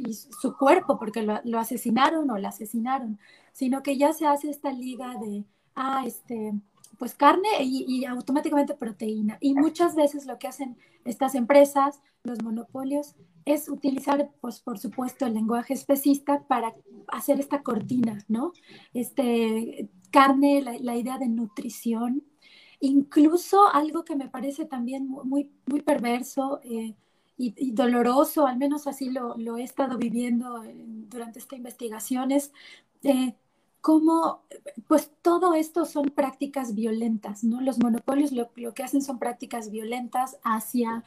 su 0.42 0.56
cuerpo, 0.58 1.00
porque 1.00 1.24
lo, 1.24 1.40
lo, 1.44 1.60
asesinaron 1.60 2.30
o 2.30 2.38
la 2.38 2.50
asesinaron, 2.50 3.20
sino 3.54 3.84
que 3.84 3.98
ya 3.98 4.14
se 4.14 4.28
hace 4.28 4.50
esta 4.50 4.72
liga 4.72 5.16
de, 5.20 5.46
ah, 5.76 6.04
este, 6.06 6.54
pues 7.00 7.16
carne 7.16 7.48
y, 7.62 8.06
automáticamente 8.06 8.76
proteína. 8.76 9.38
Y 9.40 9.56
muchas 9.56 9.96
veces 9.96 10.26
lo 10.26 10.38
que 10.38 10.48
hacen 10.48 10.78
estas 11.06 11.34
empresas, 11.34 12.02
los 12.24 12.44
monopolios, 12.44 13.16
es 13.46 13.70
utilizar, 13.70 14.30
pues 14.42 14.60
por 14.60 14.78
supuesto, 14.78 15.26
el 15.26 15.34
lenguaje 15.34 15.74
especista 15.74 16.44
para 16.48 16.76
hacer 17.08 17.40
esta 17.40 17.64
cortina, 17.64 18.24
¿no? 18.28 18.52
Este, 18.94 19.90
carne, 20.12 20.62
la, 20.62 20.96
idea 20.96 21.18
de 21.18 21.30
nutrición, 21.30 22.24
incluso 22.80 23.68
algo 23.68 24.04
que 24.06 24.16
me 24.16 24.30
parece 24.30 24.66
también 24.66 25.08
muy, 25.08 25.52
muy 25.66 25.82
perverso, 25.82 26.62
eh, 26.64 26.96
y, 27.42 27.72
doloroso, 27.72 28.46
al 28.48 28.58
menos 28.58 28.86
así 28.86 29.10
lo, 29.10 29.38
lo 29.38 29.58
he 29.58 29.64
estado 29.64 29.98
viviendo 29.98 30.62
durante 31.10 31.40
esta 31.40 31.56
investigación, 31.56 32.32
es 32.32 32.52
eh, 33.04 33.34
cómo, 33.80 34.44
pues 34.88 35.12
todo 35.22 35.54
esto 35.54 35.86
son 35.86 36.10
prácticas 36.10 36.76
violentas, 36.76 37.46
¿no? 37.46 37.62
Los 37.62 37.80
monopolios 37.80 38.34
lo, 38.34 38.50
lo 38.58 38.74
que 38.74 38.84
hacen 38.84 39.02
son 39.02 39.20
prácticas 39.20 39.72
violentas 39.72 40.38
hacia 40.44 41.06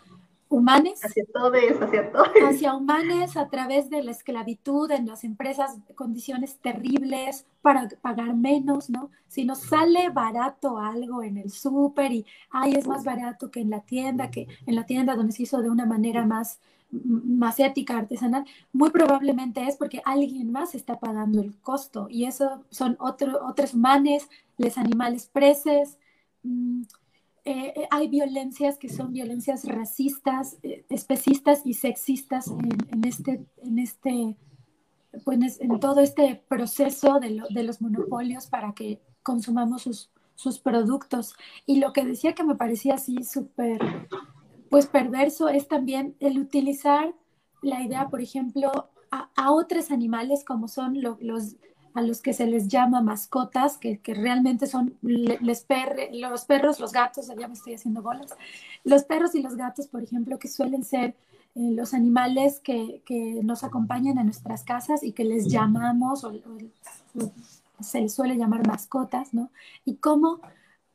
humanes. 0.53 1.05
Hacia 1.05 1.25
todos, 1.33 1.55
hacia 1.81 2.13
todos. 2.13 2.29
Hacia 2.49 2.75
humanes 2.75 3.37
a 3.37 3.49
través 3.49 3.91
de 3.91 4.03
la 4.03 4.11
esclavitud 4.11 4.91
en 4.91 5.07
las 5.07 5.25
empresas, 5.25 5.79
condiciones 5.95 6.57
terribles 6.57 7.47
para 7.63 7.89
pagar 8.01 8.35
menos, 8.35 8.91
¿no? 8.91 9.11
Si 9.29 9.45
nos 9.45 9.61
sale 9.61 10.11
barato 10.11 10.79
algo 10.79 11.23
en 11.23 11.39
el 11.39 11.51
súper 11.51 12.13
y, 12.13 12.27
ay, 12.51 12.75
es 12.75 12.87
más 12.87 13.05
barato 13.05 13.51
que 13.51 13.61
en 13.61 13.71
la 13.71 13.81
tienda, 13.81 14.31
que 14.31 14.47
en 14.67 14.75
la 14.75 14.85
tienda 14.85 15.17
donde 15.17 15.33
se 15.33 15.45
hizo 15.45 15.63
de 15.63 15.71
una 15.71 15.87
manera 15.87 16.27
más, 16.27 16.59
más 16.91 17.59
ética, 17.59 17.97
artesanal, 17.97 18.45
muy 18.73 18.91
probablemente 18.91 19.67
es 19.67 19.77
porque 19.77 20.03
alguien 20.05 20.53
más 20.53 20.75
está 20.75 21.01
pagando 21.01 21.41
el 21.41 21.57
costo 21.61 22.09
y 22.11 22.27
eso 22.27 22.63
son 22.71 22.97
otro, 23.01 23.45
otros 23.47 23.75
humanes, 23.75 24.29
los 24.59 24.77
animales 24.77 25.29
preces. 25.33 25.99
Mm, 26.43 26.83
eh, 27.45 27.73
eh, 27.75 27.89
hay 27.91 28.09
violencias 28.09 28.79
que 28.79 28.89
son 28.89 29.13
violencias 29.13 29.65
racistas, 29.65 30.59
eh, 30.63 30.85
especistas 30.89 31.63
y 31.65 31.75
sexistas 31.75 32.47
en, 32.47 33.05
este, 33.05 33.45
en 33.57 33.81
este, 33.81 34.37
pues 35.25 35.61
en 35.61 35.81
todo 35.81 36.01
este 36.01 36.41
proceso 36.49 37.19
de, 37.19 37.43
de 37.51 37.63
los 37.65 37.83
monopolios 37.83 38.47
para 38.47 38.75
que 38.75 39.01
consumamos 39.25 39.83
sus, 39.83 40.11
sus, 40.37 40.61
productos. 40.61 41.35
Y 41.67 41.81
lo 41.81 41.93
que 41.93 42.05
decía 42.05 42.35
que 42.35 42.45
me 42.45 42.55
parecía 42.55 42.95
así 42.95 43.25
súper, 43.25 43.81
pues 44.71 44.87
perverso 44.87 45.49
es 45.49 45.67
también 45.67 46.15
el 46.21 46.39
utilizar 46.39 47.13
la 47.61 47.83
idea, 47.83 48.09
por 48.09 48.21
ejemplo, 48.21 48.91
a, 49.11 49.31
a 49.35 49.51
otros 49.51 49.91
animales 49.91 50.45
como 50.45 50.69
son 50.69 51.03
los 51.03 51.57
a 51.95 52.03
los 52.03 52.23
que 52.23 52.33
se 52.33 52.47
les 52.47 52.69
llama 52.69 53.03
mascotas, 53.03 53.77
que, 53.79 54.01
realmente 54.05 54.67
son 54.67 54.97
los 55.03 55.61
perros, 56.45 56.81
los 56.81 56.93
gatos, 56.93 57.29
ya 57.39 57.49
me 57.49 57.55
estoy 57.55 57.75
haciendo 57.75 58.03
bolas, 58.03 58.35
los 58.85 59.05
perros 59.05 59.35
y 59.35 59.43
los 59.43 59.57
gatos, 59.57 59.89
por 59.89 60.03
ejemplo, 60.03 60.39
que 60.39 60.49
suelen 60.49 60.85
ser 60.85 61.15
eh, 61.55 61.71
los 61.73 61.95
animales 61.95 62.61
que, 62.61 63.03
nos 63.43 63.65
acompañan 63.65 64.19
a 64.19 64.25
nuestras 64.25 64.65
casas 64.65 65.03
y 65.03 65.13
que 65.13 65.25
les 65.25 65.49
llamamos, 65.49 66.27
se 67.81 68.01
les 68.01 68.15
suele 68.15 68.37
llamar 68.37 68.67
mascotas, 68.67 69.35
¿no? 69.35 69.51
Y 69.85 69.97
cómo 69.97 70.41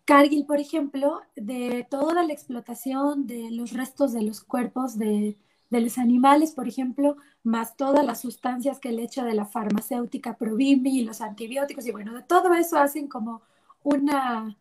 Cargill, 0.05 0.45
por 0.45 0.59
ejemplo, 0.59 1.21
de 1.35 1.85
toda 1.89 2.23
la 2.23 2.33
explotación 2.33 3.27
de 3.27 3.51
los 3.51 3.73
restos 3.73 4.13
de 4.13 4.21
los 4.21 4.41
cuerpos 4.41 4.97
de, 4.97 5.37
de 5.69 5.81
los 5.81 5.97
animales, 5.97 6.51
por 6.51 6.67
ejemplo, 6.67 7.17
más 7.47 7.77
todas 7.77 8.05
las 8.05 8.21
sustancias 8.21 8.79
que 8.79 8.89
el 8.89 8.99
hecho 8.99 9.23
de 9.23 9.33
la 9.33 9.45
farmacéutica 9.45 10.37
Provimi 10.37 10.99
y 10.99 11.03
los 11.03 11.21
antibióticos, 11.21 11.87
y 11.87 11.91
bueno, 11.91 12.13
de 12.13 12.23
todo 12.23 12.53
eso 12.53 12.77
hacen 12.77 13.07
como 13.07 13.41
una, 13.83 14.57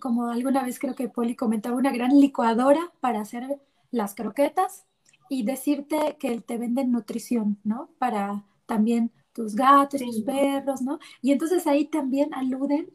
como 0.00 0.26
alguna 0.28 0.62
vez 0.64 0.78
creo 0.78 0.94
que 0.94 1.08
Poli 1.08 1.36
comentaba, 1.36 1.76
una 1.76 1.92
gran 1.92 2.18
licuadora 2.18 2.92
para 3.00 3.20
hacer 3.20 3.60
las 3.90 4.14
croquetas 4.14 4.84
y 5.30 5.44
decirte 5.44 6.16
que 6.18 6.40
te 6.40 6.58
venden 6.58 6.90
nutrición, 6.92 7.58
¿no? 7.64 7.90
Para 7.98 8.44
también 8.66 9.12
tus 9.32 9.54
gatos, 9.54 10.00
tus 10.00 10.22
perros, 10.22 10.82
¿no? 10.82 10.98
Y 11.22 11.32
entonces 11.32 11.66
ahí 11.66 11.86
también 11.86 12.34
aluden 12.34 12.90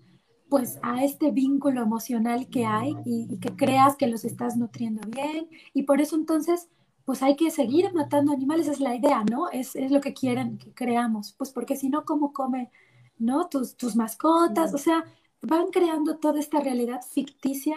pues 0.49 0.77
a 0.83 1.03
este 1.03 1.31
vínculo 1.31 1.81
emocional 1.81 2.47
que 2.47 2.65
hay 2.65 2.95
y, 3.05 3.27
y 3.33 3.39
que 3.39 3.55
creas 3.55 3.95
que 3.95 4.07
los 4.07 4.25
estás 4.25 4.55
nutriendo 4.55 5.01
bien 5.07 5.47
y 5.73 5.83
por 5.83 5.99
eso 6.01 6.15
entonces 6.15 6.69
pues 7.05 7.21
hay 7.21 7.35
que 7.35 7.51
seguir 7.51 7.93
matando 7.93 8.31
animales, 8.31 8.67
es 8.67 8.79
la 8.79 8.95
idea, 8.95 9.23
¿no? 9.29 9.49
Es, 9.49 9.75
lo 9.75 9.99
que 10.01 10.13
quieren 10.13 10.57
que 10.57 10.71
creamos, 10.73 11.33
pues 11.37 11.51
porque 11.51 11.75
si 11.75 11.89
no, 11.89 12.05
¿cómo 12.05 12.31
come, 12.31 12.71
¿no? 13.19 13.47
Tus, 13.47 13.75
tus 13.75 13.95
mascotas, 13.95 14.73
o 14.73 14.77
sea, 14.77 15.03
van 15.41 15.67
creando 15.67 16.17
toda 16.17 16.39
esta 16.39 16.59
realidad 16.59 17.01
ficticia 17.01 17.75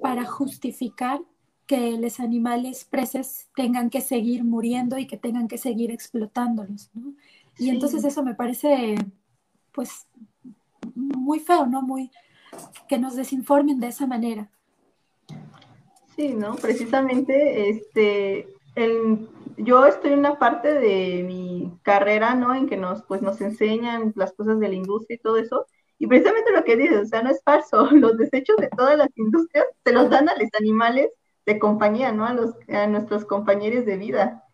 para 0.00 0.24
justificar 0.24 1.20
que 1.66 1.92
los 1.98 2.20
animales 2.20 2.84
presos 2.84 3.46
tengan 3.54 3.90
que 3.90 4.00
seguir 4.00 4.44
muriendo 4.44 4.98
y 4.98 5.06
que 5.06 5.16
tengan 5.16 5.48
que 5.48 5.58
seguir 5.58 5.90
explotándolos, 5.90 6.90
¿no? 6.94 7.14
Y 7.58 7.68
entonces 7.68 8.04
eso 8.04 8.22
me 8.22 8.34
parece, 8.34 8.94
pues, 9.72 10.06
muy 10.94 11.40
feo, 11.40 11.66
¿no? 11.66 11.82
Muy, 11.82 12.10
que 12.88 12.98
nos 12.98 13.16
desinformen 13.16 13.80
de 13.80 13.88
esa 13.88 14.06
manera. 14.06 14.50
Sí, 16.16 16.28
¿no? 16.34 16.56
Precisamente, 16.56 17.70
este, 17.70 18.48
yo 19.56 19.86
estoy 19.86 20.12
en 20.12 20.20
una 20.20 20.38
parte 20.38 20.74
de 20.74 21.22
mi 21.22 21.72
carrera, 21.82 22.34
¿no? 22.34 22.54
En 22.54 22.68
que 22.68 22.76
nos, 22.76 23.02
pues, 23.02 23.22
nos 23.22 23.40
enseñan 23.40 24.12
las 24.16 24.32
cosas 24.32 24.58
de 24.60 24.68
la 24.68 24.74
industria 24.74 25.16
y 25.16 25.20
todo 25.20 25.36
eso. 25.36 25.66
Y 25.98 26.06
precisamente 26.06 26.52
lo 26.52 26.64
que 26.64 26.76
dices, 26.76 27.02
o 27.02 27.06
sea, 27.06 27.22
no 27.22 27.30
es 27.30 27.42
falso. 27.44 27.90
Los 27.92 28.16
desechos 28.16 28.56
de 28.56 28.68
todas 28.68 28.96
las 28.96 29.10
industrias 29.16 29.66
se 29.84 29.92
los 29.92 30.08
dan 30.08 30.28
a 30.28 30.34
los 30.34 30.48
animales 30.58 31.10
de 31.44 31.58
compañía, 31.58 32.10
¿no? 32.12 32.24
A, 32.26 32.32
los, 32.32 32.54
a 32.68 32.86
nuestros 32.86 33.24
compañeros 33.26 33.84
de 33.84 33.96
vida. 33.98 34.44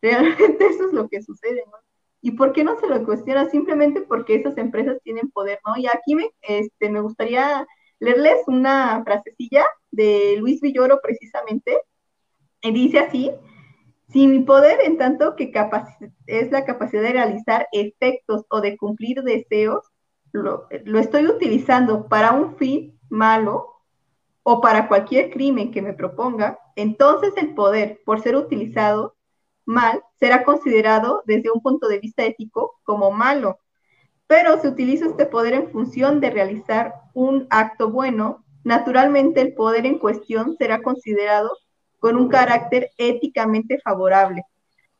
Realmente 0.00 0.66
eso 0.66 0.86
es 0.86 0.92
lo 0.92 1.08
que 1.08 1.22
sucede, 1.22 1.64
¿no? 1.66 1.78
¿Y 2.20 2.32
por 2.32 2.52
qué 2.52 2.62
no 2.62 2.78
se 2.78 2.86
lo 2.86 3.04
cuestiona? 3.04 3.50
Simplemente 3.50 4.02
porque 4.02 4.36
esas 4.36 4.56
empresas 4.58 4.98
tienen 5.02 5.30
poder, 5.30 5.58
¿no? 5.66 5.76
Y 5.76 5.88
aquí 5.88 6.14
me, 6.14 6.30
este, 6.42 6.88
me 6.88 7.00
gustaría 7.00 7.66
leerles 7.98 8.42
una 8.46 9.02
frasecilla 9.04 9.64
de 9.90 10.36
Luis 10.38 10.60
Villoro 10.60 11.00
precisamente. 11.02 11.80
Dice 12.62 13.00
así, 13.00 13.32
si 14.12 14.26
mi 14.26 14.40
poder, 14.40 14.80
en 14.84 14.98
tanto 14.98 15.36
que 15.36 15.52
es 16.26 16.50
la 16.50 16.64
capacidad 16.64 17.02
de 17.02 17.12
realizar 17.12 17.66
efectos 17.72 18.44
o 18.50 18.60
de 18.60 18.76
cumplir 18.76 19.22
deseos, 19.22 19.90
lo, 20.32 20.68
estoy 20.70 21.26
utilizando 21.26 22.08
para 22.08 22.32
un 22.32 22.56
fin 22.56 22.98
malo 23.08 23.68
o 24.42 24.60
para 24.60 24.88
cualquier 24.88 25.30
crimen 25.30 25.70
que 25.70 25.82
me 25.82 25.92
proponga, 25.92 26.58
entonces 26.76 27.32
el 27.36 27.54
poder, 27.54 28.00
por 28.04 28.20
ser 28.20 28.36
utilizado 28.36 29.16
mal, 29.64 30.02
será 30.18 30.44
considerado 30.44 31.22
desde 31.26 31.50
un 31.50 31.60
punto 31.60 31.88
de 31.88 32.00
vista 32.00 32.24
ético 32.24 32.80
como 32.82 33.10
malo. 33.12 33.58
Pero 34.26 34.60
si 34.60 34.68
utilizo 34.68 35.06
este 35.06 35.26
poder 35.26 35.54
en 35.54 35.70
función 35.70 36.20
de 36.20 36.30
realizar 36.30 36.94
un 37.14 37.46
acto 37.50 37.90
bueno, 37.90 38.44
naturalmente 38.64 39.40
el 39.40 39.54
poder 39.54 39.86
en 39.86 39.98
cuestión 39.98 40.56
será 40.56 40.82
considerado 40.82 41.50
con 42.02 42.16
un 42.16 42.28
carácter 42.28 42.90
éticamente 42.98 43.78
favorable. 43.78 44.42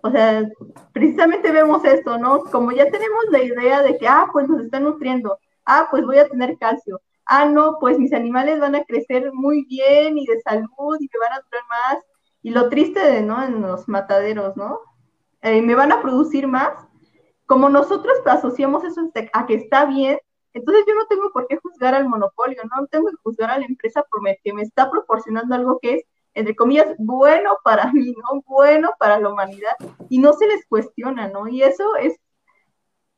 O 0.04 0.10
sea, 0.12 0.48
precisamente 0.92 1.50
vemos 1.50 1.84
esto, 1.84 2.16
¿no? 2.16 2.44
Como 2.44 2.70
ya 2.70 2.88
tenemos 2.92 3.24
la 3.30 3.42
idea 3.42 3.82
de 3.82 3.98
que, 3.98 4.06
ah, 4.06 4.28
pues 4.32 4.48
nos 4.48 4.62
están 4.62 4.84
nutriendo, 4.84 5.36
ah, 5.66 5.88
pues 5.90 6.04
voy 6.04 6.18
a 6.18 6.28
tener 6.28 6.56
calcio, 6.58 7.00
ah, 7.26 7.44
no, 7.44 7.78
pues 7.80 7.98
mis 7.98 8.12
animales 8.12 8.60
van 8.60 8.76
a 8.76 8.84
crecer 8.84 9.32
muy 9.32 9.64
bien 9.64 10.16
y 10.16 10.26
de 10.26 10.40
salud 10.42 10.96
y 11.00 11.08
me 11.12 11.18
van 11.20 11.32
a 11.32 11.42
durar 11.42 11.64
más. 11.68 12.04
Y 12.40 12.50
lo 12.50 12.68
triste 12.68 13.00
de, 13.00 13.20
¿no? 13.20 13.42
En 13.42 13.62
los 13.62 13.88
mataderos, 13.88 14.56
¿no? 14.56 14.78
Eh, 15.42 15.60
me 15.60 15.74
van 15.74 15.90
a 15.90 16.02
producir 16.02 16.46
más. 16.46 16.70
Como 17.46 17.68
nosotros 17.68 18.16
asociamos 18.26 18.84
eso 18.84 19.10
a 19.32 19.46
que 19.46 19.54
está 19.54 19.86
bien, 19.86 20.18
entonces 20.54 20.84
yo 20.86 20.94
no 20.94 21.06
tengo 21.06 21.32
por 21.32 21.48
qué 21.48 21.56
juzgar 21.56 21.96
al 21.96 22.08
monopolio, 22.08 22.62
no 22.64 22.86
tengo 22.86 23.08
que 23.08 23.16
juzgar 23.24 23.50
a 23.50 23.58
la 23.58 23.66
empresa 23.66 24.04
por 24.08 24.20
que 24.44 24.52
me 24.52 24.62
está 24.62 24.88
proporcionando 24.88 25.54
algo 25.56 25.80
que 25.80 25.94
es 25.94 26.04
entre 26.34 26.56
comillas, 26.56 26.94
bueno 26.98 27.58
para 27.64 27.90
mí, 27.92 28.14
¿no? 28.16 28.42
Bueno 28.46 28.90
para 28.98 29.18
la 29.18 29.28
humanidad, 29.28 29.76
y 30.08 30.18
no 30.18 30.32
se 30.32 30.46
les 30.46 30.66
cuestiona, 30.66 31.28
¿no? 31.28 31.48
Y 31.48 31.62
eso 31.62 31.96
es 31.96 32.18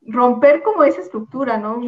romper 0.01 0.61
como 0.63 0.83
esa 0.83 1.01
estructura, 1.01 1.57
¿no? 1.57 1.81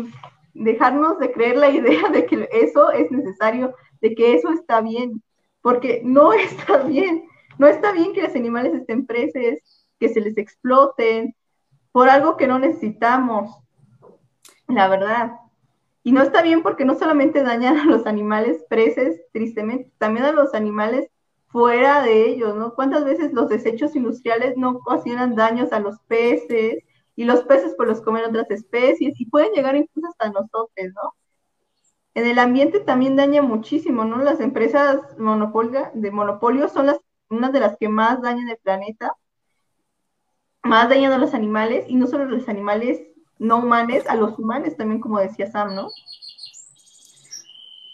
Dejarnos 0.54 1.20
de 1.20 1.32
creer 1.32 1.58
la 1.58 1.70
idea 1.70 2.10
de 2.10 2.26
que 2.26 2.50
eso 2.52 2.92
es 2.92 3.12
necesario, 3.12 3.76
de 4.02 4.16
que 4.16 4.34
eso 4.34 4.52
está 4.52 4.82
bien, 4.82 5.22
porque 5.62 6.02
no 6.04 6.34
está 6.34 6.78
bien, 6.78 7.28
no 7.58 7.68
está 7.68 7.92
bien 7.92 8.14
que 8.14 8.24
los 8.24 8.36
animales 8.36 8.74
estén 8.74 9.06
presos, 9.06 9.88
que 10.00 10.10
se 10.10 10.22
les 10.22 10.38
exploten 10.38 11.36
por 11.92 12.10
algo 12.10 12.38
que 12.38 12.48
no 12.48 12.60
necesitamos, 12.60 13.58
la 14.68 14.88
verdad. 14.88 15.32
Y 16.04 16.12
no 16.12 16.22
está 16.22 16.42
bien 16.42 16.62
porque 16.62 16.86
no 16.86 16.96
solamente 16.96 17.44
dañan 17.44 17.78
a 17.78 17.86
los 17.86 18.06
animales 18.06 18.64
presos, 18.70 19.16
tristemente, 19.34 19.92
también 19.98 20.26
a 20.26 20.32
los 20.32 20.54
animales 20.54 21.10
fuera 21.48 22.02
de 22.02 22.30
ellos, 22.30 22.56
¿no? 22.56 22.74
¿Cuántas 22.76 23.06
veces 23.06 23.34
los 23.34 23.50
desechos 23.50 23.96
industriales 23.96 24.58
no 24.58 24.72
ocasionan 24.72 25.36
daños 25.36 25.72
a 25.72 25.80
los 25.80 26.00
peces 26.08 26.84
y 27.16 27.24
los 27.24 27.42
peces 27.44 27.74
pues 27.76 27.90
los 27.90 28.02
comen 28.02 28.26
otras 28.26 28.50
especies 28.52 29.20
y 29.20 29.26
pueden 29.26 29.54
llegar 29.54 29.76
incluso 29.76 30.08
hasta 30.10 30.30
nosotros, 30.30 30.70
¿no? 30.94 31.14
En 32.14 32.26
el 32.26 32.40
ambiente 32.40 32.80
también 32.80 33.16
daña 33.16 33.42
muchísimo, 33.42 34.04
¿no? 34.04 34.18
Las 34.18 34.40
empresas 34.40 35.02
de 35.18 36.12
monopolio 36.12 36.68
son 36.68 36.88
las, 36.88 37.00
unas 37.30 37.54
de 37.54 37.60
las 37.60 37.78
que 37.78 37.90
más 37.90 38.22
dañan 38.22 38.50
el 38.50 38.58
planeta, 38.58 39.14
más 40.64 40.90
dañan 40.90 41.14
a 41.14 41.18
los 41.18 41.34
animales 41.34 41.86
y 41.88 41.96
no 41.96 42.08
solo 42.08 42.24
a 42.24 42.28
los 42.28 42.50
animales 42.50 43.02
no 43.40 43.58
humanos, 43.58 44.04
a 44.08 44.16
los 44.16 44.38
humanos 44.40 44.76
también, 44.76 45.00
como 45.00 45.20
decía 45.20 45.50
Sam, 45.50 45.76
¿no? 45.76 45.90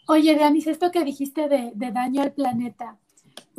Oye, 0.08 0.36
Danis, 0.36 0.68
esto 0.68 0.92
que 0.92 1.04
dijiste 1.04 1.48
de, 1.48 1.72
de 1.76 1.92
daño 1.92 2.22
al 2.22 2.34
planeta, 2.34 2.98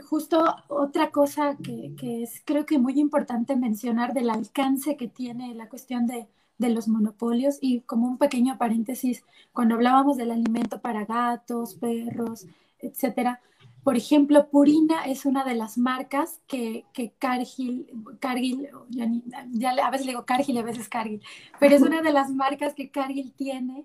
justo 0.08 0.44
otra 0.68 1.10
cosa 1.10 1.56
que, 1.56 1.94
es 2.22 2.42
creo 2.44 2.66
que 2.66 2.78
muy 2.78 2.98
importante 2.98 3.56
mencionar 3.56 4.12
del 4.14 4.30
alcance 4.30 4.96
que 4.96 5.08
tiene 5.08 5.54
la 5.54 5.68
cuestión 5.68 6.06
de, 6.06 6.28
de, 6.58 6.70
los 6.70 6.88
monopolios 6.88 7.58
y 7.60 7.80
como 7.82 8.08
un 8.08 8.18
pequeño 8.18 8.58
paréntesis, 8.58 9.24
cuando 9.52 9.74
hablábamos 9.76 10.16
del 10.16 10.30
alimento 10.30 10.80
para 10.80 11.04
gatos, 11.04 11.74
perros, 11.76 12.46
etcétera, 12.80 13.40
por 13.84 13.98
ejemplo, 13.98 14.48
Purina 14.48 15.04
es 15.04 15.26
una 15.26 15.44
de 15.44 15.54
las 15.54 15.76
marcas 15.76 16.40
que, 16.46 16.86
que 16.94 17.12
Cargill, 17.18 17.86
Cargill 18.18 18.70
ya, 18.88 19.70
a 19.70 19.90
veces 19.90 20.06
le 20.06 20.12
digo 20.12 20.24
Cargill 20.24 20.56
y 20.56 20.58
a 20.58 20.62
veces 20.62 20.88
Cargill, 20.88 21.22
pero 21.60 21.76
es 21.76 21.82
una 21.82 22.00
de 22.00 22.10
las 22.10 22.30
marcas 22.30 22.72
que 22.72 22.90
Cargill 22.90 23.34
tiene, 23.34 23.84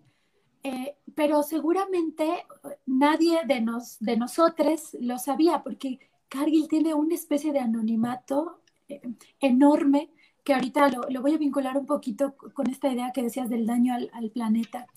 eh, 0.64 0.96
pero 1.16 1.44
seguramente 1.44 2.46
nadie 2.86 3.40
de, 3.46 3.62
nos, 3.62 4.00
de 4.00 4.18
nosotros 4.18 4.96
lo 5.00 5.18
sabía, 5.18 5.64
porque 5.64 6.00
Cargill 6.28 6.68
tiene 6.68 6.94
una 6.94 7.16
especie 7.16 7.52
de 7.52 7.60
anonimato 7.60 8.62
eh, 8.88 9.02
enorme, 9.40 10.10
que 10.44 10.54
ahorita 10.54 10.90
lo, 11.10 11.22
voy 11.22 11.36
a 11.36 11.38
vincular 11.38 11.78
un 11.78 11.86
poquito 11.86 12.36
con 12.54 12.70
esta 12.70 12.92
idea 12.92 13.12
que 13.14 13.24
decías 13.24 13.50
del 13.50 13.66
daño 13.66 13.94
al, 13.94 14.10
al 14.14 14.30
planeta, 14.32 14.88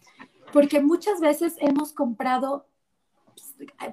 porque 0.52 0.80
muchas 0.80 1.20
veces 1.20 1.56
hemos 1.58 1.92
comprado 1.92 2.66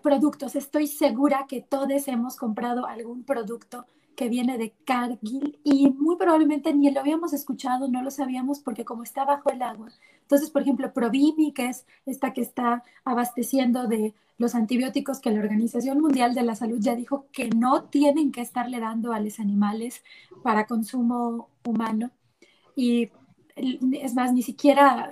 productos. 0.01 0.55
Estoy 0.55 0.87
segura 0.87 1.45
que 1.47 1.61
todos 1.61 2.07
hemos 2.07 2.35
comprado 2.35 2.85
algún 2.85 3.23
producto 3.23 3.85
que 4.15 4.27
viene 4.27 4.57
de 4.57 4.73
Cargill 4.85 5.59
y 5.63 5.89
muy 5.91 6.17
probablemente 6.17 6.73
ni 6.73 6.91
lo 6.91 6.99
habíamos 6.99 7.31
escuchado, 7.31 7.87
no 7.87 8.03
lo 8.03 8.11
sabíamos 8.11 8.59
porque 8.59 8.83
como 8.83 9.03
está 9.03 9.23
bajo 9.23 9.49
el 9.49 9.61
agua. 9.61 9.89
Entonces, 10.29 10.51
por 10.51 10.61
ejemplo, 10.61 10.93
Provimi, 10.93 11.53
que 11.53 11.69
es 11.69 11.87
esta 12.05 12.33
que 12.33 12.41
está 12.41 12.83
abasteciendo 13.03 13.87
de 13.87 14.13
los 14.37 14.53
antibióticos 14.53 15.19
que 15.19 15.31
la 15.31 15.39
Organización 15.39 15.99
Mundial 15.99 16.35
de 16.35 16.43
la 16.43 16.53
Salud 16.53 16.77
ya 16.79 16.95
dijo 16.95 17.25
que 17.31 17.49
no 17.49 17.85
tienen 17.85 18.31
que 18.31 18.41
estarle 18.41 18.79
dando 18.79 19.11
a 19.11 19.19
los 19.19 19.39
animales 19.39 20.03
para 20.43 20.67
consumo 20.67 21.49
humano. 21.65 22.11
Y 22.75 23.09
es 23.55 24.13
más, 24.13 24.31
ni 24.31 24.43
siquiera 24.43 25.09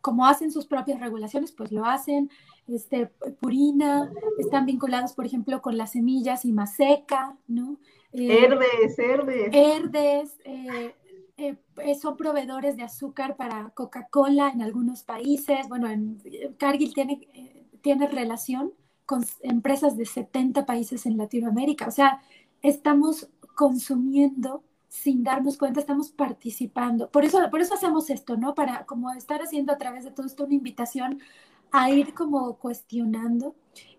como 0.00 0.26
hacen 0.26 0.50
sus 0.50 0.64
propias 0.64 0.98
regulaciones, 0.98 1.52
pues 1.52 1.70
lo 1.70 1.84
hacen 1.84 2.30
este, 2.68 3.10
Purina, 3.40 4.10
están 4.38 4.64
vinculados, 4.64 5.12
por 5.12 5.26
ejemplo, 5.26 5.60
con 5.60 5.76
las 5.76 5.92
semillas 5.92 6.46
y 6.46 6.52
Maseca, 6.52 7.36
¿no? 7.46 7.76
Eh, 8.14 8.44
herdes, 8.44 8.98
Herdes. 8.98 9.50
Herdes, 9.52 10.36
eh, 10.44 10.94
eh, 11.42 11.94
son 11.94 12.16
proveedores 12.16 12.76
de 12.76 12.82
azúcar 12.82 13.36
para 13.36 13.70
Coca-Cola 13.70 14.50
en 14.50 14.62
algunos 14.62 15.02
países. 15.02 15.68
Bueno, 15.68 15.88
en, 15.88 16.22
Cargill 16.58 16.94
tiene, 16.94 17.28
tiene 17.80 18.06
relación 18.06 18.72
con 19.06 19.24
empresas 19.42 19.96
de 19.96 20.06
70 20.06 20.64
países 20.66 21.06
en 21.06 21.16
Latinoamérica. 21.16 21.88
O 21.88 21.90
sea, 21.90 22.22
estamos 22.62 23.28
consumiendo 23.54 24.64
sin 24.88 25.24
darnos 25.24 25.56
cuenta, 25.56 25.80
estamos 25.80 26.10
participando. 26.10 27.10
Por 27.10 27.24
eso, 27.24 27.38
por 27.50 27.60
eso 27.60 27.74
hacemos 27.74 28.10
esto, 28.10 28.36
¿no? 28.36 28.54
Para 28.54 28.84
como 28.84 29.10
estar 29.12 29.40
haciendo 29.40 29.72
a 29.72 29.78
través 29.78 30.04
de 30.04 30.10
todo 30.10 30.26
esto 30.26 30.44
una 30.44 30.54
invitación 30.54 31.20
a 31.70 31.90
ir 31.90 32.12
como 32.14 32.58
cuestionando 32.58 33.54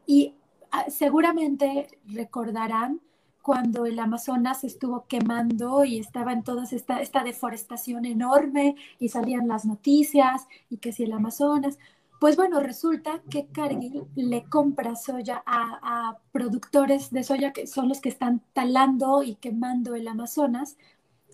y 0.05 0.35
ah, 0.71 0.85
seguramente 0.89 1.87
recordarán 2.05 3.01
cuando 3.43 3.85
el 3.85 3.99
Amazonas 3.99 4.63
estuvo 4.63 5.05
quemando 5.05 5.83
y 5.83 5.99
estaba 5.99 6.31
en 6.31 6.43
toda 6.43 6.63
esta, 6.63 7.01
esta 7.01 7.23
deforestación 7.25 8.05
enorme 8.05 8.77
y 8.99 9.09
salían 9.09 9.49
las 9.49 9.65
noticias 9.65 10.47
y 10.69 10.77
que 10.77 10.93
si 10.93 11.03
el 11.03 11.11
Amazonas, 11.11 11.77
pues 12.21 12.37
bueno, 12.37 12.61
resulta 12.61 13.21
que 13.29 13.47
Cargill 13.47 14.05
le 14.15 14.45
compra 14.45 14.95
soya 14.95 15.43
a, 15.45 16.17
productores 16.31 17.11
de 17.11 17.21
soya 17.21 17.51
que 17.51 17.67
son 17.67 17.89
los 17.89 17.99
que 17.99 18.07
están 18.07 18.41
talando 18.53 19.23
y 19.23 19.35
quemando 19.35 19.93
el 19.93 20.07
Amazonas. 20.07 20.77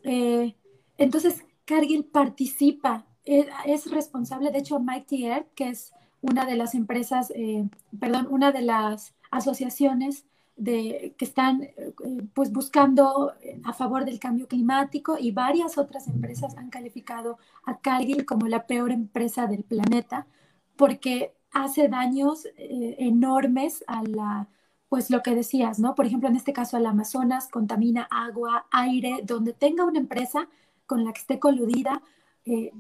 Eh, 0.04 0.56
entonces, 0.98 1.45
Cargill 1.65 2.06
participa, 2.06 3.06
eh, 3.24 3.48
es, 3.67 3.91
responsable, 3.91 4.50
de 4.50 4.58
hecho, 4.58 4.80
Mike 4.80 5.28
Earth, 5.28 5.54
que 5.54 5.69
es 5.69 5.93
una 6.22 6.48
de 6.48 6.56
las 6.56 6.74
empresas, 6.74 7.32
eh, 7.36 7.69
perdón, 8.00 8.28
una 8.32 8.52
de 8.52 8.63
las 8.63 9.13
asociaciones 9.30 10.26
que 10.63 11.15
están 11.19 11.63
eh, 11.63 11.93
pues 12.34 12.52
buscando 12.52 13.34
a 13.63 13.74
favor 13.74 14.06
del 14.06 14.19
cambio 14.19 14.48
climático 14.48 15.17
y 15.19 15.32
varias 15.32 15.78
otras 15.78 16.08
empresas 16.08 16.58
han 16.58 16.69
calificado 16.69 17.38
a 17.65 17.80
Cargill 17.80 18.26
como 18.26 18.48
la 18.48 18.67
peor 18.67 18.91
empresa 18.91 19.48
del 19.48 19.63
planeta 19.63 20.28
porque 20.76 21.34
hace 21.52 21.88
daños 21.88 22.45
eh, 22.58 22.95
enormes 23.00 23.84
a 23.88 24.04
la, 24.04 24.48
pues 24.89 25.10
lo 25.10 25.24
que 25.24 25.36
decías, 25.36 25.80
¿no? 25.80 25.95
Por 25.95 26.06
ejemplo, 26.06 26.30
en 26.30 26.36
este 26.36 26.54
caso 26.54 26.78
al 26.78 26.86
Amazonas 26.86 27.48
contamina 27.48 28.08
agua, 28.12 28.65
aire, 28.72 29.22
donde 29.24 29.54
tenga 29.54 29.86
una 29.86 30.00
empresa 30.00 30.48
con 30.86 31.06
la 31.06 31.13
que 31.13 31.19
esté 31.22 31.39
coludida, 31.39 32.02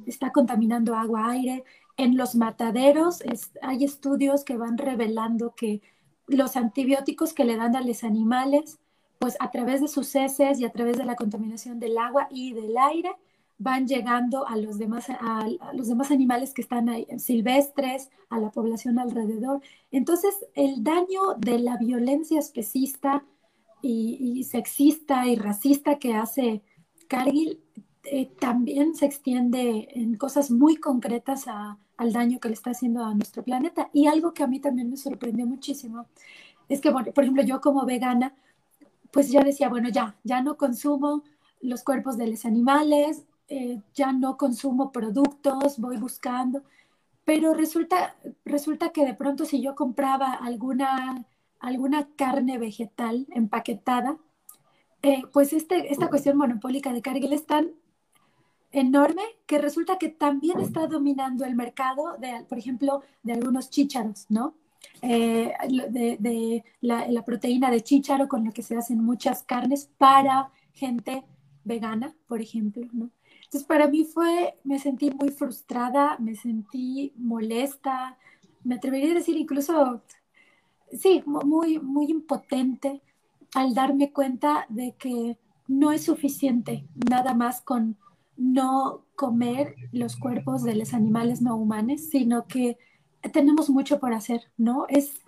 está 0.07 0.31
contaminando 0.31 0.95
agua, 0.95 1.29
aire, 1.29 1.63
en 1.99 2.15
los 2.17 2.33
mataderos 2.33 3.21
hay 3.61 3.83
estudios 3.83 4.45
que 4.45 4.57
van 4.57 4.77
revelando 4.77 5.53
que 5.53 5.81
los 6.29 6.55
antibióticos 6.55 7.33
que 7.33 7.45
le 7.45 7.57
dan 7.57 7.75
a 7.75 7.81
los 7.81 8.03
animales, 8.03 8.79
pues 9.19 9.35
a 9.39 9.51
través 9.51 9.81
de 9.81 9.87
sus 9.87 10.15
heces 10.15 10.59
y 10.59 10.65
a 10.65 10.71
través 10.71 10.97
de 10.97 11.05
la 11.05 11.15
contaminación 11.15 11.79
del 11.79 11.97
agua 11.97 12.27
y 12.31 12.53
del 12.53 12.77
aire, 12.77 13.11
van 13.57 13.87
llegando 13.87 14.47
a 14.47 14.55
los 14.55 14.77
demás, 14.77 15.09
a, 15.09 15.45
los 15.73 15.89
demás 15.89 16.11
animales 16.11 16.53
que 16.53 16.61
están 16.61 16.87
ahí, 16.87 17.05
silvestres, 17.17 18.09
a 18.29 18.39
la 18.39 18.51
población 18.51 18.97
alrededor. 18.99 19.61
Entonces, 19.91 20.33
el 20.55 20.81
daño 20.83 21.33
de 21.37 21.59
la 21.59 21.75
violencia 21.77 22.39
especista 22.39 23.25
y, 23.81 24.43
sexista 24.45 25.27
y 25.27 25.35
racista 25.35 25.99
que 25.99 26.13
hace 26.13 26.63
Cargill 27.07 27.59
eh, 28.05 28.27
también 28.39 28.95
se 28.95 29.05
extiende 29.05 29.89
en 29.91 30.15
cosas 30.15 30.51
muy 30.51 30.77
concretas 30.77 31.47
a, 31.47 31.77
al 31.99 32.13
daño 32.13 32.39
que 32.39 32.47
le 32.47 32.53
está 32.53 32.71
haciendo 32.71 33.03
a 33.03 33.13
nuestro 33.13 33.43
planeta. 33.43 33.89
Y 33.93 34.07
algo 34.07 34.33
que 34.33 34.41
a 34.41 34.47
mí 34.47 34.59
también 34.59 34.89
me 34.89 34.95
sorprendió 34.97 35.45
muchísimo 35.45 36.07
es 36.69 36.79
que, 36.79 36.91
bueno, 36.91 37.11
por 37.11 37.23
ejemplo, 37.25 37.43
yo 37.43 37.59
como 37.59 37.85
vegana, 37.85 38.33
pues 39.11 39.29
ya 39.29 39.43
decía, 39.43 39.67
bueno, 39.69 39.89
ya, 39.89 40.15
ya 40.23 40.41
no 40.41 40.55
consumo 40.55 41.23
los 41.61 41.83
cuerpos 41.83 42.17
de 42.17 42.27
los 42.27 42.45
animales, 42.45 43.25
eh, 43.49 43.81
ya 43.93 44.13
no 44.13 44.37
consumo 44.37 44.93
productos, 44.93 45.77
voy 45.77 45.97
buscando, 45.97 46.63
pero 47.25 47.53
resulta, 47.53 48.15
resulta 48.45 48.91
que 48.91 49.05
de 49.05 49.13
pronto 49.13 49.43
si 49.43 49.61
yo 49.61 49.75
compraba 49.75 50.33
alguna, 50.33 51.25
alguna 51.59 52.07
carne 52.15 52.57
vegetal 52.59 53.27
empaquetada, 53.31 54.17
eh, 55.01 55.23
pues 55.33 55.51
este, 55.51 55.91
esta 55.91 56.07
cuestión 56.07 56.37
monopólica 56.37 56.93
de 56.93 57.01
Cargill 57.01 57.33
es 57.33 57.45
tan 57.45 57.71
enorme 58.71 59.23
que 59.45 59.57
resulta 59.57 59.97
que 59.97 60.09
también 60.09 60.59
está 60.59 60.87
dominando 60.87 61.45
el 61.45 61.55
mercado, 61.55 62.17
de, 62.19 62.45
por 62.47 62.57
ejemplo, 62.57 63.01
de 63.23 63.33
algunos 63.33 63.69
chícharos, 63.69 64.25
¿no? 64.29 64.55
Eh, 65.01 65.53
de, 65.89 66.63
la, 66.81 67.25
proteína 67.25 67.71
de 67.71 67.81
chícharo 67.81 68.27
con 68.27 68.45
lo 68.45 68.51
que 68.51 68.63
se 68.63 68.75
hacen 68.75 69.03
muchas 69.03 69.43
carnes 69.43 69.89
para 69.97 70.51
gente 70.73 71.23
vegana, 71.63 72.15
por 72.27 72.41
ejemplo, 72.41 72.87
¿no? 72.91 73.09
Entonces, 73.45 73.67
para 73.67 73.87
mí 73.87 74.03
fue, 74.03 74.55
me 74.63 74.77
sentí 74.77 75.09
muy 75.11 75.29
frustrada, 75.29 76.17
me 76.19 76.35
sentí 76.35 77.13
molesta, 77.17 78.17
me 78.63 78.75
atrevería 78.75 79.11
a 79.11 79.15
decir 79.15 79.37
incluso, 79.37 80.03
sí, 80.91 81.23
muy, 81.25 81.79
muy 81.79 82.11
impotente 82.11 83.01
al 83.55 83.73
darme 83.73 84.11
cuenta 84.11 84.65
de 84.69 84.93
que 84.99 85.37
no 85.67 85.91
es 85.91 86.03
suficiente 86.03 86.85
nada 87.09 87.33
más 87.33 87.61
con 87.61 87.97
no 88.39 89.03
comer 89.15 89.75
los 89.91 90.15
cuerpos 90.15 90.63
de 90.63 90.73
los 90.73 90.93
animales 90.93 91.41
no 91.41 91.57
humanos, 91.57 92.01
sino 92.09 92.47
que 92.47 92.77
tenemos 93.33 93.69
mucho 93.69 93.99
por 93.99 94.13
hacer, 94.13 94.43
¿no? 94.57 94.85
Es, 94.87 95.21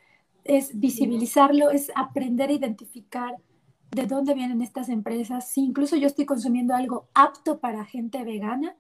es 0.45 0.80
visibilizarlo, 0.80 1.71
es 1.71 1.91
aprender 1.95 2.50
a 2.50 2.54
identificar 2.54 3.36
de 3.91 4.06
dónde 4.06 4.34
vienen 4.34 4.62
estas 4.62 4.88
empresas. 4.88 5.49
Si 5.49 5.62
incluso 5.62 5.97
yo 5.97 6.07
estoy 6.07 6.26
consumiendo 6.26 6.74
algo 6.74 7.09
apto 7.14 7.59
para 7.59 7.84
gente 7.84 8.24
vegana, 8.24 8.76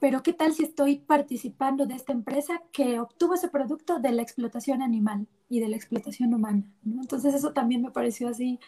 pero 0.00 0.22
¿qué 0.22 0.32
tal 0.32 0.54
si 0.54 0.64
estoy 0.64 0.96
participando 0.96 1.84
de 1.84 1.94
esta 1.94 2.14
empresa 2.14 2.62
que 2.72 2.98
obtuvo 2.98 3.34
ese 3.34 3.48
producto 3.48 3.98
de 3.98 4.12
la 4.12 4.22
explotación 4.22 4.80
animal 4.80 5.26
y 5.50 5.60
de 5.60 5.68
la 5.68 5.76
explotación 5.76 6.32
humana? 6.32 6.62
Entonces 6.86 7.34
eso 7.34 7.52
también 7.52 7.82
me 7.82 7.90
pareció 7.90 8.28
así, 8.28 8.58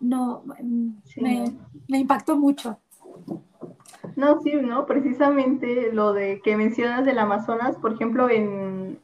no, 0.00 0.44
mm, 0.62 0.90
me, 1.16 1.52
me 1.88 1.98
impactó 1.98 2.38
mucho. 2.38 2.78
No, 4.16 4.40
sí, 4.40 4.54
¿no? 4.54 4.86
Precisamente 4.86 5.92
lo 5.92 6.12
de 6.12 6.40
que 6.42 6.56
mencionas 6.56 7.04
del 7.04 7.18
Amazonas, 7.18 7.76
por 7.76 7.92
ejemplo, 7.92 8.28
en, 8.28 9.00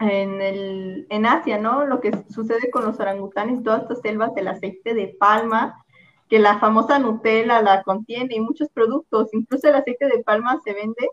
en, 0.00 0.40
el, 0.40 1.06
en 1.10 1.26
Asia, 1.26 1.58
¿no? 1.58 1.86
Lo 1.86 2.00
que 2.00 2.12
sucede 2.28 2.70
con 2.70 2.84
los 2.84 2.98
orangutanes, 3.00 3.62
todas 3.62 3.82
estas 3.82 4.00
selvas 4.00 4.34
del 4.34 4.48
aceite 4.48 4.94
de 4.94 5.16
palma, 5.18 5.84
que 6.28 6.38
la 6.38 6.58
famosa 6.58 6.98
Nutella 6.98 7.62
la 7.62 7.82
contiene 7.82 8.34
y 8.34 8.40
muchos 8.40 8.68
productos, 8.70 9.28
incluso 9.32 9.68
el 9.68 9.74
aceite 9.74 10.06
de 10.06 10.22
palma 10.22 10.60
se 10.64 10.72
vende 10.72 11.08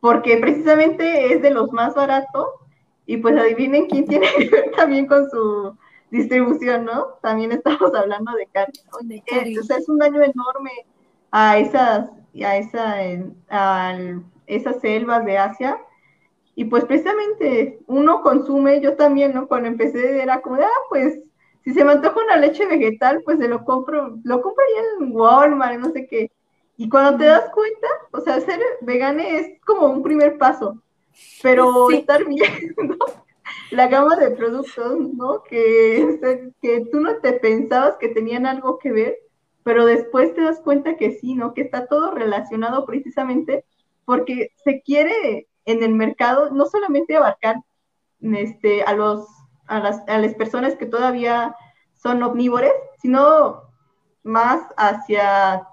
porque 0.00 0.36
precisamente 0.36 1.34
es 1.34 1.42
de 1.42 1.50
los 1.50 1.72
más 1.72 1.94
baratos 1.94 2.46
y 3.06 3.16
pues 3.16 3.36
adivinen 3.36 3.86
quién 3.86 4.06
tiene 4.06 4.26
que 4.38 4.48
ver 4.48 4.70
también 4.76 5.06
con 5.06 5.28
su 5.30 5.76
distribución, 6.10 6.84
¿no? 6.84 7.18
También 7.22 7.52
estamos 7.52 7.94
hablando 7.94 8.32
de 8.32 8.46
carne. 8.46 9.58
O 9.58 9.62
sea, 9.62 9.78
es 9.78 9.88
un 9.88 9.98
daño 9.98 10.22
enorme 10.22 10.70
a 11.30 11.58
esas, 11.58 12.10
a 12.44 12.56
esa, 12.56 12.96
a 13.50 13.98
esas 14.46 14.80
selvas 14.80 15.24
de 15.24 15.38
Asia. 15.38 15.78
Y 16.54 16.64
pues 16.64 16.84
precisamente 16.84 17.78
uno 17.86 18.20
consume, 18.22 18.80
yo 18.80 18.96
también, 18.96 19.32
¿no? 19.32 19.46
Cuando 19.46 19.68
empecé 19.68 20.20
era 20.20 20.40
como, 20.40 20.56
ah, 20.56 20.68
pues 20.88 21.20
si 21.62 21.72
se 21.72 21.84
me 21.84 21.92
antoja 21.92 22.20
una 22.20 22.36
leche 22.36 22.66
vegetal, 22.66 23.22
pues 23.24 23.38
se 23.38 23.46
lo 23.46 23.64
compro, 23.64 24.18
lo 24.24 24.40
compraría 24.40 24.80
en 25.00 25.14
Walmart, 25.14 25.78
no 25.78 25.92
sé 25.92 26.06
qué. 26.06 26.32
Y 26.76 26.88
cuando 26.88 27.18
te 27.18 27.24
das 27.24 27.50
cuenta, 27.50 27.88
o 28.12 28.20
sea, 28.20 28.40
ser 28.40 28.60
vegane 28.80 29.38
es 29.38 29.60
como 29.66 29.88
un 29.88 30.02
primer 30.02 30.38
paso, 30.38 30.82
pero 31.42 31.90
estar 31.90 32.24
viendo 32.24 32.96
la 33.70 33.88
gama 33.88 34.16
de 34.16 34.30
productos, 34.30 34.98
¿no? 35.14 35.42
Que, 35.42 36.50
que 36.62 36.86
tú 36.90 37.00
no 37.00 37.16
te 37.16 37.34
pensabas 37.34 37.96
que 37.98 38.08
tenían 38.08 38.46
algo 38.46 38.78
que 38.78 38.92
ver, 38.92 39.18
pero 39.68 39.84
después 39.84 40.34
te 40.34 40.40
das 40.40 40.60
cuenta 40.60 40.96
que 40.96 41.12
sí, 41.12 41.34
¿no? 41.34 41.52
Que 41.52 41.60
está 41.60 41.88
todo 41.88 42.12
relacionado 42.12 42.86
precisamente 42.86 43.66
porque 44.06 44.50
se 44.64 44.80
quiere 44.80 45.46
en 45.66 45.82
el 45.82 45.94
mercado 45.94 46.48
no 46.48 46.64
solamente 46.64 47.14
abarcar 47.14 47.56
este, 48.22 48.82
a, 48.84 48.94
los, 48.94 49.28
a, 49.66 49.80
las, 49.80 50.08
a 50.08 50.16
las 50.16 50.32
personas 50.36 50.74
que 50.76 50.86
todavía 50.86 51.54
son 51.92 52.22
omnívores, 52.22 52.72
sino 53.02 53.64
más 54.22 54.62
hacia 54.78 55.68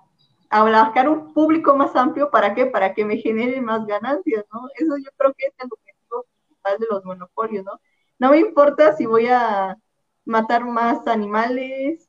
abarcar 0.50 1.08
un 1.08 1.34
público 1.34 1.78
más 1.78 1.96
amplio, 1.96 2.30
¿para 2.30 2.54
qué? 2.54 2.66
Para 2.66 2.93
que 2.93 3.06
me 3.06 3.16
genere 3.16 3.62
más 3.62 3.86
ganancias, 3.86 4.43
¿no? 4.52 4.68
Eso 4.76 4.98
yo 4.98 5.10
creo 5.16 5.34
que 5.38 5.46
es 5.46 5.54
el 5.58 5.70
objetivo 5.72 6.26
principal 6.34 6.80
de 6.80 6.88
los 6.91 7.06
monopolios, 7.06 7.64
¿no? 7.64 7.80
No 8.20 8.32
me 8.32 8.39
importa 8.39 8.91
si 8.98 9.06
voy 9.06 9.28
a 9.28 9.78
matar 10.26 10.66
más 10.66 11.08
animales, 11.08 12.05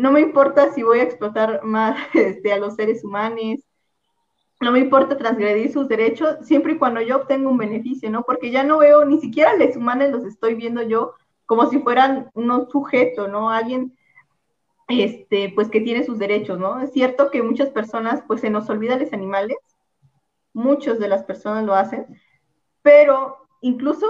no 0.00 0.12
me 0.12 0.22
importa 0.22 0.72
si 0.72 0.82
voy 0.82 1.00
a 1.00 1.02
explotar 1.02 1.62
más 1.62 1.94
este, 2.14 2.54
a 2.54 2.56
los 2.56 2.74
seres 2.74 3.04
humanos, 3.04 3.60
no 4.58 4.72
me 4.72 4.78
importa 4.78 5.18
transgredir 5.18 5.70
sus 5.70 5.88
derechos, 5.88 6.38
siempre 6.40 6.72
y 6.72 6.78
cuando 6.78 7.02
yo 7.02 7.16
obtenga 7.16 7.50
un 7.50 7.58
beneficio, 7.58 8.08
¿no? 8.10 8.22
Porque 8.22 8.50
ya 8.50 8.64
no 8.64 8.78
veo, 8.78 9.04
ni 9.04 9.20
siquiera 9.20 9.50
a 9.50 9.56
los 9.56 9.76
humanos 9.76 10.10
los 10.10 10.24
estoy 10.24 10.54
viendo 10.54 10.82
yo 10.82 11.12
como 11.44 11.68
si 11.68 11.80
fueran 11.80 12.30
un 12.32 12.66
sujeto, 12.70 13.28
¿no? 13.28 13.50
Alguien 13.50 13.94
este, 14.88 15.52
pues 15.54 15.68
que 15.68 15.82
tiene 15.82 16.02
sus 16.02 16.18
derechos, 16.18 16.58
¿no? 16.58 16.80
Es 16.80 16.92
cierto 16.92 17.30
que 17.30 17.42
muchas 17.42 17.68
personas, 17.68 18.22
pues 18.26 18.40
se 18.40 18.48
nos 18.48 18.70
olvidan 18.70 19.00
los 19.00 19.12
animales, 19.12 19.58
muchas 20.54 20.98
de 20.98 21.08
las 21.08 21.24
personas 21.24 21.66
lo 21.66 21.74
hacen, 21.74 22.06
pero 22.80 23.36
incluso 23.60 24.06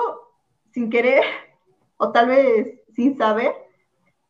sin 0.70 0.88
querer 0.88 1.24
o 1.96 2.12
tal 2.12 2.28
vez 2.28 2.80
sin 2.94 3.18
saber, 3.18 3.69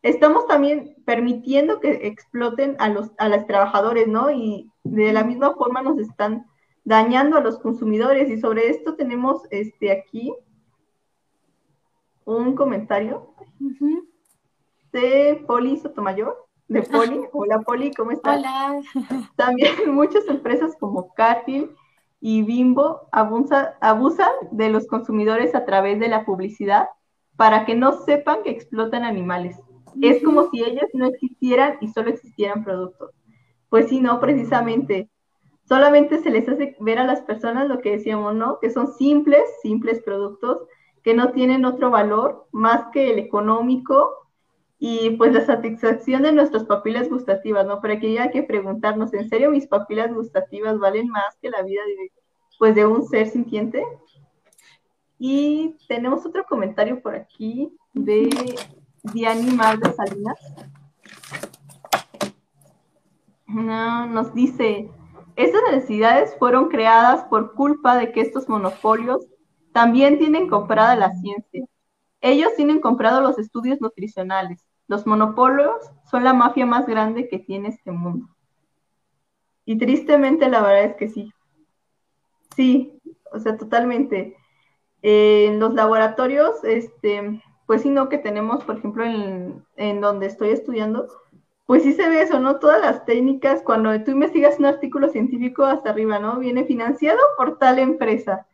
estamos 0.01 0.47
también 0.47 0.95
permitiendo 1.05 1.79
que 1.79 2.07
exploten 2.07 2.75
a 2.79 2.89
los 2.89 3.11
a 3.17 3.29
los 3.29 3.45
trabajadores, 3.45 4.07
¿no? 4.07 4.31
Y 4.31 4.71
de 4.83 5.13
la 5.13 5.23
misma 5.23 5.53
forma 5.53 5.81
nos 5.81 5.99
están 5.99 6.45
dañando 6.83 7.37
a 7.37 7.41
los 7.41 7.59
consumidores 7.59 8.29
y 8.29 8.39
sobre 8.39 8.69
esto 8.69 8.95
tenemos 8.95 9.43
este 9.51 9.91
aquí 9.91 10.33
un 12.25 12.55
comentario 12.55 13.33
de 14.91 15.43
Poli 15.47 15.77
Sotomayor, 15.77 16.47
de 16.67 16.83
Poli. 16.83 17.21
Hola 17.31 17.59
Poli, 17.59 17.93
¿cómo 17.93 18.11
estás? 18.11 18.39
Hola. 18.39 18.81
También 19.35 19.93
muchas 19.93 20.27
empresas 20.27 20.75
como 20.79 21.13
Cargill 21.13 21.75
y 22.19 22.43
Bimbo 22.43 23.07
abusan 23.11 24.31
de 24.51 24.69
los 24.69 24.87
consumidores 24.87 25.55
a 25.55 25.65
través 25.65 25.99
de 25.99 26.07
la 26.07 26.25
publicidad 26.25 26.89
para 27.35 27.65
que 27.65 27.75
no 27.75 27.93
sepan 28.03 28.43
que 28.43 28.51
explotan 28.51 29.03
animales. 29.03 29.57
Es 30.01 30.23
como 30.23 30.49
si 30.49 30.63
ellas 30.63 30.89
no 30.93 31.05
existieran 31.07 31.77
y 31.81 31.87
solo 31.89 32.09
existieran 32.09 32.63
productos. 32.63 33.11
Pues 33.69 33.89
sí, 33.89 34.01
no, 34.01 34.19
precisamente. 34.19 35.09
Solamente 35.63 36.19
se 36.19 36.29
les 36.29 36.47
hace 36.47 36.75
ver 36.79 36.99
a 36.99 37.05
las 37.05 37.21
personas 37.21 37.67
lo 37.67 37.79
que 37.79 37.91
decíamos, 37.91 38.35
¿no? 38.35 38.59
Que 38.59 38.69
son 38.69 38.93
simples, 38.93 39.43
simples 39.61 40.01
productos 40.03 40.67
que 41.03 41.13
no 41.13 41.31
tienen 41.31 41.65
otro 41.65 41.89
valor 41.89 42.47
más 42.51 42.87
que 42.91 43.11
el 43.11 43.19
económico 43.19 44.27
y 44.77 45.11
pues 45.11 45.31
la 45.31 45.45
satisfacción 45.45 46.23
de 46.23 46.31
nuestras 46.31 46.65
papilas 46.65 47.07
gustativas, 47.07 47.65
¿no? 47.65 47.79
Pero 47.81 47.93
aquí 47.93 48.17
hay 48.17 48.31
que 48.31 48.43
preguntarnos, 48.43 49.13
¿en 49.13 49.29
serio 49.29 49.51
mis 49.51 49.67
papilas 49.67 50.13
gustativas 50.13 50.79
valen 50.79 51.07
más 51.07 51.37
que 51.41 51.49
la 51.49 51.61
vida 51.61 51.81
de, 51.85 52.11
pues, 52.57 52.75
de 52.75 52.85
un 52.85 53.07
ser 53.07 53.27
sintiente? 53.27 53.83
Y 55.19 55.75
tenemos 55.87 56.25
otro 56.25 56.43
comentario 56.49 56.99
por 56.99 57.15
aquí 57.15 57.71
de 57.93 58.27
Diani 59.03 59.51
Mar 59.51 59.79
de 59.79 59.93
Salinas. 59.93 60.39
nos 63.47 64.33
dice, 64.33 64.89
estas 65.35 65.61
necesidades 65.71 66.35
fueron 66.37 66.69
creadas 66.69 67.23
por 67.25 67.53
culpa 67.53 67.97
de 67.97 68.11
que 68.11 68.21
estos 68.21 68.47
monopolios 68.47 69.25
también 69.73 70.19
tienen 70.19 70.47
comprada 70.47 70.95
la 70.95 71.13
ciencia. 71.15 71.65
Ellos 72.21 72.51
tienen 72.55 72.79
comprado 72.79 73.21
los 73.21 73.39
estudios 73.39 73.81
nutricionales, 73.81 74.67
los 74.87 75.07
monopolios 75.07 75.77
son 76.09 76.23
la 76.23 76.33
mafia 76.33 76.65
más 76.65 76.85
grande 76.85 77.27
que 77.27 77.39
tiene 77.39 77.69
este 77.69 77.91
mundo. 77.91 78.27
Y 79.65 79.77
tristemente 79.77 80.49
la 80.49 80.61
verdad 80.61 80.83
es 80.83 80.95
que 80.97 81.09
sí. 81.09 81.33
Sí, 82.55 83.01
o 83.31 83.39
sea, 83.39 83.57
totalmente. 83.57 84.35
en 85.01 85.59
los 85.59 85.73
laboratorios, 85.73 86.63
este, 86.63 87.41
pues 87.71 87.83
sí, 87.83 87.89
no 87.89 88.09
que 88.09 88.17
tenemos, 88.17 88.65
por 88.65 88.79
ejemplo, 88.79 89.05
en, 89.05 89.65
en, 89.77 90.01
donde 90.01 90.25
estoy 90.25 90.49
estudiando, 90.49 91.07
pues 91.65 91.83
sí 91.83 91.93
se 91.93 92.09
ve 92.09 92.21
eso, 92.21 92.37
¿no? 92.37 92.59
Todas 92.59 92.81
las 92.81 93.05
técnicas, 93.05 93.61
cuando 93.61 93.97
tú 94.03 94.11
investigas 94.11 94.59
un 94.59 94.65
artículo 94.65 95.07
científico 95.07 95.63
hasta 95.63 95.91
arriba, 95.91 96.19
¿no? 96.19 96.37
Viene 96.37 96.65
financiado 96.65 97.21
por 97.37 97.59
tal 97.59 97.79
empresa. 97.79 98.45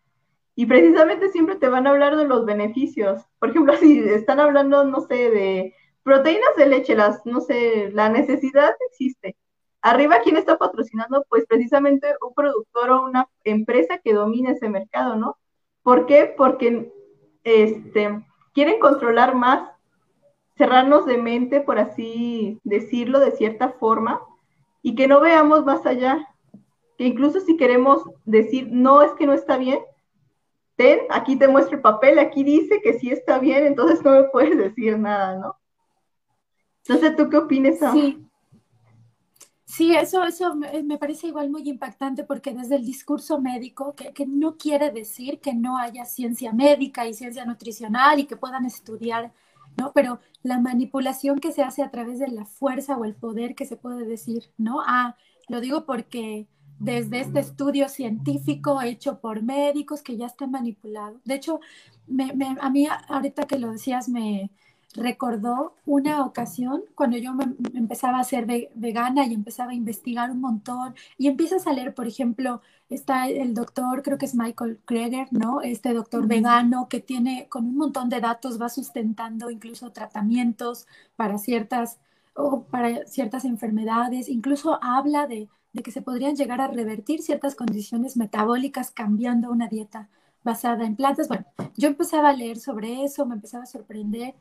Y 0.53 0.67
precisamente 0.67 1.29
siempre 1.29 1.55
te 1.55 1.67
van 1.67 1.87
a 1.87 1.89
hablar 1.89 2.15
de 2.15 2.27
los 2.27 2.45
beneficios. 2.45 3.23
Por 3.39 3.49
ejemplo, 3.49 3.73
si 3.79 3.97
están 4.07 4.39
hablando, 4.39 4.83
no 4.83 5.01
sé, 5.01 5.31
de 5.31 5.73
Proteínas 6.03 6.55
de 6.55 6.67
leche, 6.67 6.95
las, 6.95 7.25
no 7.25 7.41
sé, 7.41 7.89
la 7.93 8.09
necesidad 8.09 8.75
existe. 8.91 9.35
Arriba, 9.81 10.19
¿quién 10.23 10.37
está 10.37 10.59
patrocinando? 10.59 11.25
Pues 11.27 11.47
precisamente 11.47 12.07
un 12.21 12.35
productor 12.35 12.91
o 12.91 13.05
una 13.05 13.27
empresa 13.43 13.97
que 13.97 14.13
domine 14.13 14.51
ese 14.51 14.69
mercado, 14.69 15.15
¿no? 15.15 15.39
¿Por 15.81 16.05
qué? 16.05 16.31
Porque 16.37 16.93
este, 17.43 18.23
quieren 18.57 18.79
controlar 18.79 19.35
más, 19.35 19.69
cerrarnos 20.55 21.05
de 21.05 21.19
mente, 21.19 21.61
por 21.61 21.77
así 21.77 22.59
decirlo, 22.63 23.19
de 23.19 23.29
cierta 23.33 23.69
forma, 23.69 24.19
y 24.81 24.95
que 24.95 25.07
no 25.07 25.19
veamos 25.21 25.63
más 25.63 25.85
allá. 25.85 26.27
Que 26.97 27.05
incluso 27.05 27.39
si 27.39 27.55
queremos 27.55 28.01
decir, 28.25 28.67
no, 28.71 29.03
es 29.03 29.11
que 29.11 29.27
no 29.27 29.33
está 29.33 29.57
bien, 29.57 29.77
ten, 30.75 31.01
aquí 31.11 31.35
te 31.35 31.47
muestro 31.47 31.75
el 31.75 31.83
papel, 31.83 32.17
aquí 32.17 32.43
dice 32.43 32.81
que 32.81 32.97
sí 32.97 33.11
está 33.11 33.37
bien, 33.37 33.63
entonces 33.63 34.03
no 34.03 34.09
me 34.09 34.23
puedes 34.23 34.57
decir 34.57 34.97
nada, 34.97 35.37
¿no? 35.37 35.55
Sé, 36.81 37.11
¿tú 37.11 37.29
qué 37.29 37.37
opinas? 37.37 37.77
Sí. 37.93 38.26
Sí, 39.67 39.93
eso, 39.95 40.23
eso 40.23 40.55
me 40.55 40.97
parece 40.97 41.27
igual 41.27 41.49
muy 41.49 41.67
impactante 41.69 42.23
porque 42.23 42.53
desde 42.53 42.77
el 42.77 42.85
discurso 42.85 43.39
médico, 43.41 43.93
que, 43.95 44.13
que, 44.13 44.25
no 44.25 44.55
quiere 44.57 44.91
decir 44.91 45.41
que 45.41 45.53
no 45.53 45.77
haya 45.77 46.05
ciencia 46.05 46.53
médica 46.53 47.05
y 47.05 47.13
ciencia 47.13 47.43
nutricional 47.45 48.17
y 48.19 48.25
que 48.27 48.37
puedan 48.37 48.65
estudiar, 48.65 49.33
¿no? 49.77 49.91
Pero 49.93 50.19
la 50.41 50.59
manipulación 50.59 51.39
que 51.39 51.51
se 51.51 51.63
hace 51.63 51.83
a 51.83 51.91
través 51.91 52.17
de 52.19 52.29
la 52.29 52.45
fuerza 52.45 52.97
o 52.97 53.03
el 53.03 53.13
poder 53.13 53.55
que 53.55 53.65
se 53.65 53.75
puede 53.75 54.05
decir, 54.05 54.51
¿no? 54.57 54.81
Ah, 54.85 55.17
lo 55.49 55.59
digo 55.59 55.85
porque 55.85 56.47
desde 56.79 57.19
este 57.19 57.39
estudio 57.41 57.89
científico 57.89 58.81
hecho 58.81 59.19
por 59.19 59.43
médicos 59.43 60.01
que 60.01 60.15
ya 60.17 60.27
están 60.27 60.51
manipulados. 60.51 61.21
De 61.25 61.35
hecho, 61.35 61.59
me, 62.07 62.33
me, 62.33 62.55
a 62.61 62.69
mí 62.69 62.87
ahorita 63.09 63.45
que 63.47 63.59
lo 63.59 63.71
decías 63.71 64.07
me, 64.09 64.49
recordó 64.95 65.75
una 65.85 66.25
ocasión 66.25 66.83
cuando 66.95 67.17
yo 67.17 67.33
me, 67.33 67.45
empezaba 67.73 68.19
a 68.19 68.23
ser 68.23 68.45
vegana 68.75 69.25
y 69.25 69.33
empezaba 69.33 69.71
a 69.71 69.75
investigar 69.75 70.31
un 70.31 70.41
montón 70.41 70.95
y 71.17 71.27
empiezas 71.27 71.67
a 71.67 71.73
leer, 71.73 71.93
por 71.93 72.07
ejemplo, 72.07 72.61
está 72.89 73.27
el 73.27 73.53
doctor, 73.53 74.01
creo 74.01 74.17
que 74.17 74.25
es 74.25 74.35
Michael 74.35 74.79
Kreger, 74.85 75.27
¿no? 75.31 75.61
Este 75.61 75.93
doctor 75.93 76.27
vegano 76.27 76.87
que 76.89 76.99
tiene 76.99 77.47
con 77.49 77.65
un 77.65 77.77
montón 77.77 78.09
de 78.09 78.21
datos, 78.21 78.61
va 78.61 78.69
sustentando 78.69 79.49
incluso 79.49 79.91
tratamientos 79.91 80.87
para 81.15 81.37
ciertas, 81.37 81.99
o 82.33 82.63
para 82.63 83.05
ciertas 83.05 83.45
enfermedades, 83.45 84.29
incluso 84.29 84.79
habla 84.81 85.27
de, 85.27 85.49
de 85.73 85.83
que 85.83 85.91
se 85.91 86.01
podrían 86.01 86.35
llegar 86.35 86.61
a 86.61 86.67
revertir 86.67 87.21
ciertas 87.21 87.55
condiciones 87.55 88.17
metabólicas 88.17 88.91
cambiando 88.91 89.51
una 89.51 89.67
dieta 89.67 90.09
basada 90.43 90.85
en 90.85 90.95
plantas. 90.95 91.27
Bueno, 91.27 91.45
yo 91.75 91.89
empezaba 91.89 92.29
a 92.29 92.33
leer 92.33 92.57
sobre 92.57 93.03
eso, 93.03 93.25
me 93.25 93.35
empezaba 93.35 93.63
a 93.63 93.67
sorprender 93.67 94.33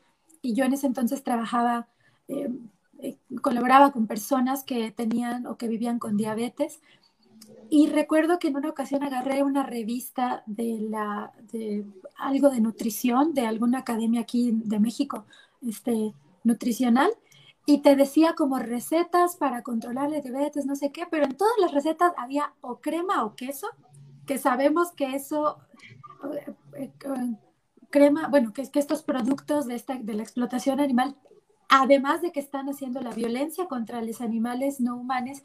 y 0.47 0.53
yo 0.53 0.63
en 0.63 0.71
ese 0.71 0.87
entonces 0.87 1.23
trabajaba, 1.23 1.89
eh, 2.29 2.49
eh, 2.99 3.17
colaboraba 3.41 3.91
con 3.91 4.07
personas 4.07 4.63
que 4.63 4.91
tenían 4.91 5.45
o 5.45 5.57
que 5.57 5.67
vivían 5.67 5.99
con 5.99 6.15
diabetes. 6.15 6.79
Y 7.69 7.87
recuerdo 7.87 8.39
que 8.39 8.47
en 8.47 8.55
una 8.55 8.69
ocasión 8.69 9.03
agarré 9.03 9.43
una 9.43 9.63
revista 9.63 10.43
de, 10.45 10.79
la, 10.89 11.33
de 11.51 11.85
algo 12.17 12.49
de 12.49 12.61
nutrición 12.61 13.33
de 13.33 13.45
alguna 13.45 13.79
academia 13.79 14.21
aquí 14.21 14.53
de 14.53 14.79
México, 14.79 15.25
este, 15.61 16.13
nutricional 16.45 17.11
y 17.65 17.79
te 17.79 17.97
decía 17.97 18.33
como 18.33 18.57
recetas 18.57 19.35
para 19.35 19.63
controlar 19.63 20.09
la 20.09 20.21
diabetes, 20.21 20.65
no 20.65 20.77
sé 20.77 20.93
qué, 20.93 21.05
pero 21.11 21.25
en 21.25 21.35
todas 21.35 21.55
las 21.59 21.73
recetas 21.73 22.13
había 22.15 22.53
o 22.61 22.79
crema 22.79 23.25
o 23.25 23.35
queso, 23.35 23.67
que 24.25 24.37
sabemos 24.37 24.93
que 24.93 25.13
eso, 25.13 25.57
eh, 26.77 26.89
crema, 27.89 28.27
bueno, 28.27 28.53
que, 28.53 28.69
que 28.69 28.79
estos 28.79 29.03
productos 29.03 29.65
de, 29.67 29.75
esta, 29.75 29.95
de 29.95 30.13
la 30.13 30.23
explotación 30.23 30.79
animal, 30.79 31.15
además 31.69 32.21
de 32.21 32.31
que 32.31 32.39
están 32.39 32.69
haciendo 32.69 33.01
la 33.01 33.11
violencia 33.11 33.67
contra 33.67 34.01
los 34.01 34.21
animales 34.21 34.79
no 34.79 34.95
humanos, 34.95 35.41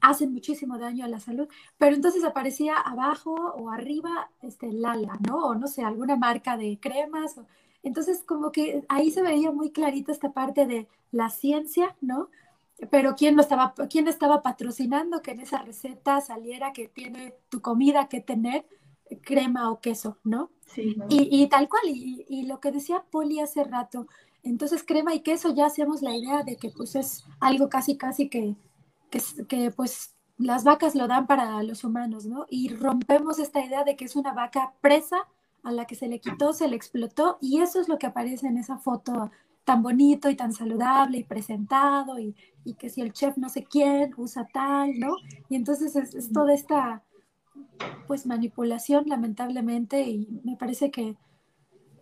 hacen 0.00 0.32
muchísimo 0.32 0.78
daño 0.78 1.04
a 1.04 1.08
la 1.08 1.20
salud, 1.20 1.48
pero 1.78 1.96
entonces 1.96 2.24
aparecía 2.24 2.76
abajo 2.76 3.32
o 3.32 3.70
arriba 3.70 4.30
este 4.42 4.70
Lala, 4.72 5.18
¿no? 5.26 5.46
O 5.46 5.54
no 5.54 5.66
sé, 5.66 5.82
alguna 5.82 6.16
marca 6.16 6.56
de 6.56 6.78
cremas. 6.78 7.36
Entonces 7.82 8.22
como 8.26 8.52
que 8.52 8.84
ahí 8.88 9.10
se 9.10 9.22
veía 9.22 9.50
muy 9.50 9.70
clarita 9.70 10.12
esta 10.12 10.32
parte 10.32 10.66
de 10.66 10.88
la 11.10 11.30
ciencia, 11.30 11.96
¿no? 12.00 12.28
Pero 12.90 13.14
quién, 13.14 13.36
lo 13.36 13.42
estaba, 13.42 13.72
quién 13.88 14.08
estaba 14.08 14.42
patrocinando 14.42 15.22
que 15.22 15.30
en 15.30 15.40
esa 15.40 15.62
receta 15.62 16.20
saliera 16.20 16.72
que 16.72 16.88
tiene 16.88 17.34
tu 17.48 17.62
comida 17.62 18.08
que 18.08 18.20
tener 18.20 18.66
crema 19.22 19.70
o 19.70 19.80
queso, 19.80 20.18
¿no? 20.24 20.50
Sí. 20.66 20.96
Y, 21.08 21.46
tal 21.48 21.68
cual, 21.68 21.82
y, 21.86 22.24
y, 22.28 22.46
lo 22.46 22.58
que 22.60 22.72
decía 22.72 23.04
Poli 23.10 23.40
hace 23.40 23.64
rato, 23.64 24.08
entonces 24.42 24.82
crema 24.82 25.14
y 25.14 25.20
queso 25.20 25.54
ya 25.54 25.66
hacemos 25.66 26.02
la 26.02 26.16
idea 26.16 26.42
de 26.42 26.56
que 26.56 26.70
pues 26.70 26.96
es 26.96 27.24
algo 27.40 27.68
casi, 27.68 27.96
casi 27.96 28.28
que 28.28 28.56
que, 29.48 29.70
pues 29.70 30.14
las 30.38 30.64
vacas 30.64 30.94
lo 30.94 31.06
dan 31.06 31.26
para 31.26 31.62
los 31.62 31.84
humanos, 31.84 32.26
¿no? 32.26 32.46
Y 32.48 32.68
rompemos 32.74 33.38
esta 33.38 33.64
idea 33.64 33.84
de 33.84 33.96
que 33.96 34.04
es 34.04 34.16
una 34.16 34.32
vaca 34.32 34.74
presa 34.80 35.16
a 35.62 35.72
la 35.72 35.86
que 35.86 35.94
se 35.94 36.08
le 36.08 36.20
quitó, 36.20 36.52
se 36.52 36.68
le 36.68 36.76
explotó, 36.76 37.38
y 37.40 37.60
eso 37.60 37.80
es 37.80 37.88
lo 37.88 37.98
que 37.98 38.06
aparece 38.06 38.46
en 38.46 38.58
esa 38.58 38.78
foto 38.78 39.30
tan 39.64 39.82
bonito 39.82 40.28
y 40.28 40.36
tan 40.36 40.52
saludable 40.52 41.18
y 41.18 41.24
presentado, 41.24 42.18
y, 42.18 42.34
que 42.78 42.88
si 42.88 43.00
el 43.00 43.12
chef 43.12 43.36
no 43.36 43.48
sé 43.48 43.64
quién 43.64 44.12
usa 44.16 44.48
tal, 44.52 44.98
¿no? 44.98 45.16
Y 45.48 45.56
entonces 45.56 45.94
es, 45.96 46.32
toda 46.32 46.52
esta, 46.52 47.02
pues, 48.06 48.26
manipulación, 48.26 49.04
lamentablemente, 49.06 50.02
y 50.02 50.40
me 50.44 50.56
parece 50.56 50.90
que, 50.90 51.16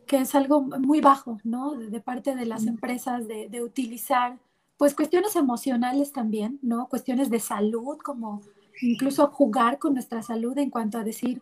que 0.06 0.18
es 0.18 0.34
algo 0.34 0.62
muy 0.62 1.00
bajo, 1.00 1.38
¿no? 1.44 1.74
De, 1.74 2.00
parte 2.00 2.34
de 2.34 2.46
las 2.46 2.66
empresas 2.66 3.26
de, 3.28 3.48
de 3.48 3.62
utilizar 3.62 4.38
pues 4.76 4.94
cuestiones 4.94 5.36
emocionales 5.36 6.12
también, 6.12 6.58
¿no? 6.60 6.88
Cuestiones 6.88 7.30
de 7.30 7.38
salud, 7.38 7.98
como 7.98 8.42
incluso 8.80 9.28
jugar 9.28 9.78
con 9.78 9.94
nuestra 9.94 10.22
salud 10.22 10.58
en 10.58 10.70
cuanto 10.70 10.98
a 10.98 11.04
decir, 11.04 11.40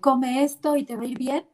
come 0.00 0.44
esto 0.44 0.76
y 0.76 0.84
te 0.84 0.96
va 0.96 1.04
a 1.04 1.06
ir 1.06 1.16
bien, 1.16 1.46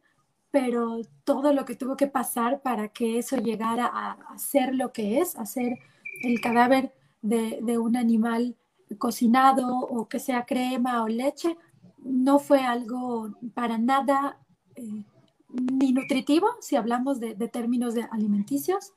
pero 0.51 1.01
todo 1.25 1.53
lo 1.53 1.65
que 1.65 1.77
tuvo 1.77 1.97
que 1.97 2.09
pasar 2.09 2.61
para 2.63 2.89
que 2.89 3.19
eso 3.19 3.37
llegara 3.37 3.87
a, 3.87 4.39
ser 4.39 4.75
lo 4.75 4.93
que 4.93 5.21
es, 5.21 5.37
a 5.37 5.47
ser 5.47 5.79
el 6.23 6.41
cadáver 6.41 6.93
de, 7.23 7.79
un 7.79 7.97
animal 7.97 8.57
cocinado 8.99 9.79
o 9.79 10.09
que 10.09 10.19
sea 10.19 10.47
crema 10.47 11.03
o 11.05 11.09
leche, 11.09 11.57
no 12.05 12.39
fue 12.39 12.61
algo 12.61 13.35
para 13.55 13.79
nada 13.79 14.39
eh, 14.77 15.05
ni 15.49 15.93
nutritivo, 15.93 16.49
si 16.61 16.77
hablamos 16.77 17.21
de, 17.21 17.35
de 17.35 17.49
términos 17.49 17.95
de 17.95 18.07
alimenticios, 18.11 18.93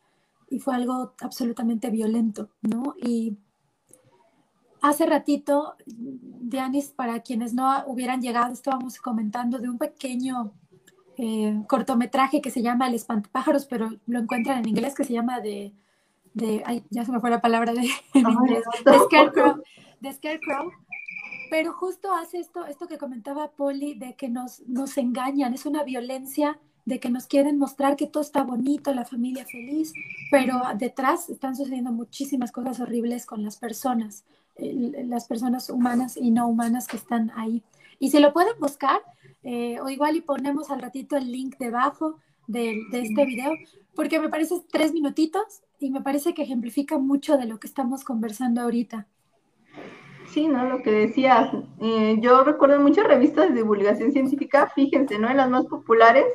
y 0.49 0.59
fue 0.59 0.75
algo 0.75 1.13
absolutamente 1.21 1.89
violento, 1.89 2.49
¿no? 2.61 2.95
Y 2.97 3.37
hace 4.81 5.05
ratito, 5.05 5.75
Dianis, 5.85 6.89
para 6.89 7.21
quienes 7.21 7.53
no 7.53 7.83
hubieran 7.87 8.21
llegado, 8.21 8.53
estábamos 8.53 8.99
comentando 8.99 9.57
de 9.57 9.69
un 9.69 9.77
pequeño 9.77 10.53
eh, 11.17 11.63
cortometraje 11.67 12.41
que 12.41 12.51
se 12.51 12.61
llama 12.61 12.87
El 12.87 12.95
espantapájaros, 12.95 13.65
pero 13.65 13.89
lo 14.05 14.19
encuentran 14.19 14.59
en 14.59 14.69
inglés, 14.69 14.93
que 14.93 15.05
se 15.05 15.13
llama 15.13 15.39
de, 15.39 15.73
de 16.33 16.61
ay, 16.65 16.83
ya 16.89 17.05
se 17.05 17.11
me 17.11 17.19
fue 17.19 17.29
la 17.29 17.41
palabra 17.41 17.73
de, 17.73 17.81
en 18.13 18.29
inglés, 18.29 18.63
de 18.85 18.99
Scarecrow, 18.99 19.63
de 20.01 20.13
Scarecrow, 20.13 20.71
pero 21.53 21.71
justo 21.71 22.11
hace 22.15 22.39
esto, 22.39 22.65
esto 22.65 22.87
que 22.87 22.97
comentaba 22.97 23.51
Polly, 23.51 23.93
de 23.93 24.15
que 24.15 24.27
nos, 24.27 24.61
nos 24.61 24.97
engañan, 24.97 25.53
es 25.53 25.67
una 25.67 25.83
violencia 25.83 26.59
de 26.83 26.99
que 26.99 27.11
nos 27.11 27.27
quieren 27.27 27.59
mostrar 27.59 27.95
que 27.95 28.07
todo 28.07 28.23
está 28.23 28.41
bonito, 28.41 28.91
la 28.91 29.05
familia 29.05 29.45
feliz, 29.45 29.93
pero 30.31 30.59
detrás 30.79 31.29
están 31.29 31.55
sucediendo 31.55 31.91
muchísimas 31.91 32.51
cosas 32.51 32.79
horribles 32.79 33.27
con 33.27 33.43
las 33.43 33.57
personas, 33.57 34.23
las 34.57 35.27
personas 35.27 35.69
humanas 35.69 36.17
y 36.17 36.31
no 36.31 36.47
humanas 36.47 36.87
que 36.87 36.97
están 36.97 37.31
ahí. 37.35 37.61
Y 37.99 38.09
si 38.09 38.17
lo 38.17 38.33
pueden 38.33 38.59
buscar, 38.59 39.01
eh, 39.43 39.79
o 39.79 39.89
igual 39.89 40.15
y 40.15 40.21
ponemos 40.21 40.71
al 40.71 40.81
ratito 40.81 41.17
el 41.17 41.31
link 41.31 41.57
debajo 41.59 42.17
de, 42.47 42.81
este 42.93 43.25
video, 43.25 43.51
porque 43.93 44.19
me 44.19 44.29
parece 44.29 44.55
tres 44.71 44.91
minutitos 44.91 45.61
y 45.79 45.91
me 45.91 46.01
parece 46.01 46.33
que 46.33 46.41
ejemplifica 46.41 46.97
mucho 46.97 47.37
de 47.37 47.45
lo 47.45 47.59
que 47.59 47.67
estamos 47.67 48.03
conversando 48.03 48.59
ahorita. 48.61 49.05
Sí, 50.33 50.47
¿no? 50.47 50.65
Lo 50.65 50.81
que 50.81 50.89
decías, 50.91 51.51
eh, 51.79 52.17
yo 52.19 52.43
recuerdo 52.43 52.79
muchas 52.79 53.05
revistas 53.05 53.49
de 53.49 53.55
divulgación 53.55 54.11
científica, 54.11 54.71
fíjense, 54.73 55.19
¿no? 55.19 55.29
En 55.29 55.37
las 55.37 55.47
más 55.47 55.67
populares, 55.67 56.25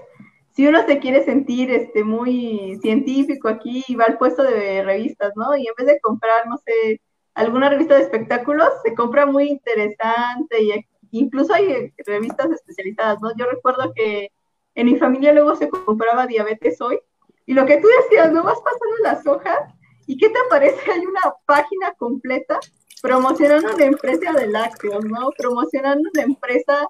si 0.52 0.68
uno 0.68 0.86
se 0.86 1.00
quiere 1.00 1.24
sentir 1.24 1.72
este, 1.72 2.04
muy 2.04 2.78
científico 2.80 3.48
aquí, 3.48 3.82
va 3.98 4.04
al 4.04 4.16
puesto 4.16 4.44
de 4.44 4.84
revistas, 4.84 5.32
¿no? 5.34 5.56
Y 5.56 5.66
en 5.66 5.74
vez 5.76 5.86
de 5.88 6.00
comprar, 6.00 6.46
no 6.46 6.58
sé, 6.58 7.00
alguna 7.34 7.70
revista 7.70 7.96
de 7.96 8.02
espectáculos, 8.02 8.68
se 8.84 8.94
compra 8.94 9.26
muy 9.26 9.48
interesante 9.48 10.62
y 10.62 10.86
incluso 11.10 11.52
hay 11.54 11.92
revistas 12.06 12.52
especializadas, 12.52 13.20
¿no? 13.20 13.30
Yo 13.36 13.46
recuerdo 13.46 13.92
que 13.96 14.30
en 14.76 14.86
mi 14.86 14.96
familia 14.96 15.32
luego 15.32 15.56
se 15.56 15.68
compraba 15.68 16.28
Diabetes 16.28 16.80
Hoy 16.80 17.00
y 17.46 17.54
lo 17.54 17.66
que 17.66 17.78
tú 17.78 17.88
decías, 18.02 18.30
¿no? 18.30 18.44
Vas 18.44 18.60
pasando 18.60 18.96
las 19.02 19.26
hojas 19.26 19.58
y 20.06 20.16
¿qué 20.18 20.28
te 20.28 20.38
aparece? 20.46 20.78
Hay 20.92 21.04
una 21.04 21.34
página 21.46 21.94
completa 21.98 22.60
promocionando 23.02 23.74
una 23.74 23.84
empresa 23.84 24.32
de 24.32 24.46
lácteos, 24.48 25.04
¿no? 25.04 25.30
Promocionando 25.36 26.08
una 26.12 26.22
empresa 26.22 26.88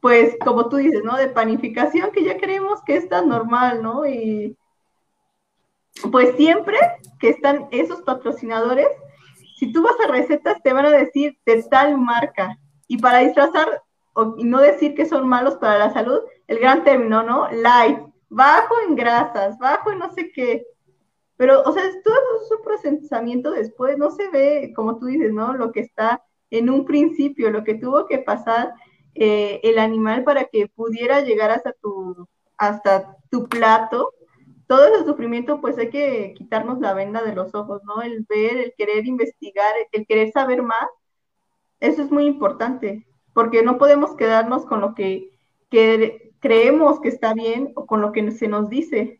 pues 0.00 0.36
como 0.44 0.68
tú 0.68 0.76
dices, 0.76 1.02
¿no? 1.04 1.16
De 1.16 1.28
panificación 1.28 2.10
que 2.10 2.24
ya 2.24 2.38
creemos 2.38 2.80
que 2.82 2.96
es 2.96 3.08
tan 3.08 3.28
normal, 3.28 3.82
¿no? 3.82 4.06
Y 4.06 4.56
pues 6.10 6.34
siempre 6.36 6.78
que 7.18 7.28
están 7.28 7.68
esos 7.70 8.00
patrocinadores, 8.02 8.88
si 9.58 9.72
tú 9.72 9.82
vas 9.82 9.96
a 10.02 10.10
recetas 10.10 10.62
te 10.62 10.72
van 10.72 10.86
a 10.86 10.90
decir 10.90 11.38
de 11.44 11.62
tal 11.64 11.98
marca 11.98 12.58
y 12.88 12.96
para 12.96 13.18
disfrazar 13.18 13.82
o, 14.14 14.34
y 14.38 14.44
no 14.44 14.60
decir 14.60 14.94
que 14.94 15.06
son 15.06 15.28
malos 15.28 15.56
para 15.56 15.78
la 15.78 15.92
salud, 15.92 16.20
el 16.48 16.58
gran 16.58 16.82
término, 16.82 17.22
¿no? 17.22 17.50
Light, 17.52 17.98
bajo 18.28 18.74
en 18.88 18.96
grasas, 18.96 19.58
bajo 19.58 19.92
en 19.92 19.98
no 19.98 20.10
sé 20.12 20.32
qué. 20.32 20.64
Pero, 21.40 21.62
o 21.62 21.72
sea, 21.72 21.82
todo 22.04 22.14
su 22.50 22.62
procesamiento 22.62 23.52
después 23.52 23.96
no 23.96 24.10
se 24.10 24.28
ve, 24.28 24.74
como 24.76 24.98
tú 24.98 25.06
dices, 25.06 25.32
¿no? 25.32 25.54
Lo 25.54 25.72
que 25.72 25.80
está 25.80 26.22
en 26.50 26.68
un 26.68 26.84
principio, 26.84 27.50
lo 27.50 27.64
que 27.64 27.76
tuvo 27.76 28.04
que 28.04 28.18
pasar 28.18 28.74
eh, 29.14 29.58
el 29.62 29.78
animal 29.78 30.22
para 30.22 30.44
que 30.44 30.68
pudiera 30.68 31.22
llegar 31.22 31.50
hasta 31.50 31.72
tu, 31.72 32.28
hasta 32.58 33.16
tu 33.30 33.48
plato. 33.48 34.12
Todo 34.66 34.84
ese 34.84 35.06
sufrimiento, 35.06 35.62
pues 35.62 35.78
hay 35.78 35.88
que 35.88 36.34
quitarnos 36.36 36.78
la 36.78 36.92
venda 36.92 37.22
de 37.22 37.34
los 37.34 37.54
ojos, 37.54 37.80
¿no? 37.84 38.02
El 38.02 38.26
ver, 38.28 38.58
el 38.58 38.74
querer 38.76 39.06
investigar, 39.06 39.72
el 39.92 40.06
querer 40.06 40.32
saber 40.32 40.62
más, 40.62 40.90
eso 41.80 42.02
es 42.02 42.10
muy 42.10 42.26
importante, 42.26 43.06
porque 43.32 43.62
no 43.62 43.78
podemos 43.78 44.14
quedarnos 44.14 44.66
con 44.66 44.82
lo 44.82 44.94
que, 44.94 45.30
creemos 45.70 47.00
que 47.00 47.08
está 47.08 47.32
bien 47.32 47.72
o 47.76 47.86
con 47.86 48.02
lo 48.02 48.12
que 48.12 48.30
se 48.30 48.46
nos 48.46 48.68
dice. 48.68 49.19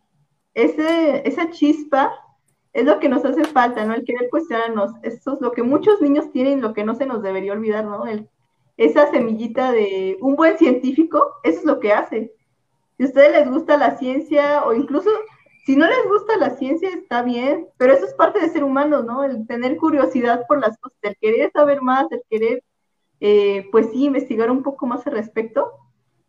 Ese, 0.55 1.26
esa 1.28 1.51
chispa 1.51 2.12
es 2.72 2.84
lo 2.84 2.98
que 3.01 3.09
nos 3.09 3.24
hace 3.24 3.44
falta, 3.44 3.84
¿no? 3.84 3.94
El 3.94 4.05
querer 4.05 4.30
cuestionarnos. 4.30 4.92
Eso 5.03 5.34
es 5.34 5.40
lo 5.40 5.53
que 5.53 5.62
muchos 5.62 6.01
niños 6.01 6.30
tienen, 6.32 6.61
lo 6.61 6.74
que 6.74 6.84
no 6.84 6.94
se 6.94 7.07
nos 7.07 7.22
debería 7.22 7.53
olvidar, 7.53 7.84
¿no? 7.84 8.07
El 8.07 8.28
esa 8.80 9.11
semillita 9.11 9.72
de 9.72 10.16
un 10.22 10.36
buen 10.36 10.57
científico, 10.57 11.34
eso 11.42 11.59
es 11.59 11.64
lo 11.66 11.80
que 11.80 11.92
hace. 11.92 12.32
Si 12.96 13.03
a 13.03 13.07
ustedes 13.09 13.32
les 13.32 13.51
gusta 13.51 13.76
la 13.76 13.98
ciencia 13.98 14.64
o 14.64 14.72
incluso 14.72 15.11
si 15.66 15.76
no 15.76 15.86
les 15.86 16.09
gusta 16.09 16.38
la 16.38 16.57
ciencia 16.57 16.88
está 16.88 17.20
bien, 17.20 17.68
pero 17.76 17.92
eso 17.92 18.07
es 18.07 18.14
parte 18.14 18.40
de 18.40 18.48
ser 18.48 18.64
humano, 18.64 19.03
¿no? 19.03 19.22
El 19.22 19.46
tener 19.46 19.76
curiosidad 19.76 20.46
por 20.48 20.61
las 20.61 20.78
cosas, 20.78 20.98
el 21.03 21.14
querer 21.20 21.53
saber 21.53 21.82
más, 21.82 22.11
el 22.11 22.22
querer, 22.30 22.64
eh, 23.20 23.68
pues 23.70 23.90
sí, 23.92 24.05
investigar 24.05 24.51
un 24.51 24.62
poco 24.62 24.86
más 24.86 25.07
al 25.07 25.12
respecto, 25.12 25.70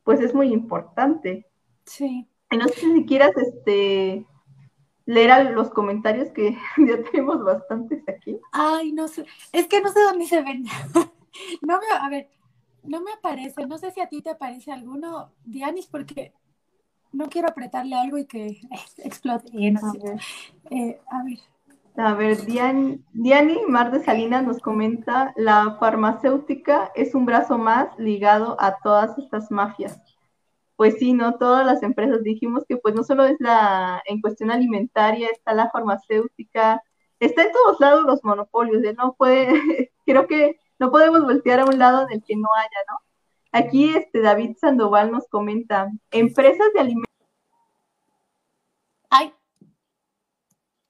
pues 0.04 0.20
es 0.20 0.34
muy 0.34 0.52
importante. 0.52 1.48
Sí. 1.86 2.28
Y 2.52 2.58
no 2.58 2.68
sé 2.68 2.82
si 2.82 3.06
quieras, 3.06 3.32
este, 3.38 4.26
leer 5.06 5.52
los 5.52 5.70
comentarios 5.70 6.30
que 6.30 6.58
ya 6.78 7.04
tenemos 7.12 7.44
bastantes 7.44 8.04
aquí. 8.08 8.40
Ay, 8.52 8.92
no 8.92 9.08
sé, 9.08 9.26
es 9.52 9.68
que 9.68 9.82
no 9.82 9.90
sé 9.92 10.02
dónde 10.02 10.26
se 10.26 10.42
ven. 10.42 10.64
no 11.62 11.80
me, 11.80 11.86
a 12.00 12.10
ver, 12.10 12.30
no 12.84 13.02
me 13.02 13.12
aparece, 13.14 13.66
no 13.66 13.78
sé 13.78 13.92
si 13.92 14.02
a 14.02 14.10
ti 14.10 14.22
te 14.22 14.32
aparece 14.32 14.72
alguno, 14.72 15.32
Dianis, 15.46 15.88
porque 15.88 16.34
no 17.12 17.28
quiero 17.30 17.50
apretarle 17.50 17.96
algo 17.96 18.18
y 18.18 18.26
que 18.26 18.62
explote. 18.98 19.50
Eh, 19.54 19.74
a, 19.82 19.92
ver. 19.92 20.20
Eh, 20.70 21.00
a 21.08 21.24
ver. 21.24 21.40
A 21.98 22.14
ver, 22.14 22.46
Diani 22.46 23.60
Mar 23.68 23.92
de 23.92 24.02
Salinas 24.04 24.46
nos 24.46 24.60
comenta, 24.60 25.34
la 25.36 25.76
farmacéutica 25.78 26.92
es 26.96 27.14
un 27.14 27.26
brazo 27.26 27.58
más 27.58 27.88
ligado 28.00 28.56
a 28.60 28.78
todas 28.82 29.18
estas 29.18 29.52
mafias. 29.52 30.00
Pues 30.82 30.96
sí, 30.98 31.14
¿no? 31.14 31.38
Todas 31.38 31.64
las 31.64 31.84
empresas 31.84 32.24
dijimos 32.24 32.66
que 32.68 32.76
pues 32.76 32.96
no 32.96 33.04
solo 33.04 33.24
es 33.26 33.36
la, 33.40 34.02
en 34.08 34.20
cuestión 34.20 34.50
alimentaria, 34.50 35.30
está 35.30 35.54
la 35.54 35.70
farmacéutica, 35.70 36.82
está 37.20 37.44
en 37.44 37.52
todos 37.52 37.80
lados 37.80 38.04
los 38.04 38.24
monopolios, 38.24 38.84
¿eh? 38.84 38.96
no 38.98 39.14
puede, 39.14 39.46
creo 40.08 40.26
que 40.26 40.60
no 40.80 40.90
podemos 40.90 41.22
voltear 41.22 41.60
a 41.60 41.66
un 41.66 41.78
lado 41.78 42.08
en 42.08 42.14
el 42.14 42.24
que 42.24 42.36
no 42.36 42.50
haya, 42.58 42.80
¿no? 42.90 42.98
Aquí 43.52 43.94
este 43.94 44.22
David 44.22 44.58
Sandoval 44.60 45.12
nos 45.12 45.28
comenta, 45.28 45.92
empresas 46.10 46.74
de 46.74 46.80
alimentos. 46.80 47.14
Ay, 49.12 49.36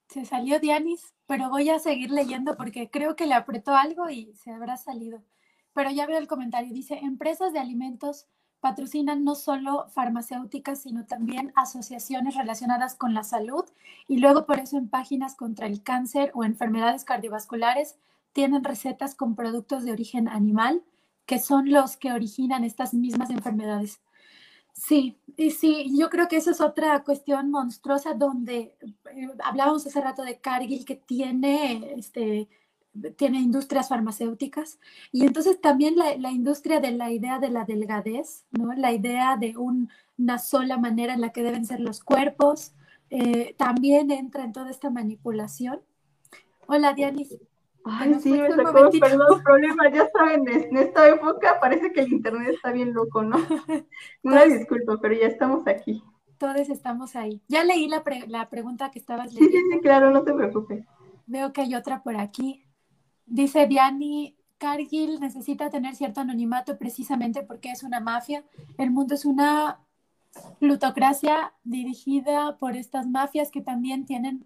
se 0.08 0.24
salió 0.24 0.62
Dianis, 0.62 1.14
pero 1.26 1.50
voy 1.50 1.70
a 1.70 1.80
seguir 1.80 2.12
leyendo 2.12 2.56
porque 2.56 2.90
creo 2.90 3.18
que 3.18 3.28
le 3.28 3.34
apretó 3.34 3.76
algo 3.76 4.10
y 4.10 4.34
se 4.36 4.52
habrá 4.52 4.78
salido. 4.78 5.22
Pero 5.74 5.90
ya 5.90 6.08
veo 6.08 6.18
el 6.18 6.28
comentario, 6.28 6.74
dice, 6.74 6.98
empresas 7.00 7.52
de 7.52 7.60
alimentos 7.60 8.30
patrocinan 8.62 9.24
no 9.24 9.36
solo 9.36 9.88
farmacéuticas, 9.90 10.84
sino 10.84 11.06
también 11.06 11.52
asociaciones 11.56 12.36
relacionadas 12.36 12.96
con 12.96 13.14
la 13.14 13.24
salud 13.24 13.66
y 14.08 14.18
luego 14.18 14.46
por 14.46 14.60
eso 14.60 14.78
en 14.78 14.88
páginas 14.88 15.36
contra 15.36 15.66
el 15.66 15.84
cáncer 15.84 16.32
o 16.36 16.44
enfermedades 16.44 17.04
cardiovasculares 17.04 17.98
tienen 18.34 18.64
recetas 18.64 19.16
con 19.16 19.36
productos 19.36 19.84
de 19.84 19.92
origen 19.92 20.30
animal, 20.30 20.84
que 21.26 21.40
son 21.40 21.72
los 21.72 21.98
que 21.98 22.14
originan 22.14 22.64
estas 22.64 22.94
mismas 22.94 23.30
enfermedades. 23.30 24.00
Sí, 24.74 25.20
y 25.38 25.52
sí, 25.52 25.92
yo 25.98 26.10
creo 26.10 26.28
que 26.28 26.38
esa 26.38 26.52
es 26.52 26.62
otra 26.62 27.04
cuestión 27.04 27.52
monstruosa 27.52 28.14
donde 28.14 28.76
eh, 28.82 29.30
hablábamos 29.44 29.86
hace 29.86 30.00
rato 30.00 30.24
de 30.24 30.40
Cargill 30.40 30.86
que 30.86 30.96
tiene 30.96 31.94
este, 31.98 32.48
tiene 33.16 33.40
industrias 33.40 33.90
farmacéuticas 33.90 34.80
y 35.12 35.26
entonces 35.26 35.62
también 35.62 35.96
la, 35.96 36.32
industria 36.32 36.80
de 36.80 36.92
la 36.92 37.12
idea 37.12 37.40
de 37.40 37.50
la 37.50 37.64
delgadez, 37.64 38.46
¿no? 38.52 38.74
la 38.74 38.92
idea 38.92 39.38
de 39.38 39.56
una 39.58 40.38
sola 40.40 40.78
manera 40.78 41.14
en 41.14 41.22
la 41.22 41.32
que 41.32 41.44
deben 41.44 41.66
ser 41.66 41.80
los 41.80 42.04
cuerpos, 42.04 42.74
eh, 43.10 43.56
también 43.58 44.12
entra 44.12 44.44
en 44.44 44.52
toda 44.52 44.70
esta 44.70 44.90
manipulación. 44.90 45.82
Hola, 46.68 46.94
Dianis. 46.94 47.38
Ay, 47.84 48.16
sí, 48.22 48.32
me 48.32 48.52
sacó, 48.52 48.90
perdón, 48.92 49.42
problema, 49.44 49.90
ya 49.92 50.08
saben, 50.12 50.48
en 50.48 50.78
esta 50.78 51.10
época 51.10 51.60
parece 51.60 51.92
que 51.92 52.02
el 52.02 52.14
internet 52.14 52.54
está 52.54 52.72
bien 52.72 52.94
loco, 52.94 53.24
¿no? 53.24 53.38
Una 54.24 54.46
disculpa, 54.46 55.00
pero 55.02 55.16
ya 55.16 55.28
estamos 55.28 55.68
aquí. 55.68 56.04
Todos 56.38 56.70
estamos 56.70 57.16
ahí. 57.16 57.42
Ya 57.48 57.64
leí 57.64 57.88
la, 57.88 58.04
la 58.28 58.50
pregunta 58.50 58.92
que 58.92 59.00
estabas 59.00 59.34
leyendo. 59.34 59.52
Sí, 59.52 59.58
sí, 59.58 59.74
sí, 59.74 59.80
claro, 59.80 60.12
no 60.12 60.24
te 60.24 60.34
preocupes. 60.34 60.86
Veo 61.26 61.54
que 61.54 61.62
hay 61.62 61.76
otra 61.76 62.04
por 62.04 62.18
aquí. 62.18 62.64
Dice 63.32 63.66
Diani, 63.66 64.36
Cargill 64.58 65.22
necesita 65.22 65.70
tener 65.70 65.96
cierto 65.96 66.20
anonimato 66.20 66.78
precisamente 66.78 67.44
porque 67.44 67.72
es 67.72 67.82
una 67.82 68.02
mafia. 68.02 68.44
El 68.78 68.92
mundo 68.92 69.16
es 69.16 69.24
una 69.24 69.80
plutocracia 70.60 71.54
dirigida 71.64 72.58
por 72.58 72.76
estas 72.76 73.08
mafias 73.08 73.50
que 73.50 73.62
también 73.62 74.06
tienen 74.06 74.46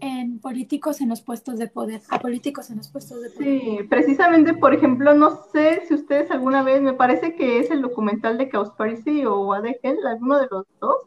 en 0.00 0.40
políticos 0.40 1.00
en 1.00 1.08
los 1.08 1.22
puestos 1.22 1.58
de 1.58 1.68
poder, 1.68 2.02
a 2.10 2.18
políticos 2.18 2.68
en 2.68 2.76
los 2.76 2.88
puestos 2.88 3.22
de 3.22 3.30
poder. 3.30 3.60
Sí, 3.60 3.78
precisamente, 3.88 4.52
por 4.52 4.74
ejemplo, 4.74 5.14
no 5.14 5.44
sé 5.50 5.84
si 5.88 5.94
ustedes 5.94 6.30
alguna 6.30 6.62
vez, 6.62 6.82
me 6.82 6.92
parece 6.92 7.34
que 7.34 7.60
es 7.60 7.70
el 7.70 7.80
documental 7.80 8.36
de 8.36 8.50
Cowspiracy 8.50 9.24
o 9.24 9.54
Adegel, 9.54 10.06
alguno 10.06 10.38
de 10.38 10.48
los 10.50 10.66
dos, 10.80 11.06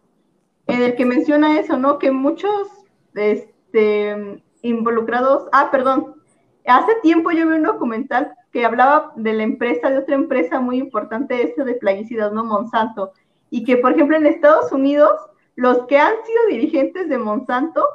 en 0.65 0.82
el 0.82 0.95
que 0.95 1.05
menciona 1.05 1.59
eso, 1.59 1.78
¿no? 1.78 1.99
Que 1.99 2.09
muchos 2.09 2.67
este, 3.13 4.41
involucrados, 4.63 5.47
ah, 5.51 5.69
perdón, 5.72 6.20
Hace 6.66 6.95
tiempo 7.01 7.32
yo 7.32 7.47
vi 7.47 7.55
un 7.55 7.64
documental 7.64 8.34
que 8.51 8.66
hablaba 8.66 9.14
de 9.16 9.34
la 9.34 9.43
empresa, 9.43 9.89
de 9.89 9.99
otra 9.99 10.16
empresa 10.16 10.59
muy 10.59 10.78
importante, 10.78 11.41
este 11.41 11.64
de 11.64 11.76
plaguicidas, 11.76 12.32
¿no? 12.34 12.43
Monsanto. 12.43 13.14
Y 13.49 13.64
que, 13.64 13.78
por 13.78 13.93
ejemplo, 13.93 14.18
en 14.18 14.26
Estados 14.26 14.72
Unidos, 14.72 15.12
los 15.55 15.86
que 15.88 15.97
han 15.97 16.14
sido 16.26 16.45
dirigentes 16.49 17.09
de 17.09 17.18
Monsanto 17.18 17.86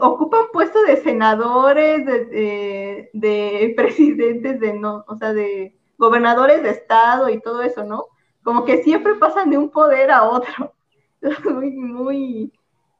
ocupan 0.00 0.44
puestos 0.52 0.86
de 0.86 0.98
senadores, 0.98 2.06
de, 2.06 3.72
presidentes, 3.76 4.60
de 4.60 4.74
no, 4.74 5.04
o 5.08 5.16
sea, 5.16 5.32
de 5.32 5.76
gobernadores 5.98 6.62
de 6.62 6.70
estado 6.70 7.28
y 7.28 7.40
todo 7.40 7.62
eso, 7.62 7.84
¿no? 7.84 8.06
Como 8.42 8.64
que 8.64 8.82
siempre 8.82 9.16
pasan 9.16 9.50
de 9.50 9.58
un 9.58 9.70
poder 9.70 10.10
a 10.10 10.24
otro. 10.24 10.72
muy, 11.44 11.70
muy, 11.72 12.52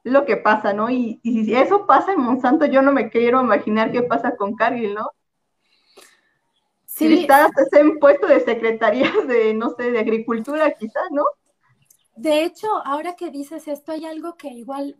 lo 0.03 0.25
que 0.25 0.37
pasa, 0.37 0.73
¿no? 0.73 0.89
Y, 0.89 1.19
si 1.23 1.53
eso 1.53 1.85
pasa 1.85 2.13
en 2.13 2.21
Monsanto, 2.21 2.65
yo 2.65 2.81
no 2.81 2.91
me 2.91 3.09
quiero 3.09 3.41
imaginar 3.41 3.91
qué 3.91 4.03
pasa 4.03 4.35
con 4.35 4.55
Cargill, 4.55 4.95
¿no? 4.95 5.09
Sí. 6.85 7.07
Si 7.07 7.21
está 7.21 7.49
en 7.73 7.99
puesto 7.99 8.27
de 8.27 8.39
secretaría 8.41 9.11
de, 9.27 9.53
no 9.53 9.71
sé, 9.71 9.91
de 9.91 9.99
agricultura 9.99 10.71
quizás, 10.71 11.03
¿no? 11.11 11.23
De 12.15 12.43
hecho, 12.43 12.67
ahora 12.85 13.15
que 13.15 13.31
dices 13.31 13.67
esto, 13.67 13.93
hay 13.93 14.05
algo 14.05 14.35
que 14.35 14.49
igual 14.49 14.97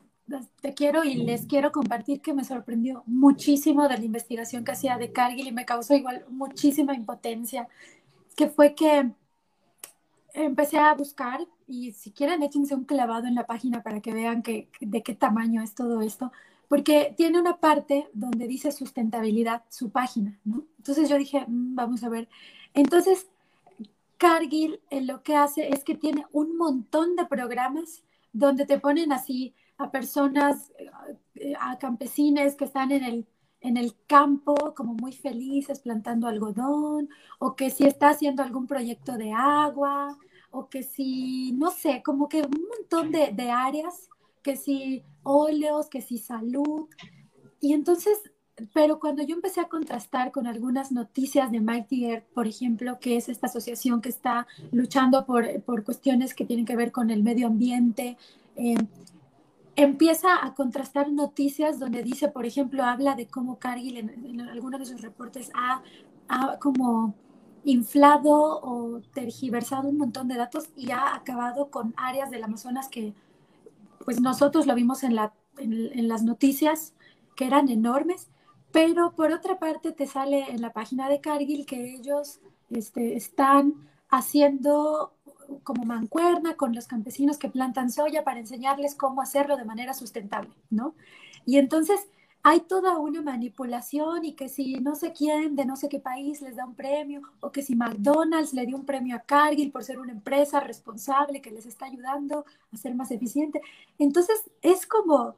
te 0.61 0.73
quiero 0.73 1.03
y 1.03 1.15
les 1.15 1.45
quiero 1.45 1.71
compartir 1.71 2.21
que 2.21 2.33
me 2.33 2.45
sorprendió 2.45 3.03
muchísimo 3.05 3.87
de 3.87 3.97
la 3.97 4.05
investigación 4.05 4.63
que 4.63 4.71
hacía 4.71 4.97
de 4.97 5.11
Cargill 5.11 5.47
y 5.47 5.51
me 5.51 5.65
causó 5.65 5.93
igual 5.93 6.25
muchísima 6.29 6.93
impotencia, 6.93 7.67
que 8.35 8.47
fue 8.47 8.73
que 8.73 9.11
empecé 10.33 10.79
a 10.79 10.93
buscar 10.93 11.45
y 11.71 11.93
si 11.93 12.11
quieren 12.11 12.43
échense 12.43 12.75
un 12.75 12.83
clavado 12.83 13.27
en 13.27 13.35
la 13.35 13.47
página 13.47 13.81
para 13.81 14.01
que 14.01 14.13
vean 14.13 14.43
que, 14.43 14.69
de 14.81 15.01
qué 15.03 15.15
tamaño 15.15 15.61
es 15.61 15.73
todo 15.73 16.01
esto, 16.01 16.31
porque 16.67 17.13
tiene 17.15 17.39
una 17.39 17.57
parte 17.57 18.09
donde 18.13 18.47
dice 18.47 18.71
sustentabilidad, 18.71 19.63
su 19.69 19.89
página, 19.89 20.37
¿no? 20.43 20.65
Entonces 20.77 21.09
yo 21.09 21.17
dije, 21.17 21.45
mm, 21.47 21.75
vamos 21.75 22.03
a 22.03 22.09
ver. 22.09 22.27
Entonces, 22.73 23.29
Cargill 24.17 24.81
eh, 24.89 25.01
lo 25.01 25.23
que 25.23 25.35
hace 25.35 25.69
es 25.69 25.83
que 25.83 25.95
tiene 25.95 26.25
un 26.33 26.57
montón 26.57 27.15
de 27.15 27.25
programas 27.25 28.03
donde 28.33 28.65
te 28.65 28.79
ponen 28.79 29.13
así 29.13 29.55
a 29.77 29.91
personas, 29.91 30.71
eh, 31.35 31.53
a 31.59 31.77
campesines 31.79 32.55
que 32.55 32.65
están 32.65 32.91
en 32.91 33.03
el 33.03 33.27
en 33.61 33.77
el 33.77 33.95
campo 34.07 34.73
como 34.75 34.95
muy 34.95 35.13
felices 35.13 35.79
plantando 35.79 36.27
algodón, 36.27 37.09
o 37.39 37.55
que 37.55 37.69
si 37.69 37.85
está 37.85 38.09
haciendo 38.09 38.43
algún 38.43 38.67
proyecto 38.67 39.17
de 39.17 39.33
agua, 39.33 40.17
o 40.51 40.67
que 40.67 40.83
si, 40.83 41.53
no 41.53 41.71
sé, 41.71 42.03
como 42.03 42.29
que 42.29 42.41
un 42.41 42.67
montón 42.77 43.11
de, 43.11 43.31
de 43.31 43.49
áreas, 43.49 44.09
que 44.43 44.55
si 44.55 45.03
óleos, 45.23 45.87
que 45.87 46.01
si 46.01 46.17
salud. 46.17 46.87
Y 47.59 47.73
entonces, 47.73 48.19
pero 48.73 48.99
cuando 48.99 49.23
yo 49.23 49.35
empecé 49.35 49.61
a 49.61 49.69
contrastar 49.69 50.31
con 50.31 50.47
algunas 50.47 50.91
noticias 50.91 51.51
de 51.51 51.61
Mighty 51.61 52.05
Earth, 52.05 52.25
por 52.33 52.47
ejemplo, 52.47 52.99
que 52.99 53.17
es 53.17 53.29
esta 53.29 53.47
asociación 53.47 54.01
que 54.01 54.09
está 54.09 54.47
luchando 54.71 55.25
por, 55.25 55.61
por 55.63 55.83
cuestiones 55.83 56.33
que 56.33 56.45
tienen 56.45 56.65
que 56.65 56.75
ver 56.75 56.91
con 56.91 57.09
el 57.09 57.23
medio 57.23 57.47
ambiente, 57.47 58.17
eh, 58.55 58.75
empieza 59.75 60.45
a 60.45 60.53
contrastar 60.53 61.11
noticias 61.11 61.79
donde 61.79 62.03
dice, 62.03 62.27
por 62.27 62.45
ejemplo, 62.45 62.83
habla 62.83 63.15
de 63.15 63.27
cómo 63.27 63.57
Cargill 63.57 63.97
en, 63.97 64.09
en 64.25 64.41
alguno 64.41 64.77
de 64.77 64.85
sus 64.85 65.01
reportes 65.01 65.49
ha, 65.53 65.81
ha, 66.27 66.59
como 66.59 67.15
inflado 67.63 68.59
o 68.61 69.01
tergiversado 69.13 69.89
un 69.89 69.97
montón 69.97 70.27
de 70.27 70.35
datos 70.35 70.69
y 70.75 70.91
ha 70.91 71.15
acabado 71.15 71.69
con 71.69 71.93
áreas 71.97 72.31
del 72.31 72.43
Amazonas 72.43 72.87
que 72.89 73.13
pues 74.03 74.19
nosotros 74.19 74.65
lo 74.65 74.75
vimos 74.75 75.03
en, 75.03 75.15
la, 75.15 75.33
en, 75.57 76.07
las 76.07 76.23
noticias 76.23 76.93
que 77.35 77.45
eran 77.45 77.69
enormes, 77.69 78.29
pero 78.71 79.13
por 79.13 79.31
otra 79.31 79.59
parte 79.59 79.91
te 79.91 80.07
sale 80.07 80.49
en 80.49 80.61
la 80.61 80.73
página 80.73 81.07
de 81.07 81.21
Cargill 81.21 81.65
que 81.65 81.95
ellos 81.95 82.39
este, 82.71 83.15
están 83.15 83.75
haciendo 84.09 85.13
como 85.63 85.85
mancuerna 85.85 86.55
con 86.55 86.73
los 86.73 86.87
campesinos 86.87 87.37
que 87.37 87.49
plantan 87.49 87.91
soya 87.91 88.23
para 88.23 88.39
enseñarles 88.39 88.95
cómo 88.95 89.21
hacerlo 89.21 89.57
de 89.57 89.65
manera 89.65 89.93
sustentable, 89.93 90.51
¿no? 90.69 90.95
Y 91.45 91.57
entonces 91.57 92.07
hay 92.43 92.61
toda 92.61 92.97
una 92.97 93.21
manipulación 93.21 94.25
y 94.25 94.33
que 94.33 94.49
si 94.49 94.75
no 94.75 94.95
sé 94.95 95.13
quién 95.13 95.55
de 95.55 95.65
no 95.65 95.75
sé 95.75 95.89
qué 95.89 95.99
país 95.99 96.41
les 96.41 96.55
da 96.55 96.65
un 96.65 96.75
premio 96.75 97.21
o 97.39 97.51
que 97.51 97.61
si 97.61 97.75
McDonald's 97.75 98.53
le 98.53 98.65
dio 98.65 98.75
un 98.75 98.85
premio 98.85 99.15
a 99.15 99.19
Cargill 99.19 99.71
por 99.71 99.83
ser 99.83 99.99
una 99.99 100.11
empresa 100.11 100.59
responsable 100.59 101.41
que 101.41 101.51
les 101.51 101.65
está 101.65 101.85
ayudando 101.85 102.45
a 102.71 102.77
ser 102.77 102.95
más 102.95 103.11
eficiente. 103.11 103.61
Entonces 103.99 104.49
es 104.61 104.85
como, 104.85 105.35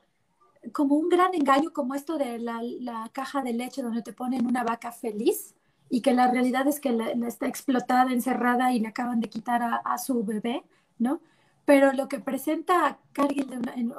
como 0.72 0.95
un 0.95 1.10
gran 1.10 1.34
engaño 1.36 1.74
como 1.74 1.95
esto 1.95 2.18
de 2.18 2.39
la, 2.39 2.62
la 2.62 3.10
caja 3.12 3.41
de 3.41 3.54
leche 3.54 3.82
donde 3.82 4.01
te 4.01 4.14
ponen 4.14 4.45
una 4.45 4.64
vaca 4.64 4.91
feliz 4.91 5.56
y 5.93 6.01
que 6.01 6.14
la 6.14 6.28
realidad 6.28 6.68
es 6.68 6.80
que 6.80 6.91
la, 6.91 7.12
está 7.28 7.47
explotada, 7.47 8.12
encerrada 8.12 8.74
y 8.74 8.80
le 8.80 8.88
acaban 8.88 9.20
de 9.20 9.30
quitar 9.30 9.62
a, 9.62 9.97
su 9.99 10.24
bebé, 10.24 10.64
¿no? 10.97 11.22
Pero 11.66 11.93
lo 11.93 12.07
que 12.09 12.20
presenta 12.20 12.99
Cargill 13.14 13.47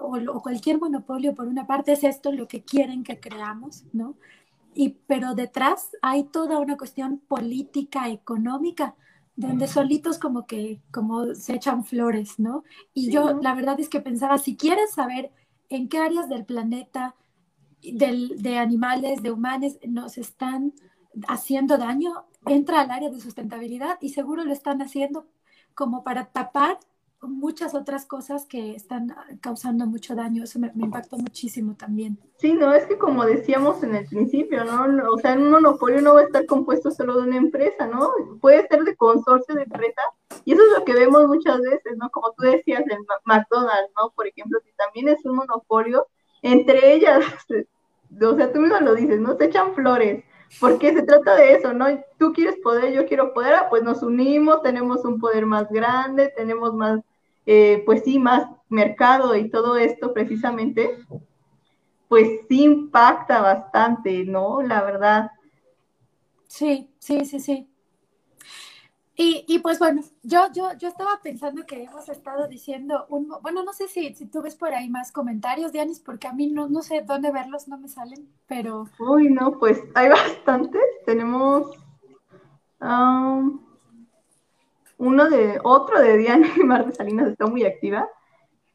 o, 0.01 0.43
cualquier 0.43 0.79
monopolio, 0.79 1.35
por 1.35 1.49
una 1.49 1.67
parte, 1.67 1.93
es 1.93 2.05
esto, 2.05 2.31
lo 2.33 2.47
que 2.47 2.63
quieren 2.63 3.05
que 3.05 3.21
creamos, 3.21 3.85
¿no? 3.93 4.17
Y, 4.75 4.97
pero 5.07 5.35
detrás 5.35 5.91
hay 6.03 6.25
toda 6.25 6.59
una 6.59 6.77
cuestión 6.77 7.19
política, 7.19 8.09
económica, 8.09 8.97
donde 9.37 9.67
solitos 9.67 10.19
como 10.19 10.47
que 10.47 10.81
como 10.93 11.35
se 11.35 11.55
echan 11.55 11.85
flores, 11.85 12.39
¿no? 12.39 12.65
Y 12.93 13.11
yo 13.11 13.41
la 13.41 13.55
verdad 13.55 13.81
es 13.81 13.89
que 13.89 14.01
pensaba, 14.01 14.39
si 14.39 14.57
quieres 14.57 14.93
saber 14.93 15.33
en 15.69 15.89
qué 15.89 15.99
áreas 15.99 16.29
del 16.29 16.45
planeta, 16.45 17.15
del, 17.83 18.43
de 18.43 18.59
animales, 18.59 19.23
de 19.23 19.31
humanos, 19.31 19.79
nos 19.87 20.19
están 20.19 20.73
haciendo 21.29 21.79
daño, 21.79 22.25
entra 22.47 22.81
al 22.81 22.91
área 22.91 23.11
de 23.11 23.21
sustentabilidad 23.21 23.99
y 24.01 24.11
seguro 24.11 24.45
lo 24.45 24.53
están 24.53 24.83
haciendo 24.83 25.27
como 25.75 26.05
para 26.05 26.27
tapar 26.27 26.79
muchas 27.29 27.75
otras 27.75 28.07
cosas 28.07 28.47
que 28.47 28.75
están 28.75 29.15
causando 29.41 29.87
mucho 29.87 30.15
daño. 30.15 30.45
Eso 30.45 30.59
me, 30.59 30.71
impactó 30.75 31.17
muchísimo 31.17 31.75
también. 31.75 32.19
Sí, 32.39 32.53
no, 32.53 32.73
es 32.75 32.87
que 32.87 32.99
como 32.99 33.25
decíamos 33.25 33.83
en 33.83 33.95
el 33.95 34.07
principio, 34.07 34.65
¿no? 34.65 34.87
O 35.13 35.19
sea, 35.19 35.35
un 35.35 35.51
monopolio 35.51 36.01
no 36.01 36.15
va 36.15 36.21
a 36.21 36.25
estar 36.25 36.47
compuesto 36.47 36.91
solo 36.91 37.21
de 37.21 37.29
una 37.29 37.37
empresa, 37.37 37.87
¿no? 37.87 38.11
Puede 38.41 38.67
ser 38.69 38.85
de 38.85 38.97
consorcio 38.97 39.55
de 39.55 39.63
empresas. 39.63 40.05
Y 40.45 40.53
eso 40.53 40.63
es 40.63 40.79
lo 40.79 40.85
que 40.85 40.95
vemos 40.95 41.27
muchas 41.27 41.61
veces, 41.61 41.97
¿no? 41.97 42.11
Como 42.11 42.33
tú 42.33 42.45
decías, 42.45 42.83
en 42.89 43.05
McDonald's, 43.25 43.93
¿no? 43.97 44.11
Por 44.11 44.27
ejemplo, 44.27 44.59
si 44.65 44.73
también 44.73 45.09
es 45.09 45.25
un 45.25 45.37
monopolio, 45.37 46.07
entre 46.43 46.95
ellas, 46.95 47.25
o 48.23 48.37
sea, 48.37 48.53
tú 48.53 48.61
mismo 48.61 48.79
lo 48.81 48.95
dices, 48.95 49.21
¿no? 49.21 49.37
Se 49.37 49.47
echan 49.47 49.75
flores 49.75 50.25
porque 50.61 50.93
se 50.95 51.03
trata 51.03 51.35
de 51.37 51.55
eso, 51.55 51.73
¿no? 51.73 51.87
Tú 52.19 52.33
quieres 52.33 52.57
poder, 52.63 52.93
yo 52.93 53.07
quiero 53.07 53.33
poder, 53.33 53.55
ah, 53.55 53.67
pues 53.71 53.83
nos 53.83 54.03
unimos, 54.03 54.63
tenemos 54.63 55.05
un 55.05 55.19
poder 55.19 55.47
más 55.47 55.69
grande, 55.71 56.33
tenemos 56.37 56.75
más, 56.75 57.01
eh, 57.47 57.83
pues 57.85 58.03
sí, 58.05 58.19
más 58.19 58.49
mercado 58.69 59.37
y 59.37 59.51
todo 59.51 59.77
esto 59.77 60.13
precisamente, 60.13 60.99
pues 62.09 62.41
sí 62.49 62.65
impacta 62.65 63.41
bastante, 63.41 64.25
¿no? 64.25 64.63
La 64.63 64.83
verdad. 64.83 65.31
Sí, 66.47 66.91
sí, 66.99 67.25
sí, 67.25 67.41
sí. 67.41 67.69
Y, 69.17 69.45
y, 69.47 69.61
pues 69.61 69.79
bueno, 69.79 70.03
yo, 70.25 70.49
yo, 70.53 70.73
yo 70.77 70.89
estaba 70.89 71.21
pensando 71.23 71.65
que 71.67 71.85
hemos 71.85 72.09
estado 72.09 72.49
diciendo 72.49 73.07
un, 73.09 73.29
bueno, 73.43 73.63
no 73.63 73.73
sé 73.73 73.87
si, 73.87 74.13
si 74.15 74.27
tú 74.27 74.43
ves 74.43 74.57
por 74.57 74.75
ahí 74.75 74.91
más 74.91 75.13
comentarios, 75.13 75.71
Dianis, 75.71 76.01
porque 76.01 76.27
a 76.27 76.33
mí 76.33 76.49
no, 76.49 76.69
no 76.69 76.83
sé 76.83 77.03
dónde 77.03 77.31
verlos, 77.31 77.69
no 77.69 77.79
me 77.79 77.87
salen, 77.87 78.29
pero... 78.49 78.89
Uy, 78.99 79.29
no, 79.29 79.57
pues 79.61 79.81
hay 79.95 80.09
bastantes. 80.11 80.83
Tenemos 81.07 81.71
um, 82.81 83.64
uno 85.05 85.29
de, 85.29 85.59
otro 85.63 86.01
de 86.01 86.17
Diana 86.19 86.49
y 86.57 86.61
Marta 86.61 86.93
Salinas 86.93 87.29
está 87.29 87.47
muy 87.47 87.65
activa. 87.65 88.09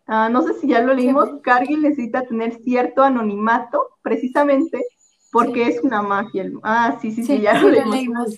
Ah, 0.08 0.30
no 0.30 0.42
sé 0.42 0.54
si 0.56 0.68
ya 0.68 0.82
lo 0.82 0.94
leímos, 0.94 1.30
Cargill 1.44 1.82
necesita 1.82 2.24
tener 2.24 2.56
cierto 2.64 3.04
anonimato, 3.04 3.90
precisamente 4.02 4.84
porque 5.32 5.68
es 5.68 5.84
una 5.84 6.02
magia. 6.02 6.50
Ah, 6.64 6.98
sí, 7.02 7.12
sí, 7.12 7.24
sí, 7.24 7.42
ya 7.42 7.60
lo 7.62 7.70
leímos. 7.70 8.38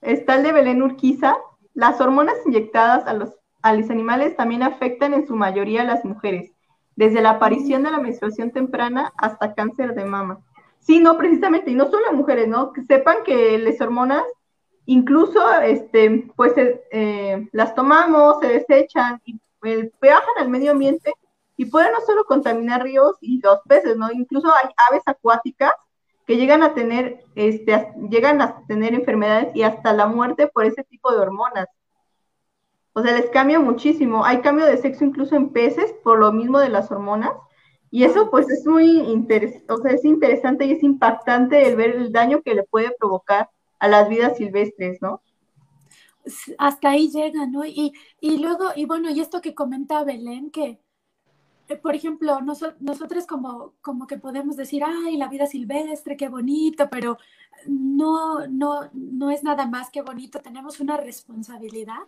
Está 0.00 0.34
el 0.34 0.42
de 0.42 0.52
Belén 0.52 0.82
Urquiza. 0.82 1.36
Las 1.74 2.00
hormonas 2.00 2.36
inyectadas 2.44 3.06
a 3.06 3.14
los, 3.14 3.30
a 3.62 3.72
los 3.72 3.88
animales 3.88 4.36
también 4.36 4.62
afectan 4.62 5.14
en 5.14 5.26
su 5.26 5.34
mayoría 5.36 5.82
a 5.82 5.86
las 5.86 6.04
mujeres, 6.04 6.52
desde 6.96 7.22
la 7.22 7.30
aparición 7.30 7.82
de 7.82 7.90
la 7.90 7.98
menstruación 7.98 8.50
temprana 8.50 9.12
hasta 9.16 9.54
cáncer 9.54 9.94
de 9.94 10.04
mama. 10.04 10.40
Sí, 10.80 11.00
no, 11.00 11.16
precisamente, 11.16 11.70
y 11.70 11.74
no 11.74 11.88
solo 11.90 12.08
a 12.08 12.12
mujeres, 12.12 12.48
¿no? 12.48 12.72
Que 12.72 12.82
sepan 12.82 13.18
que 13.24 13.56
las 13.56 13.80
hormonas, 13.80 14.24
incluso, 14.86 15.40
este, 15.60 16.30
pues, 16.36 16.52
eh, 16.56 17.48
las 17.52 17.74
tomamos, 17.74 18.40
se 18.40 18.48
desechan 18.48 19.20
y 19.24 19.38
eh, 19.64 19.90
viajan 20.00 20.34
al 20.38 20.48
medio 20.48 20.72
ambiente 20.72 21.12
y 21.56 21.66
pueden 21.66 21.92
no 21.92 22.00
solo 22.00 22.24
contaminar 22.24 22.82
ríos 22.82 23.16
y 23.20 23.40
los 23.40 23.60
peces, 23.68 23.96
¿no? 23.96 24.10
Incluso 24.10 24.48
hay 24.48 24.70
aves 24.90 25.02
acuáticas 25.06 25.72
que 26.26 26.36
llegan 26.36 26.62
a 26.62 26.74
tener, 26.74 27.24
este, 27.34 27.92
llegan 28.10 28.40
a 28.42 28.64
tener 28.66 28.94
enfermedades 28.94 29.54
y 29.54 29.62
hasta 29.62 29.92
la 29.92 30.06
muerte 30.06 30.48
por 30.48 30.64
ese 30.64 30.84
tipo 30.84 31.12
de 31.12 31.18
hormonas. 31.18 31.68
O 32.94 33.02
sea, 33.02 33.12
les 33.16 33.30
cambia 33.30 33.58
muchísimo. 33.58 34.24
Hay 34.24 34.40
cambio 34.40 34.66
de 34.66 34.76
sexo 34.76 35.04
incluso 35.04 35.34
en 35.34 35.50
peces 35.50 35.94
por 36.04 36.18
lo 36.18 36.32
mismo 36.32 36.58
de 36.58 36.68
las 36.68 36.90
hormonas. 36.90 37.32
Y 37.90 38.04
eso 38.04 38.30
pues 38.30 38.48
es 38.48 38.66
muy 38.66 39.00
interesante, 39.00 39.72
o 39.72 39.76
sea, 39.76 39.92
es 39.92 40.04
interesante 40.04 40.64
y 40.64 40.72
es 40.72 40.82
impactante 40.82 41.68
el 41.68 41.76
ver 41.76 41.90
el 41.90 42.10
daño 42.10 42.40
que 42.42 42.54
le 42.54 42.62
puede 42.64 42.90
provocar 42.98 43.50
a 43.82 43.88
las 43.88 44.08
vidas 44.08 44.36
silvestres, 44.36 45.02
¿no? 45.02 45.20
Hasta 46.56 46.90
ahí 46.90 47.10
llega, 47.10 47.46
¿no? 47.48 47.64
Y, 47.64 47.92
y 48.20 48.38
luego, 48.38 48.68
y 48.76 48.84
bueno, 48.84 49.10
y 49.10 49.20
esto 49.20 49.40
que 49.40 49.56
comenta 49.56 50.04
Belén, 50.04 50.52
que 50.52 50.78
eh, 51.66 51.76
por 51.76 51.96
ejemplo, 51.96 52.40
nosotros 52.40 53.26
como, 53.26 53.74
como 53.82 54.06
que 54.06 54.18
podemos 54.18 54.56
decir, 54.56 54.84
ay, 54.86 55.16
la 55.16 55.26
vida 55.26 55.48
silvestre, 55.48 56.16
qué 56.16 56.28
bonito, 56.28 56.88
pero 56.90 57.18
no, 57.66 58.46
no, 58.46 58.88
no 58.92 59.30
es 59.32 59.42
nada 59.42 59.66
más 59.66 59.90
que 59.90 60.02
bonito, 60.02 60.40
tenemos 60.40 60.78
una 60.78 60.96
responsabilidad, 60.96 62.02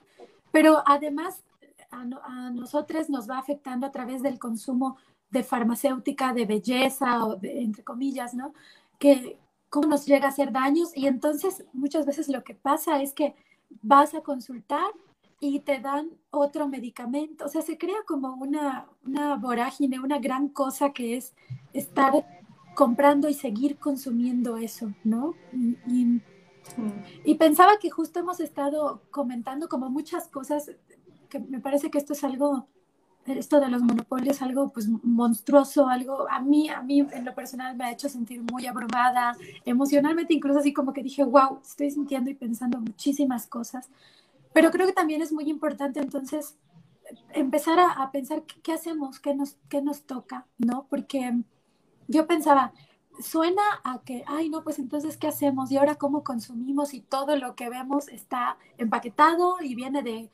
pero 0.53 0.81
además 0.87 1.43
a, 1.91 2.51
nosotros 2.51 3.11
nos 3.11 3.29
va 3.29 3.39
afectando 3.39 3.85
a 3.89 3.91
través 3.91 4.22
del 4.22 4.39
consumo 4.39 4.97
de 5.29 5.43
farmacéutica, 5.43 6.33
de 6.33 6.47
belleza, 6.47 7.25
o 7.25 7.41
entre 7.43 7.83
comillas, 7.83 8.33
¿no? 8.33 8.55
Que 9.01 9.39
cómo 9.75 9.89
nos 9.89 10.07
llega 10.07 10.27
a 10.27 10.29
hacer 10.29 10.53
daños 10.53 10.97
y 10.97 11.09
entonces 11.09 11.64
muchas 11.72 12.07
veces 12.07 12.29
lo 12.29 12.45
que 12.45 12.55
pasa 12.55 13.03
es 13.03 13.12
que 13.12 13.35
vas 13.83 14.14
a 14.14 14.20
consultar 14.20 14.87
y 15.41 15.59
te 15.61 15.81
dan 15.81 16.11
otro 16.31 16.68
medicamento. 16.68 17.45
O 17.45 17.49
sea, 17.49 17.61
se 17.61 17.77
crea 17.77 17.97
como 18.07 18.35
una, 18.35 18.87
una 19.05 19.35
vorágine, 19.35 19.99
una 19.99 20.20
gran 20.20 20.49
cosa 20.49 20.93
que 20.93 21.16
es 21.16 21.35
estar 21.72 22.12
comprando 22.77 23.29
y 23.29 23.35
seguir 23.35 23.77
consumiendo 23.77 24.59
eso, 24.59 24.93
¿no? 25.03 25.35
Y, 25.89 26.20
y, 27.25 27.35
pensaba 27.35 27.79
que 27.81 27.91
justo 27.91 28.20
hemos 28.20 28.39
estado 28.39 29.03
comentando 29.11 29.68
como 29.68 29.91
muchas 29.91 30.29
cosas, 30.29 30.70
que 31.29 31.41
me 31.41 31.59
parece 31.59 31.91
que 31.91 31.99
esto 31.99 32.12
es 32.12 32.22
algo, 32.22 32.68
esto 33.27 33.61
de 33.61 33.68
los 33.68 33.83
monopolios, 33.83 34.43
algo 34.43 34.70
pues 34.70 34.89
monstruoso, 35.03 35.89
algo 35.89 36.29
a 36.31 36.41
mí, 36.41 36.68
a 36.68 36.83
mí 36.83 37.01
en 37.01 37.25
lo 37.25 37.35
personal 37.35 37.77
me 37.77 37.85
ha 37.85 37.93
hecho 37.93 38.09
sentir 38.09 38.43
muy 38.53 38.66
abrumada, 38.66 39.37
emocionalmente 39.64 40.35
incluso 40.35 40.59
así 40.59 40.72
como 40.72 40.93
que 40.93 41.03
dije, 41.03 41.25
wow, 41.25 41.61
estoy 41.62 41.91
sintiendo 41.91 42.31
y 42.31 42.35
pensando 42.35 42.79
muchísimas 42.79 43.47
cosas. 43.47 43.89
Pero 44.53 44.70
creo 44.70 44.87
que 44.87 44.93
también 44.93 45.22
es 45.22 45.33
muy 45.33 45.49
importante 45.51 46.01
entonces 46.01 46.57
empezar 47.33 47.79
a, 47.79 48.11
pensar 48.12 48.43
qué, 48.62 48.72
hacemos, 48.72 49.18
qué 49.20 49.35
nos, 49.35 49.57
qué 49.68 49.83
nos 49.83 50.03
toca, 50.03 50.47
¿no? 50.59 50.87
Porque 50.89 51.35
yo 52.09 52.27
pensaba, 52.27 52.72
suena 53.20 53.62
a 53.83 54.01
que, 54.01 54.25
ay, 54.27 54.49
no, 54.49 54.62
pues 54.62 54.79
entonces, 54.79 55.16
¿qué 55.16 55.29
hacemos? 55.29 55.70
Y 55.70 55.77
ahora, 55.77 55.97
¿cómo 55.97 56.25
consumimos? 56.25 56.95
Y 56.95 57.01
todo 57.01 57.37
lo 57.37 57.55
que 57.55 57.68
vemos 57.68 58.09
está 58.09 58.59
empaquetado 58.79 59.57
y 59.61 59.75
viene 59.75 60.03
de 60.03 60.31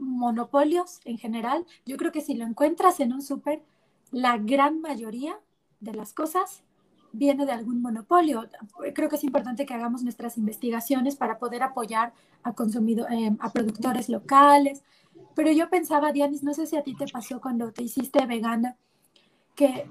monopolios 0.00 1.00
en 1.04 1.18
general. 1.18 1.66
Yo 1.86 1.96
creo 1.96 2.12
que 2.12 2.20
si 2.20 2.34
lo 2.34 2.44
encuentras 2.44 3.00
en 3.00 3.12
un 3.12 3.22
súper, 3.22 3.62
la 4.10 4.38
gran 4.38 4.80
mayoría 4.80 5.38
de 5.80 5.94
las 5.94 6.12
cosas 6.12 6.62
viene 7.12 7.46
de 7.46 7.52
algún 7.52 7.82
monopolio. 7.82 8.48
Creo 8.94 9.08
que 9.08 9.16
es 9.16 9.24
importante 9.24 9.66
que 9.66 9.74
hagamos 9.74 10.02
nuestras 10.02 10.38
investigaciones 10.38 11.16
para 11.16 11.38
poder 11.38 11.62
apoyar 11.62 12.12
a, 12.42 12.52
consumido, 12.54 13.06
eh, 13.08 13.36
a 13.38 13.52
productores 13.52 14.08
locales. 14.08 14.82
Pero 15.34 15.52
yo 15.52 15.68
pensaba, 15.68 16.12
Dianis, 16.12 16.42
no 16.42 16.54
sé 16.54 16.66
si 16.66 16.76
a 16.76 16.82
ti 16.82 16.94
te 16.94 17.06
pasó 17.06 17.40
cuando 17.40 17.72
te 17.72 17.82
hiciste 17.82 18.24
vegana, 18.26 18.76
que 19.54 19.88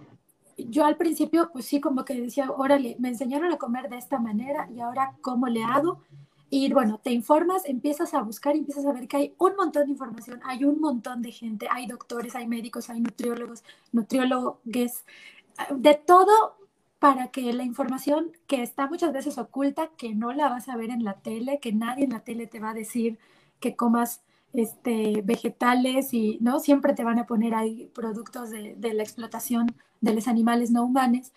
yo 0.57 0.85
al 0.85 0.97
principio, 0.97 1.49
pues 1.51 1.65
sí, 1.65 1.79
como 1.79 2.05
que 2.05 2.19
decía, 2.19 2.51
órale, 2.51 2.95
me 2.99 3.09
enseñaron 3.09 3.51
a 3.51 3.57
comer 3.57 3.89
de 3.89 3.97
esta 3.97 4.19
manera 4.19 4.69
y 4.73 4.79
ahora, 4.79 5.15
¿cómo 5.21 5.47
le 5.47 5.63
hago? 5.63 6.01
Y 6.49 6.71
bueno, 6.73 6.99
te 7.03 7.11
informas, 7.11 7.63
empiezas 7.65 8.13
a 8.13 8.21
buscar, 8.21 8.55
empiezas 8.55 8.85
a 8.85 8.93
ver 8.93 9.07
que 9.07 9.17
hay 9.17 9.35
un 9.37 9.55
montón 9.55 9.85
de 9.85 9.91
información, 9.91 10.39
hay 10.43 10.63
un 10.63 10.79
montón 10.79 11.21
de 11.21 11.31
gente, 11.31 11.67
hay 11.69 11.85
doctores, 11.85 12.35
hay 12.35 12.47
médicos, 12.47 12.89
hay 12.89 13.01
nutriólogos, 13.01 13.63
nutriólogos, 13.91 14.59
de 14.63 15.93
todo 15.95 16.57
para 16.99 17.29
que 17.29 17.53
la 17.53 17.63
información 17.63 18.31
que 18.47 18.61
está 18.61 18.87
muchas 18.87 19.13
veces 19.13 19.37
oculta, 19.37 19.89
que 19.97 20.13
no 20.13 20.33
la 20.33 20.49
vas 20.49 20.67
a 20.69 20.75
ver 20.75 20.89
en 20.89 21.03
la 21.03 21.13
tele, 21.13 21.59
que 21.59 21.71
nadie 21.71 22.03
en 22.05 22.11
la 22.11 22.21
tele 22.21 22.45
te 22.47 22.59
va 22.59 22.71
a 22.71 22.73
decir 22.73 23.17
que 23.59 23.75
comas 23.75 24.21
este, 24.53 25.21
vegetales 25.23 26.13
y 26.13 26.39
no 26.41 26.59
siempre 26.59 26.93
te 26.93 27.03
van 27.03 27.19
a 27.19 27.25
poner 27.25 27.53
ahí 27.55 27.89
productos 27.93 28.49
de, 28.49 28.75
la 28.93 29.03
explotación 29.03 29.75
de 30.01 30.13
los 30.13 30.27
animales 30.27 30.71
no 30.71 30.83
humanos. 30.83 31.31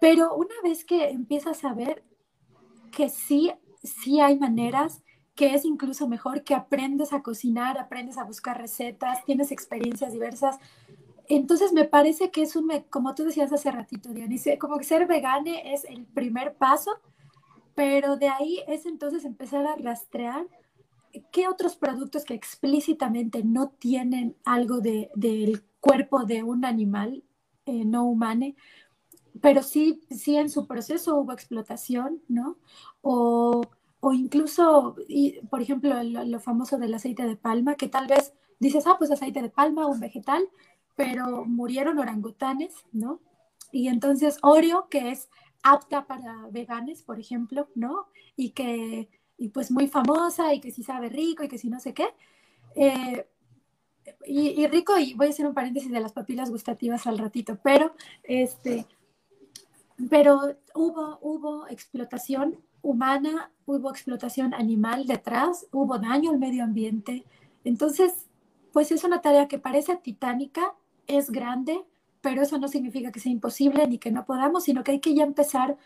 Pero 0.00 0.34
una 0.34 0.54
vez 0.62 0.84
que 0.84 1.08
empiezas 1.08 1.64
a 1.64 1.72
ver 1.72 2.04
que 2.92 3.08
sí, 3.08 3.52
sí 3.86 4.20
hay 4.20 4.38
maneras, 4.38 5.02
que 5.34 5.54
es 5.54 5.64
incluso 5.64 6.08
mejor 6.08 6.44
que 6.44 6.54
aprendes 6.54 7.12
a 7.12 7.22
cocinar, 7.22 7.78
aprendes 7.78 8.18
a 8.18 8.24
buscar 8.24 8.58
recetas, 8.58 9.24
tienes 9.24 9.52
experiencias 9.52 10.12
diversas, 10.12 10.58
entonces 11.28 11.72
me 11.72 11.84
parece 11.84 12.30
que 12.30 12.42
es 12.42 12.56
un, 12.56 12.70
como 12.90 13.14
tú 13.14 13.24
decías 13.24 13.52
hace 13.52 13.70
ratito, 13.70 14.10
Diana, 14.10 14.36
como 14.58 14.78
que 14.78 14.84
ser 14.84 15.06
vegane 15.06 15.74
es 15.74 15.84
el 15.84 16.04
primer 16.06 16.54
paso, 16.54 16.92
pero 17.74 18.16
de 18.16 18.28
ahí 18.28 18.62
es 18.68 18.86
entonces 18.86 19.24
empezar 19.24 19.66
a 19.66 19.76
rastrear 19.76 20.46
qué 21.32 21.48
otros 21.48 21.76
productos 21.76 22.24
que 22.24 22.34
explícitamente 22.34 23.42
no 23.42 23.70
tienen 23.70 24.36
algo 24.44 24.80
de, 24.80 25.10
del 25.14 25.62
cuerpo 25.80 26.24
de 26.24 26.42
un 26.42 26.64
animal 26.64 27.24
eh, 27.66 27.84
no 27.84 28.04
humano, 28.04 28.54
pero 29.40 29.62
sí, 29.62 30.00
sí 30.10 30.36
en 30.36 30.48
su 30.48 30.66
proceso 30.66 31.16
hubo 31.16 31.32
explotación, 31.32 32.22
¿no? 32.28 32.56
O, 33.02 33.62
o 34.06 34.12
incluso, 34.12 34.94
y, 35.08 35.40
por 35.50 35.60
ejemplo, 35.60 36.00
lo, 36.04 36.24
lo 36.24 36.38
famoso 36.38 36.78
del 36.78 36.94
aceite 36.94 37.26
de 37.26 37.34
palma, 37.34 37.74
que 37.74 37.88
tal 37.88 38.06
vez 38.06 38.34
dices, 38.60 38.86
ah, 38.86 38.94
pues 38.96 39.10
aceite 39.10 39.42
de 39.42 39.50
palma, 39.50 39.88
un 39.88 39.98
vegetal, 39.98 40.48
pero 40.94 41.44
murieron 41.44 41.98
orangutanes, 41.98 42.72
¿no? 42.92 43.20
Y 43.72 43.88
entonces 43.88 44.38
Oreo, 44.42 44.88
que 44.88 45.10
es 45.10 45.28
apta 45.64 46.06
para 46.06 46.46
veganes, 46.52 47.02
por 47.02 47.18
ejemplo, 47.18 47.68
¿no? 47.74 48.06
Y 48.36 48.50
que, 48.50 49.08
y 49.38 49.48
pues 49.48 49.72
muy 49.72 49.88
famosa 49.88 50.54
y 50.54 50.60
que 50.60 50.70
sí 50.70 50.84
sabe 50.84 51.08
rico 51.08 51.42
y 51.42 51.48
que 51.48 51.58
sí 51.58 51.68
no 51.68 51.80
sé 51.80 51.92
qué, 51.92 52.06
eh, 52.76 53.26
y, 54.24 54.68
rico, 54.68 54.96
y 54.98 55.14
voy 55.14 55.26
a 55.26 55.30
hacer 55.30 55.48
un 55.48 55.54
paréntesis 55.54 55.90
de 55.90 55.98
las 55.98 56.12
papilas 56.12 56.48
gustativas 56.48 57.08
al 57.08 57.18
ratito, 57.18 57.58
pero 57.60 57.92
este, 58.22 58.86
pero 60.08 60.54
hubo, 60.76 61.18
hubo 61.22 61.66
explotación 61.66 62.64
humana, 62.86 63.50
hubo 63.66 63.90
explotación 63.90 64.54
animal 64.54 65.06
detrás, 65.06 65.66
hubo 65.72 65.98
daño 65.98 66.30
al 66.30 66.38
medio 66.38 66.62
ambiente. 66.62 67.24
Entonces, 67.64 68.26
pues 68.72 68.92
es 68.92 69.04
una 69.04 69.20
tarea 69.20 69.48
que 69.48 69.58
parece 69.58 69.96
titánica, 69.96 70.74
es 71.06 71.30
grande, 71.30 71.84
pero 72.20 72.42
eso 72.42 72.58
no 72.58 72.68
significa 72.68 73.10
que 73.10 73.20
sea 73.20 73.32
imposible 73.32 73.86
ni 73.88 73.98
que 73.98 74.10
no 74.10 74.24
podamos, 74.24 74.64
sino 74.64 74.84
que 74.84 74.92
hay 74.92 75.00
que 75.00 75.14
ya 75.14 75.24
empezar 75.24 75.76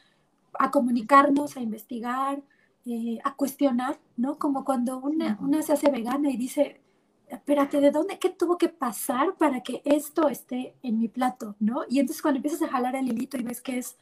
a 0.58 0.70
comunicarnos, 0.70 1.56
a 1.56 1.60
investigar, 1.60 2.42
eh, 2.84 3.18
a 3.24 3.34
cuestionar, 3.34 3.98
¿no? 4.16 4.38
Como 4.38 4.64
cuando 4.64 4.98
una, 4.98 5.38
una 5.40 5.62
se 5.62 5.72
hace 5.72 5.90
vegana 5.90 6.30
y 6.30 6.36
dice, 6.36 6.80
espérate, 7.28 7.80
¿de 7.80 7.90
dónde, 7.90 8.18
qué 8.18 8.28
tuvo 8.28 8.58
que 8.58 8.68
pasar 8.68 9.36
para 9.36 9.62
que 9.62 9.80
esto 9.84 10.28
esté 10.28 10.74
en 10.82 10.98
mi 10.98 11.08
plato, 11.08 11.56
¿no? 11.60 11.82
Y 11.88 12.00
entonces 12.00 12.20
cuando 12.20 12.38
empiezas 12.38 12.62
a 12.62 12.68
jalar 12.68 12.96
el 12.96 13.08
hilito 13.08 13.38
y 13.38 13.42
ves 13.42 13.60
que 13.60 13.78
es 13.78 13.96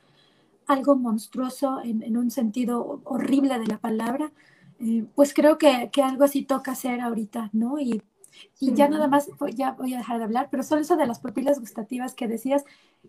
algo 0.68 0.96
monstruoso 0.96 1.80
en, 1.82 2.16
un 2.16 2.30
sentido 2.30 3.00
horrible 3.04 3.58
de 3.58 3.66
la 3.66 3.78
palabra, 3.78 4.30
eh, 4.78 5.06
pues 5.14 5.34
creo 5.34 5.58
que, 5.58 5.90
que, 5.92 6.02
algo 6.02 6.24
así 6.24 6.42
toca 6.44 6.72
hacer 6.72 7.00
ahorita, 7.00 7.50
¿no? 7.52 7.80
Y, 7.80 8.02
y 8.60 8.74
ya 8.74 8.88
nada 8.88 9.08
más, 9.08 9.28
ya 9.54 9.72
voy 9.72 9.94
a 9.94 9.98
dejar 9.98 10.18
de 10.18 10.24
hablar, 10.24 10.48
pero 10.50 10.62
solo 10.62 10.82
eso 10.82 10.96
de 10.96 11.06
las 11.06 11.20
papilas 11.20 11.58
gustativas 11.58 12.14
que 12.14 12.28
decías, 12.28 12.64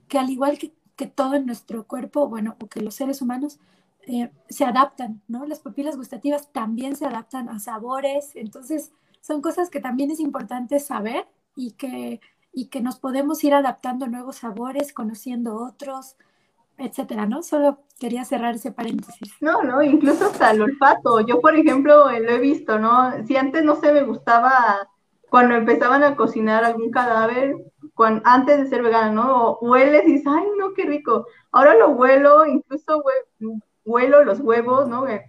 que 0.07 0.18
al 0.18 0.30
igual 0.30 0.57
que, 0.57 0.74
que 0.95 1.07
todo 1.07 1.36
en 1.36 1.45
nuestro 1.45 1.86
cuerpo, 1.86 2.28
bueno, 2.28 2.55
o 2.62 2.68
que 2.68 2.82
los 2.82 2.95
seres 2.95 3.22
humanos, 3.22 3.60
eh, 4.07 4.32
se 4.49 4.66
adaptan, 4.66 5.22
¿no? 5.28 5.45
Las 5.45 5.60
papilas 5.60 5.97
gustativas 5.97 6.51
también 6.51 6.95
se 6.95 7.05
adaptan 7.05 7.49
a 7.49 7.60
sabores, 7.60 8.36
entonces 8.36 8.91
son 9.22 9.41
cosas 9.41 9.70
que 9.70 9.82
también 9.82 10.12
es 10.12 10.20
importante 10.20 10.80
saber 10.80 11.28
y 11.55 11.72
que, 11.74 12.22
y 12.53 12.68
que 12.68 12.82
nos 12.82 12.99
podemos 12.99 13.43
ir 13.43 13.53
adaptando 13.53 14.05
a 14.05 14.07
nuevos 14.10 14.38
sabores, 14.38 14.93
conociendo 14.93 15.57
otros, 15.57 16.16
etcétera, 16.80 17.25
¿no? 17.25 17.43
Solo 17.43 17.80
quería 17.99 18.25
cerrar 18.25 18.55
ese 18.55 18.71
paréntesis. 18.71 19.34
No, 19.41 19.63
no, 19.63 19.82
incluso 19.82 20.25
hasta 20.25 20.51
el 20.51 20.61
olfato. 20.61 21.19
Yo, 21.21 21.41
por 21.41 21.55
ejemplo, 21.55 22.05
lo 22.05 22.32
he 22.32 22.39
visto, 22.39 22.80
¿no? 22.80 23.11
Si 23.25 23.36
antes 23.36 23.63
no 23.63 23.75
se 23.75 23.91
me 23.91 24.03
gustaba 24.03 24.88
cuando 25.30 25.55
empezaban 25.55 26.03
a 26.03 26.15
cocinar 26.15 26.63
algún 26.63 26.91
cadáver, 26.91 27.55
cuando, 27.93 28.21
antes 28.25 28.57
de 28.57 28.67
ser 28.67 28.82
vegana, 28.82 29.11
¿no? 29.11 29.57
Hueles 29.61 30.03
y 30.07 30.13
dices, 30.13 30.27
ay, 30.27 30.47
no, 30.57 30.73
qué 30.73 30.86
rico. 30.86 31.27
Ahora 31.51 31.75
lo 31.75 31.89
huelo, 31.89 32.45
incluso 32.45 33.03
huelo 33.86 34.23
los 34.23 34.39
huevos, 34.39 34.88
¿no? 34.88 35.05
El, 35.07 35.21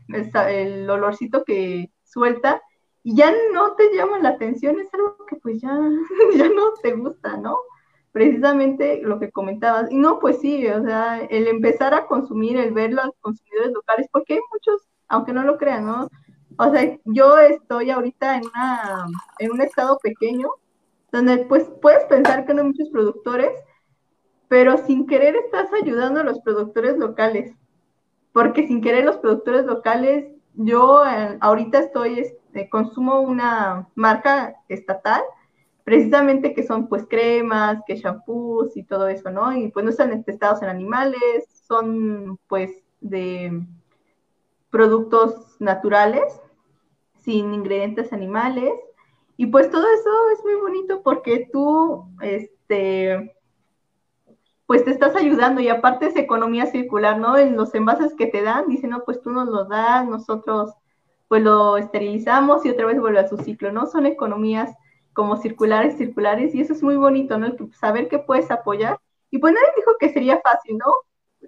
el 0.49 0.89
olorcito 0.89 1.45
que 1.45 1.91
suelta 2.05 2.63
y 3.03 3.17
ya 3.17 3.33
no 3.53 3.75
te 3.75 3.95
llama 3.95 4.19
la 4.19 4.31
atención, 4.31 4.79
es 4.79 4.93
algo 4.93 5.17
que 5.27 5.37
pues 5.37 5.61
ya, 5.61 5.71
ya 6.37 6.49
no 6.49 6.73
te 6.83 6.93
gusta, 6.93 7.37
¿no? 7.37 7.57
Precisamente 8.13 9.01
lo 9.03 9.21
que 9.21 9.31
comentabas. 9.31 9.91
Y 9.91 9.99
no, 9.99 10.19
pues 10.19 10.41
sí, 10.41 10.67
o 10.67 10.83
sea, 10.83 11.21
el 11.21 11.47
empezar 11.47 11.95
a 11.95 12.07
consumir, 12.07 12.57
el 12.57 12.73
ver 12.73 12.93
los 12.93 13.11
consumidores 13.21 13.73
locales, 13.73 14.09
porque 14.13 14.35
hay 14.35 14.41
muchos, 14.53 14.89
aunque 15.09 15.33
no 15.33 15.45
lo 15.45 15.59
crean, 15.59 15.87
¿no? 15.87 16.09
O 16.59 16.71
sea, 16.71 16.99
yo 17.05 17.39
estoy 17.39 17.91
ahorita 17.91 18.37
en, 18.37 18.47
una, 18.47 19.07
en 19.39 19.53
un 19.53 19.61
estado 19.61 19.99
pequeño, 20.03 20.49
donde 21.13 21.39
pues 21.39 21.71
puedes 21.81 22.05
pensar 22.05 22.45
que 22.45 22.55
no 22.55 22.63
hay 22.63 22.69
muchos 22.69 22.91
productores, 22.91 23.51
pero 24.49 24.77
sin 24.79 25.07
querer 25.07 25.37
estás 25.37 25.73
ayudando 25.73 26.21
a 26.21 26.25
los 26.25 26.41
productores 26.41 26.99
locales, 26.99 27.55
porque 28.33 28.67
sin 28.67 28.81
querer 28.81 29.05
los 29.05 29.19
productores 29.19 29.65
locales, 29.65 30.27
yo 30.55 31.07
eh, 31.07 31.39
ahorita 31.41 31.79
estoy 31.79 32.19
este, 32.19 32.69
consumo 32.69 33.21
una 33.21 33.89
marca 33.95 34.57
estatal, 34.69 35.23
precisamente 35.91 36.55
que 36.55 36.63
son 36.63 36.87
pues 36.87 37.05
cremas, 37.09 37.83
que 37.85 37.97
shampoos 37.97 38.77
y 38.77 38.85
todo 38.85 39.09
eso, 39.09 39.29
¿no? 39.29 39.57
Y 39.57 39.73
pues 39.73 39.85
no 39.85 39.91
están 39.91 40.23
testados 40.23 40.63
en 40.63 40.69
animales, 40.69 41.19
son 41.67 42.39
pues 42.47 42.71
de 43.01 43.67
productos 44.71 45.57
naturales, 45.59 46.41
sin 47.17 47.53
ingredientes 47.53 48.13
animales. 48.13 48.71
Y 49.37 49.47
pues 49.47 49.69
todo 49.69 49.83
eso 49.83 50.11
es 50.33 50.45
muy 50.45 50.55
bonito 50.55 51.03
porque 51.03 51.49
tú, 51.53 52.05
este, 52.21 53.35
pues 54.67 54.85
te 54.85 54.93
estás 54.93 55.17
ayudando 55.17 55.61
y 55.61 55.71
aparte 55.71 56.07
es 56.07 56.15
economía 56.15 56.67
circular, 56.67 57.19
¿no? 57.19 57.37
En 57.37 57.57
los 57.57 57.75
envases 57.75 58.15
que 58.15 58.29
te 58.29 58.43
dan, 58.43 58.69
dicen, 58.69 58.91
no, 58.91 59.03
pues 59.03 59.21
tú 59.23 59.33
nos 59.33 59.49
los 59.49 59.69
das, 59.69 60.07
nosotros 60.07 60.73
pues 61.27 61.43
lo 61.43 61.79
esterilizamos 61.79 62.65
y 62.65 62.71
otra 62.71 62.87
vez 62.87 63.01
vuelve 63.01 63.19
a 63.19 63.29
su 63.29 63.39
ciclo, 63.39 63.73
¿no? 63.73 63.89
Son 63.89 64.07
economías 64.07 64.71
como 65.13 65.37
circulares, 65.37 65.97
circulares, 65.97 66.55
y 66.55 66.61
eso 66.61 66.73
es 66.73 66.83
muy 66.83 66.97
bonito, 66.97 67.39
¿no? 67.39 67.49
saber 67.73 68.09
que 68.09 68.19
puedes 68.19 68.51
apoyar. 68.51 68.99
Y 69.31 69.39
pues 69.39 69.55
nadie 69.55 69.69
dijo 69.77 69.93
que 69.99 70.13
sería 70.13 70.41
fácil, 70.41 70.79
¿no? 70.79 70.93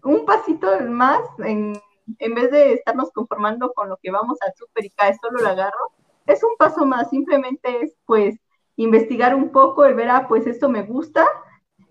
Un 0.05 0.25
pasito 0.25 0.69
más, 0.89 1.21
en, 1.39 1.75
en 2.19 2.35
vez 2.35 2.51
de 2.51 2.73
estarnos 2.75 3.11
conformando 3.13 3.73
con 3.73 3.89
lo 3.89 3.97
que 4.03 4.11
vamos 4.11 4.39
al 4.43 4.53
súper 4.55 4.85
y 4.85 4.91
cae 4.91 5.17
solo 5.21 5.41
lo 5.41 5.49
agarro, 5.49 5.93
es 6.27 6.43
un 6.43 6.57
paso 6.57 6.87
más, 6.87 7.11
simplemente 7.11 7.83
es 7.83 7.97
pues 8.07 8.37
investigar 8.77 9.35
un 9.35 9.51
poco, 9.51 9.85
el 9.85 9.95
ver, 9.95 10.11
ah, 10.11 10.27
pues 10.29 10.47
esto 10.47 10.69
me 10.69 10.83
gusta, 10.83 11.27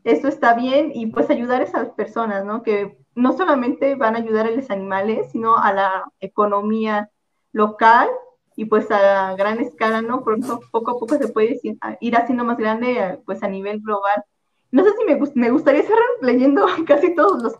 esto 0.03 0.27
está 0.27 0.53
bien, 0.53 0.91
y 0.93 1.07
pues 1.07 1.29
ayudar 1.29 1.61
a 1.61 1.65
esas 1.65 1.89
personas, 1.91 2.45
¿no? 2.45 2.63
Que 2.63 2.97
no 3.15 3.33
solamente 3.33 3.95
van 3.95 4.15
a 4.15 4.19
ayudar 4.19 4.47
a 4.47 4.51
los 4.51 4.69
animales, 4.69 5.31
sino 5.31 5.57
a 5.57 5.73
la 5.73 6.05
economía 6.19 7.09
local 7.51 8.09
y 8.55 8.65
pues 8.65 8.89
a 8.91 9.35
gran 9.35 9.59
escala, 9.59 10.01
¿no? 10.01 10.23
Eso 10.37 10.59
poco 10.71 10.91
a 10.91 10.99
poco 10.99 11.17
se 11.17 11.27
puede 11.29 11.59
ir 11.99 12.15
haciendo 12.15 12.43
más 12.43 12.57
grande 12.57 13.19
pues 13.25 13.43
a 13.43 13.47
nivel 13.47 13.79
global. 13.81 14.23
No 14.71 14.83
sé 14.83 14.91
si 14.97 15.05
me, 15.05 15.19
me 15.35 15.51
gustaría 15.51 15.83
cerrar 15.83 16.05
leyendo 16.21 16.65
casi 16.85 17.15
todos 17.15 17.41
los, 17.43 17.55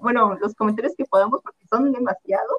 bueno, 0.00 0.36
los 0.40 0.54
comentarios 0.54 0.94
que 0.96 1.04
podamos 1.04 1.42
porque 1.42 1.66
son 1.68 1.92
demasiados. 1.92 2.58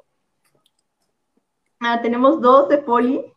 Ah, 1.80 2.00
tenemos 2.02 2.40
dos 2.40 2.68
de 2.68 2.78
Poli. 2.78 3.32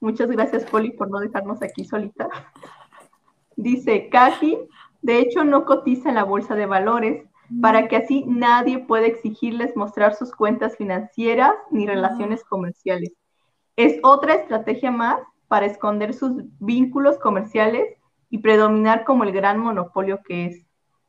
Muchas 0.00 0.28
gracias, 0.30 0.64
Poli, 0.64 0.92
por 0.92 1.10
no 1.10 1.20
dejarnos 1.20 1.62
aquí 1.62 1.84
solita. 1.84 2.28
Dice, 3.56 4.08
Kaji, 4.08 4.58
de 5.02 5.18
hecho 5.18 5.44
no 5.44 5.64
cotiza 5.64 6.08
en 6.08 6.16
la 6.16 6.24
bolsa 6.24 6.54
de 6.54 6.66
valores, 6.66 7.26
para 7.60 7.88
que 7.88 7.96
así 7.96 8.24
nadie 8.26 8.78
pueda 8.78 9.06
exigirles 9.06 9.76
mostrar 9.76 10.14
sus 10.14 10.32
cuentas 10.32 10.76
financieras 10.76 11.54
ni 11.70 11.86
relaciones 11.86 12.44
comerciales. 12.44 13.12
Es 13.76 13.98
otra 14.02 14.34
estrategia 14.34 14.90
más 14.90 15.20
para 15.48 15.66
esconder 15.66 16.14
sus 16.14 16.44
vínculos 16.60 17.18
comerciales 17.18 17.96
y 18.30 18.38
predominar 18.38 19.04
como 19.04 19.24
el 19.24 19.32
gran 19.32 19.58
monopolio 19.58 20.20
que 20.22 20.46
es. 20.46 20.66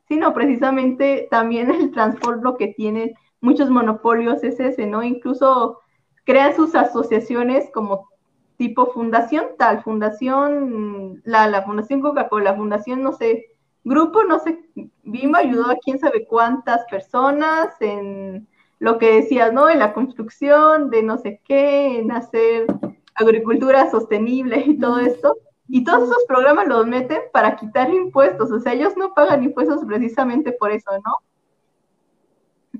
Sino 0.08 0.34
precisamente 0.34 1.28
también 1.30 1.70
el 1.70 1.90
transporte 1.90 2.42
lo 2.42 2.56
que 2.56 2.68
tiene 2.68 3.14
muchos 3.40 3.70
monopolios 3.70 4.42
es 4.42 4.58
ese, 4.60 4.86
¿no? 4.86 5.02
Incluso 5.02 5.80
crean 6.24 6.54
sus 6.54 6.74
asociaciones 6.74 7.70
como 7.72 8.08
tipo 8.56 8.86
fundación 8.92 9.46
tal, 9.58 9.82
fundación, 9.82 11.20
la, 11.24 11.46
la 11.48 11.62
fundación 11.62 12.00
Coca-Cola, 12.00 12.54
fundación, 12.54 13.02
no 13.02 13.12
sé, 13.12 13.46
grupo, 13.84 14.24
no 14.24 14.38
sé, 14.38 14.64
Bimba 15.02 15.40
ayudó 15.40 15.70
a 15.70 15.76
quién 15.76 15.98
sabe 15.98 16.26
cuántas 16.26 16.84
personas 16.86 17.74
en 17.80 18.48
lo 18.84 18.98
que 18.98 19.14
decías, 19.14 19.50
¿no? 19.50 19.70
En 19.70 19.78
la 19.78 19.94
construcción 19.94 20.90
de 20.90 21.02
no 21.02 21.16
sé 21.16 21.40
qué, 21.42 22.00
en 22.00 22.12
hacer 22.12 22.66
agricultura 23.14 23.90
sostenible 23.90 24.62
y 24.66 24.78
todo 24.78 24.98
esto. 24.98 25.38
Y 25.68 25.84
todos 25.84 26.02
esos 26.02 26.24
programas 26.28 26.68
los 26.68 26.86
meten 26.86 27.22
para 27.32 27.56
quitar 27.56 27.88
impuestos, 27.88 28.50
o 28.52 28.60
sea, 28.60 28.74
ellos 28.74 28.94
no 28.98 29.14
pagan 29.14 29.42
impuestos 29.42 29.80
precisamente 29.86 30.52
por 30.52 30.70
eso, 30.70 30.90
¿no? 31.02 31.16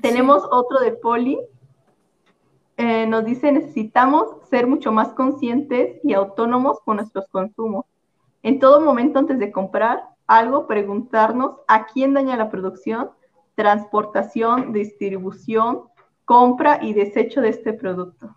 Tenemos 0.02 0.46
otro 0.50 0.80
de 0.80 0.92
Poli, 0.92 1.40
eh, 2.76 3.06
nos 3.06 3.24
dice, 3.24 3.50
necesitamos 3.50 4.26
ser 4.50 4.66
mucho 4.66 4.92
más 4.92 5.08
conscientes 5.14 5.98
y 6.04 6.12
autónomos 6.12 6.80
con 6.84 6.96
nuestros 6.98 7.26
consumos. 7.28 7.86
En 8.42 8.58
todo 8.58 8.82
momento 8.82 9.18
antes 9.18 9.38
de 9.38 9.50
comprar, 9.50 10.04
algo, 10.26 10.66
preguntarnos 10.66 11.60
a 11.66 11.86
quién 11.86 12.12
daña 12.12 12.36
la 12.36 12.50
producción, 12.50 13.10
transportación, 13.54 14.72
distribución, 14.72 15.84
compra 16.24 16.80
y 16.82 16.94
desecho 16.94 17.40
de 17.40 17.50
este 17.50 17.72
producto. 17.72 18.36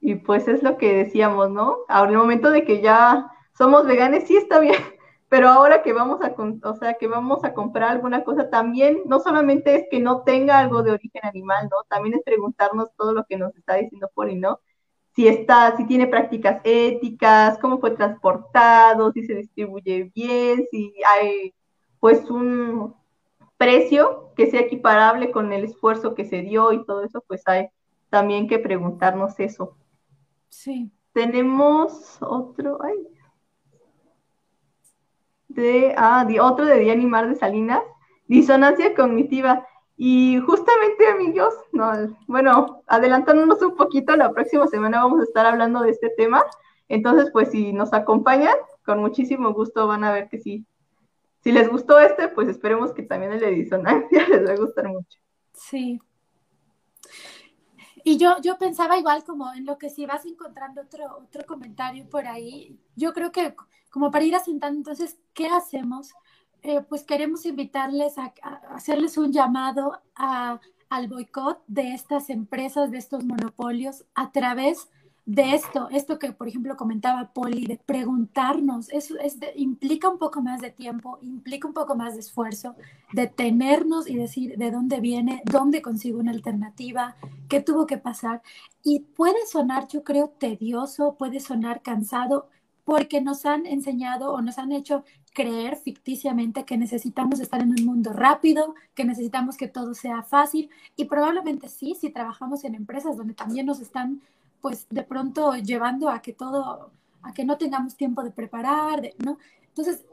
Y 0.00 0.16
pues 0.16 0.48
es 0.48 0.62
lo 0.62 0.78
que 0.78 0.94
decíamos, 0.94 1.50
¿no? 1.50 1.78
Ahora, 1.88 2.10
el 2.12 2.18
momento 2.18 2.50
de 2.50 2.64
que 2.64 2.80
ya 2.80 3.30
somos 3.56 3.86
veganes, 3.86 4.26
sí 4.26 4.36
está 4.36 4.60
bien, 4.60 4.74
pero 5.28 5.48
ahora 5.48 5.82
que 5.82 5.92
vamos 5.92 6.20
a, 6.22 6.34
o 6.36 6.74
sea, 6.76 6.94
que 6.94 7.06
vamos 7.08 7.44
a 7.44 7.54
comprar 7.54 7.90
alguna 7.90 8.24
cosa, 8.24 8.50
también 8.50 9.02
no 9.06 9.20
solamente 9.20 9.74
es 9.74 9.86
que 9.90 10.00
no 10.00 10.22
tenga 10.22 10.58
algo 10.58 10.82
de 10.82 10.92
origen 10.92 11.22
animal, 11.24 11.68
¿no? 11.70 11.76
También 11.88 12.14
es 12.14 12.22
preguntarnos 12.24 12.90
todo 12.96 13.12
lo 13.12 13.24
que 13.24 13.36
nos 13.36 13.54
está 13.56 13.74
diciendo 13.74 14.10
Poli, 14.14 14.36
¿no? 14.36 14.60
si 15.18 15.26
está, 15.26 15.76
si 15.76 15.84
tiene 15.84 16.06
prácticas 16.06 16.60
éticas, 16.62 17.58
cómo 17.58 17.80
fue 17.80 17.90
transportado, 17.90 19.10
si 19.10 19.24
se 19.24 19.34
distribuye 19.34 20.12
bien, 20.14 20.64
si 20.70 20.94
hay 21.04 21.52
pues 21.98 22.30
un 22.30 22.94
precio 23.58 24.32
que 24.36 24.50
sea 24.50 24.60
equiparable 24.60 25.30
con 25.30 25.52
el 25.52 25.64
esfuerzo 25.64 26.14
que 26.14 26.24
se 26.24 26.40
dio 26.40 26.72
y 26.72 26.84
todo 26.86 27.04
eso, 27.04 27.22
pues 27.26 27.42
hay 27.46 27.68
también 28.08 28.48
que 28.48 28.58
preguntarnos 28.58 29.38
eso. 29.38 29.76
Sí. 30.48 30.90
Tenemos 31.12 32.18
otro, 32.20 32.78
ay, 32.82 32.96
dice, 35.48 35.94
ah, 35.96 36.26
otro 36.40 36.64
de 36.64 36.78
Diana 36.78 37.06
Mar 37.06 37.28
de 37.28 37.34
Salinas, 37.34 37.82
disonancia 38.26 38.94
cognitiva. 38.94 39.66
Y 39.96 40.38
justamente, 40.46 41.08
amigos, 41.08 41.54
no, 41.72 41.90
bueno, 42.28 42.82
adelantándonos 42.86 43.60
un 43.62 43.74
poquito, 43.74 44.14
la 44.14 44.32
próxima 44.32 44.68
semana 44.68 45.02
vamos 45.02 45.20
a 45.20 45.24
estar 45.24 45.44
hablando 45.44 45.80
de 45.80 45.90
este 45.90 46.10
tema. 46.10 46.44
Entonces, 46.88 47.30
pues 47.32 47.50
si 47.50 47.72
nos 47.72 47.92
acompañan, 47.92 48.54
con 48.86 49.00
muchísimo 49.00 49.52
gusto 49.52 49.88
van 49.88 50.04
a 50.04 50.12
ver 50.12 50.28
que 50.28 50.38
sí. 50.38 50.64
Si 51.48 51.52
les 51.52 51.66
gustó 51.66 51.98
este, 51.98 52.28
pues 52.28 52.46
esperemos 52.46 52.92
que 52.92 53.02
también 53.02 53.32
el 53.32 53.40
de 53.40 53.50
disonancia 53.50 54.28
les 54.28 54.46
va 54.46 54.52
a 54.52 54.56
gustar 54.56 54.86
mucho. 54.86 55.18
Sí. 55.54 55.98
Y 58.04 58.18
yo, 58.18 58.36
yo 58.42 58.58
pensaba 58.58 58.98
igual 58.98 59.24
como 59.24 59.50
en 59.54 59.64
lo 59.64 59.78
que 59.78 59.88
si 59.88 60.04
vas 60.04 60.26
encontrando 60.26 60.82
otro, 60.82 61.06
otro 61.16 61.46
comentario 61.46 62.06
por 62.10 62.26
ahí, 62.26 62.78
yo 62.96 63.14
creo 63.14 63.32
que 63.32 63.54
como 63.88 64.10
para 64.10 64.26
ir 64.26 64.36
asentando, 64.36 64.76
entonces, 64.76 65.16
¿qué 65.32 65.46
hacemos? 65.46 66.12
Eh, 66.60 66.82
pues 66.82 67.02
queremos 67.04 67.46
invitarles 67.46 68.18
a, 68.18 68.34
hacerles 68.68 69.16
un 69.16 69.32
llamado 69.32 69.98
al 70.16 71.08
boicot 71.08 71.62
de 71.66 71.94
estas 71.94 72.28
empresas, 72.28 72.90
de 72.90 72.98
estos 72.98 73.24
monopolios, 73.24 74.04
a 74.14 74.32
través 74.32 74.90
de 75.28 75.54
esto, 75.54 75.90
esto 75.90 76.18
que 76.18 76.32
por 76.32 76.48
ejemplo 76.48 76.74
comentaba 76.78 77.34
Poli, 77.34 77.66
de 77.66 77.76
preguntarnos, 77.76 78.88
eso 78.88 79.14
es 79.18 79.36
implica 79.56 80.08
un 80.08 80.16
poco 80.16 80.40
más 80.40 80.62
de 80.62 80.70
tiempo, 80.70 81.18
implica 81.20 81.68
un 81.68 81.74
poco 81.74 81.94
más 81.94 82.14
de 82.14 82.20
esfuerzo, 82.20 82.76
detenernos 83.12 84.08
y 84.08 84.16
decir 84.16 84.56
de 84.56 84.70
dónde 84.70 85.00
viene, 85.00 85.42
dónde 85.44 85.82
consigo 85.82 86.18
una 86.18 86.30
alternativa, 86.30 87.14
qué 87.50 87.60
tuvo 87.60 87.86
que 87.86 87.98
pasar. 87.98 88.40
Y 88.82 89.00
puede 89.00 89.44
sonar, 89.46 89.86
yo 89.88 90.02
creo, 90.02 90.28
tedioso, 90.30 91.16
puede 91.18 91.40
sonar 91.40 91.82
cansado, 91.82 92.48
porque 92.86 93.20
nos 93.20 93.44
han 93.44 93.66
enseñado 93.66 94.32
o 94.32 94.40
nos 94.40 94.56
han 94.56 94.72
hecho 94.72 95.04
creer 95.34 95.76
ficticiamente 95.76 96.64
que 96.64 96.78
necesitamos 96.78 97.38
estar 97.40 97.60
en 97.60 97.72
un 97.78 97.84
mundo 97.84 98.14
rápido, 98.14 98.74
que 98.94 99.04
necesitamos 99.04 99.58
que 99.58 99.68
todo 99.68 99.92
sea 99.92 100.22
fácil 100.22 100.70
y 100.96 101.04
probablemente 101.04 101.68
sí, 101.68 101.94
si 102.00 102.08
trabajamos 102.08 102.64
en 102.64 102.74
empresas 102.74 103.18
donde 103.18 103.34
también 103.34 103.66
nos 103.66 103.80
están 103.80 104.22
pues 104.60 104.86
de 104.90 105.02
pronto 105.02 105.54
llevando 105.56 106.08
a 106.08 106.20
que 106.20 106.32
todo, 106.32 106.90
a 107.22 107.32
que 107.32 107.44
no 107.44 107.58
tengamos 107.58 107.96
tiempo 107.96 108.22
de 108.22 108.30
preparar, 108.30 109.02
¿no? 109.18 109.38
Entonces, 109.68 110.04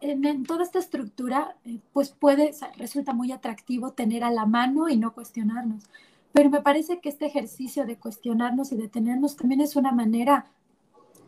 en, 0.00 0.44
toda 0.44 0.62
esta 0.62 0.78
estructura, 0.78 1.56
eh, 1.64 1.80
pues 1.92 2.10
puede, 2.10 2.52
resulta 2.76 3.12
muy 3.12 3.32
atractivo 3.32 3.92
tener 3.92 4.24
a 4.24 4.30
la 4.30 4.46
mano 4.46 4.88
y 4.88 4.96
no 4.96 5.14
cuestionarnos. 5.14 5.84
Pero 6.32 6.50
me 6.50 6.60
parece 6.60 7.00
que 7.00 7.08
este 7.08 7.26
ejercicio 7.26 7.86
de 7.86 7.96
cuestionarnos 7.96 8.72
y 8.72 8.76
detenernos 8.76 9.36
también 9.36 9.60
es 9.62 9.76
una 9.76 9.92
manera 9.92 10.46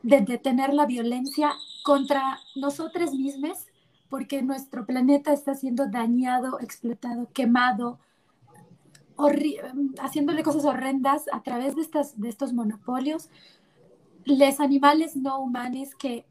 de 0.03 0.21
detener 0.21 0.75
la 0.75 0.87
violencia 0.87 1.53
contra 1.83 2.39
nosotros 2.57 3.15
mismos, 3.15 3.67
porque 4.11 4.43
nuestro 4.43 4.87
planeta 4.87 5.33
está 5.33 5.55
siendo 5.55 5.87
dañado, 5.87 6.61
explotado, 6.61 7.29
quemado, 7.33 7.99
haciéndole 10.01 10.43
cosas 10.43 10.65
horrendas 10.65 11.25
a 11.33 11.43
través 11.43 11.75
de, 11.77 11.83
estas, 11.83 12.21
de 12.21 12.29
estos 12.29 12.53
monopolios. 12.53 13.29
Los 14.25 14.61
animales 14.61 15.17
no 15.17 15.41
humanos 15.41 15.95
que 15.95 16.25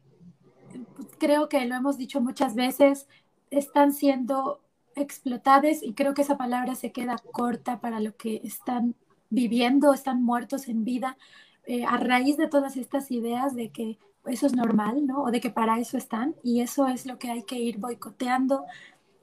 pues, 0.95 1.07
creo 1.17 1.49
que 1.49 1.65
lo 1.65 1.75
hemos 1.75 1.97
dicho 1.97 2.21
muchas 2.21 2.55
veces, 2.55 3.07
están 3.49 3.93
siendo 3.93 4.61
explotados 4.95 5.83
y 5.83 5.93
creo 5.93 6.13
que 6.13 6.23
esa 6.23 6.37
palabra 6.37 6.75
se 6.75 6.91
queda 6.91 7.17
corta 7.31 7.79
para 7.79 7.99
lo 7.99 8.15
que 8.15 8.41
están 8.43 8.95
viviendo, 9.29 9.93
están 9.93 10.23
muertos 10.23 10.67
en 10.67 10.83
vida, 10.83 11.17
eh, 11.65 11.85
a 11.85 11.97
raíz 11.97 12.37
de 12.37 12.47
todas 12.47 12.77
estas 12.77 13.11
ideas 13.11 13.53
de 13.55 13.69
que 13.71 13.97
eso 14.25 14.45
es 14.45 14.55
normal, 14.55 15.05
¿no? 15.05 15.23
O 15.23 15.31
de 15.31 15.39
que 15.39 15.49
para 15.49 15.79
eso 15.79 15.97
están 15.97 16.35
y 16.43 16.61
eso 16.61 16.87
es 16.87 17.05
lo 17.05 17.17
que 17.17 17.29
hay 17.29 17.43
que 17.43 17.59
ir 17.59 17.77
boicoteando. 17.77 18.65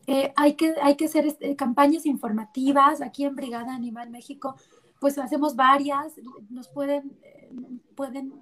Eh, 0.06 0.32
hay, 0.36 0.54
que, 0.54 0.74
hay 0.82 0.96
que 0.96 1.06
hacer 1.06 1.26
este, 1.26 1.56
campañas 1.56 2.06
informativas. 2.06 3.00
Aquí 3.00 3.24
en 3.24 3.36
Brigada 3.36 3.74
Animal 3.74 4.10
México, 4.10 4.56
pues 5.00 5.18
hacemos 5.18 5.56
varias, 5.56 6.14
nos 6.50 6.68
pueden, 6.68 7.16
eh, 7.22 7.50
pueden 7.94 8.34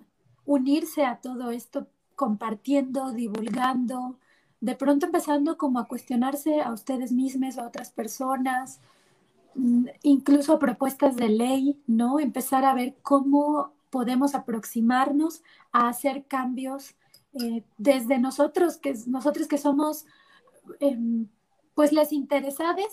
unirse 0.44 1.04
a 1.04 1.16
todo 1.16 1.50
esto 1.50 1.86
compartiendo, 2.16 3.12
divulgando, 3.12 4.18
de 4.60 4.76
pronto 4.76 5.06
empezando 5.06 5.58
como 5.58 5.78
a 5.78 5.88
cuestionarse 5.88 6.60
a 6.60 6.72
ustedes 6.72 7.12
mismos 7.12 7.58
a 7.58 7.66
otras 7.66 7.90
personas, 7.90 8.80
mm, 9.54 9.86
incluso 10.02 10.58
propuestas 10.58 11.16
de 11.16 11.28
ley, 11.28 11.80
¿no? 11.86 12.20
Empezar 12.20 12.64
a 12.64 12.74
ver 12.74 12.94
cómo 13.02 13.72
podemos 13.90 14.34
aproximarnos 14.34 15.42
a 15.72 15.88
hacer 15.88 16.24
cambios 16.26 16.94
eh, 17.34 17.64
desde 17.76 18.18
nosotros, 18.18 18.76
que 18.76 18.94
nosotros 19.06 19.48
que 19.48 19.58
somos 19.58 20.06
em, 20.80 21.26
pues 21.74 21.92
las 21.92 22.12
interesadas, 22.12 22.92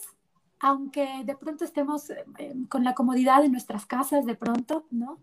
aunque 0.60 1.08
de 1.26 1.36
pronto 1.36 1.66
estemos 1.66 2.12
em, 2.38 2.66
con 2.68 2.84
la 2.84 2.94
comodidad 2.94 3.42
de 3.42 3.50
nuestras 3.50 3.86
casas 3.86 4.26
de 4.26 4.36
pronto, 4.36 4.86
¿no? 4.92 5.20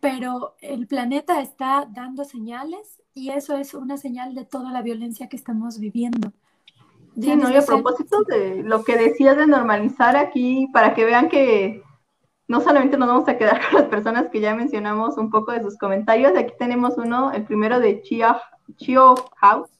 Pero 0.00 0.54
el 0.60 0.86
planeta 0.86 1.40
está 1.40 1.86
dando 1.90 2.24
señales 2.24 3.02
y 3.14 3.30
eso 3.30 3.56
es 3.56 3.74
una 3.74 3.96
señal 3.96 4.34
de 4.34 4.44
toda 4.44 4.72
la 4.72 4.82
violencia 4.82 5.28
que 5.28 5.36
estamos 5.36 5.78
viviendo. 5.78 6.32
Sí, 7.20 7.36
no, 7.36 7.50
y 7.50 7.56
a 7.56 7.62
propósito 7.62 8.22
de 8.22 8.62
lo 8.62 8.84
que 8.84 8.96
decías 8.96 9.36
de 9.36 9.46
normalizar 9.46 10.16
aquí, 10.16 10.68
para 10.72 10.94
que 10.94 11.04
vean 11.04 11.28
que 11.28 11.82
no 12.48 12.60
solamente 12.60 12.96
nos 12.96 13.08
vamos 13.08 13.28
a 13.28 13.36
quedar 13.36 13.60
con 13.70 13.80
las 13.80 13.88
personas 13.88 14.30
que 14.30 14.40
ya 14.40 14.54
mencionamos 14.54 15.16
un 15.18 15.30
poco 15.30 15.52
de 15.52 15.62
sus 15.62 15.76
comentarios, 15.76 16.36
aquí 16.36 16.52
tenemos 16.58 16.96
uno, 16.96 17.32
el 17.32 17.44
primero 17.44 17.78
de 17.78 18.02
Chia, 18.02 18.40
Chio 18.76 19.14
House. 19.36 19.70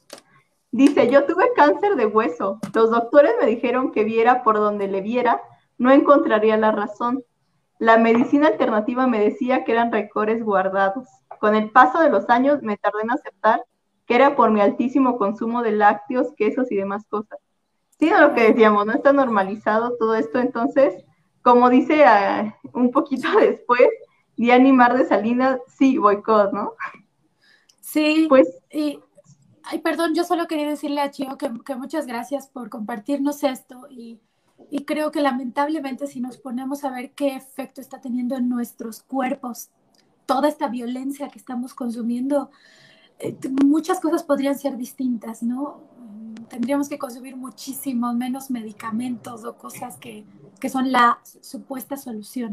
Dice, 0.72 1.10
yo 1.10 1.26
tuve 1.26 1.52
cáncer 1.54 1.96
de 1.96 2.06
hueso. 2.06 2.60
Los 2.74 2.90
doctores 2.90 3.32
me 3.40 3.46
dijeron 3.46 3.92
que 3.92 4.04
viera 4.04 4.42
por 4.42 4.56
donde 4.56 4.88
le 4.88 5.00
viera, 5.00 5.42
no 5.78 5.90
encontraría 5.90 6.56
la 6.56 6.72
razón. 6.72 7.24
La 7.78 7.98
medicina 7.98 8.48
alternativa 8.48 9.06
me 9.06 9.20
decía 9.20 9.64
que 9.64 9.72
eran 9.72 9.90
recores 9.90 10.44
guardados. 10.44 11.08
Con 11.40 11.54
el 11.54 11.70
paso 11.70 12.00
de 12.00 12.10
los 12.10 12.28
años 12.28 12.62
me 12.62 12.76
tardé 12.76 13.02
en 13.02 13.10
aceptar 13.10 13.64
que 14.06 14.14
era 14.14 14.36
por 14.36 14.50
mi 14.50 14.60
altísimo 14.60 15.16
consumo 15.18 15.62
de 15.62 15.72
lácteos, 15.72 16.32
quesos 16.36 16.70
y 16.70 16.76
demás 16.76 17.04
cosas. 17.08 17.38
Sí, 17.98 18.10
lo 18.10 18.34
que 18.34 18.52
decíamos, 18.52 18.86
no 18.86 18.92
está 18.92 19.12
normalizado 19.12 19.96
todo 19.98 20.14
esto, 20.14 20.38
entonces 20.38 21.04
como 21.42 21.70
dice 21.70 22.04
ah, 22.04 22.56
un 22.74 22.90
poquito 22.90 23.28
después, 23.40 23.88
y 24.36 24.50
animar 24.50 24.96
de 24.96 25.04
Salinas, 25.04 25.60
sí, 25.66 25.98
boicot, 25.98 26.52
¿no? 26.52 26.74
Sí, 27.80 28.26
pues. 28.28 28.48
Y, 28.72 29.00
ay, 29.70 29.78
perdón, 29.78 30.14
yo 30.14 30.24
solo 30.24 30.48
quería 30.48 30.68
decirle 30.68 31.00
a 31.00 31.10
Chio 31.10 31.38
que, 31.38 31.74
muchas 31.76 32.06
gracias 32.06 32.48
por 32.48 32.68
compartirnos 32.68 33.44
esto 33.44 33.86
y, 33.88 34.20
creo 34.84 35.10
que 35.10 35.20
lamentablemente 35.20 36.06
si 36.06 36.20
nos 36.20 36.36
ponemos 36.36 36.84
a 36.84 36.90
ver 36.90 37.12
qué 37.12 37.34
efecto 37.34 37.80
está 37.80 38.00
teniendo 38.00 38.36
en 38.36 38.48
nuestros 38.48 39.02
cuerpos 39.02 39.70
toda 40.26 40.48
esta 40.48 40.68
violencia 40.68 41.28
que 41.28 41.38
estamos 41.38 41.72
consumiendo, 41.72 42.50
eh, 43.18 43.36
muchas 43.64 44.00
cosas 44.00 44.22
podrían 44.22 44.58
ser 44.58 44.76
distintas, 44.76 45.42
¿no? 45.42 45.80
Tendríamos 46.48 46.88
que 46.88 46.98
consumir 46.98 47.36
muchísimo 47.36 48.12
menos 48.12 48.50
medicamentos 48.50 49.44
o 49.44 49.56
cosas 49.56 49.96
que, 49.96 50.24
que 50.60 50.68
son 50.68 50.92
la 50.92 51.18
supuesta 51.40 51.96
solución. 51.96 52.50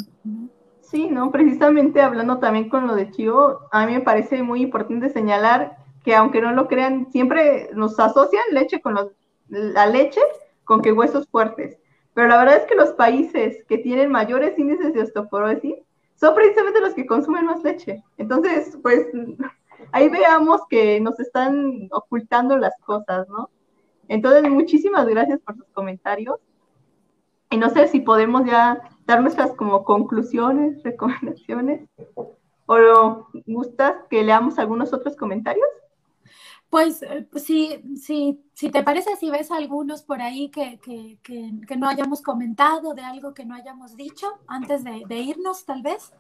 Sí, 0.82 1.08
no, 1.08 1.32
precisamente 1.32 2.02
hablando 2.02 2.38
también 2.38 2.70
con 2.70 2.88
lo 2.88 2.96
de 2.96 3.12
Chio, 3.12 3.60
a 3.72 3.86
mí 3.86 3.94
me 3.94 4.02
parece 4.02 4.44
muy 4.44 4.62
importante 4.62 5.10
señalar 5.10 5.87
que 6.08 6.16
aunque 6.16 6.40
no 6.40 6.54
lo 6.54 6.70
crean, 6.70 7.12
siempre 7.12 7.70
nos 7.74 8.00
asocian 8.00 8.46
leche 8.52 8.80
con 8.80 8.94
los, 8.94 9.12
la 9.50 9.88
leche 9.88 10.22
con 10.64 10.82
que 10.82 10.94
huesos 10.94 11.28
fuertes. 11.28 11.78
Pero 12.14 12.30
la 12.30 12.38
verdad 12.38 12.56
es 12.56 12.64
que 12.64 12.76
los 12.76 12.94
países 12.94 13.66
que 13.68 13.80
tienen 13.80 14.10
mayores 14.10 14.58
índices 14.58 14.94
de 14.94 15.02
osteoporosis 15.02 15.76
son 16.16 16.34
precisamente 16.34 16.80
los 16.80 16.94
que 16.94 17.06
consumen 17.06 17.48
más 17.48 17.62
leche. 17.62 18.02
Entonces, 18.18 18.78
pues 18.82 19.06
ahí 19.92 20.08
veamos 20.08 20.62
que 20.70 21.02
nos 21.02 21.20
están 21.20 21.90
ocultando 21.92 22.58
las 22.58 22.80
cosas, 22.86 23.28
¿no? 23.28 23.50
Entonces, 24.08 24.50
muchísimas 24.50 25.06
gracias 25.08 25.42
por 25.42 25.58
sus 25.58 25.68
comentarios. 25.74 26.40
Y 27.50 27.58
no 27.58 27.70
sé 27.70 27.90
si 27.90 28.00
podemos 28.00 28.46
ya 28.46 28.80
dar 29.06 29.22
nuestras 29.22 29.52
como 29.56 29.84
conclusiones, 29.84 30.82
recomendaciones, 30.84 31.82
o 32.16 33.28
gustas 33.46 34.06
que 34.10 34.24
leamos 34.24 34.58
algunos 34.58 34.94
otros 34.94 35.18
comentarios. 35.18 35.68
Pues 36.70 37.00
si, 37.38 37.82
si, 37.96 38.44
si 38.54 38.70
te 38.70 38.84
parece, 38.84 39.16
si 39.16 39.30
ves 39.30 39.52
algunos 39.52 40.04
por 40.04 40.22
ahí 40.22 40.50
que, 40.50 40.80
que, 40.80 41.18
que, 41.24 41.78
no 41.78 41.88
hayamos 41.88 42.22
comentado, 42.22 42.94
de 42.94 43.04
algo 43.04 43.34
que 43.34 43.46
no 43.46 43.56
hayamos 43.56 43.96
dicho 43.96 44.28
antes 44.48 44.84
de, 44.84 45.18
irnos, 45.18 45.66
tal 45.66 45.82
vez. 45.82 46.12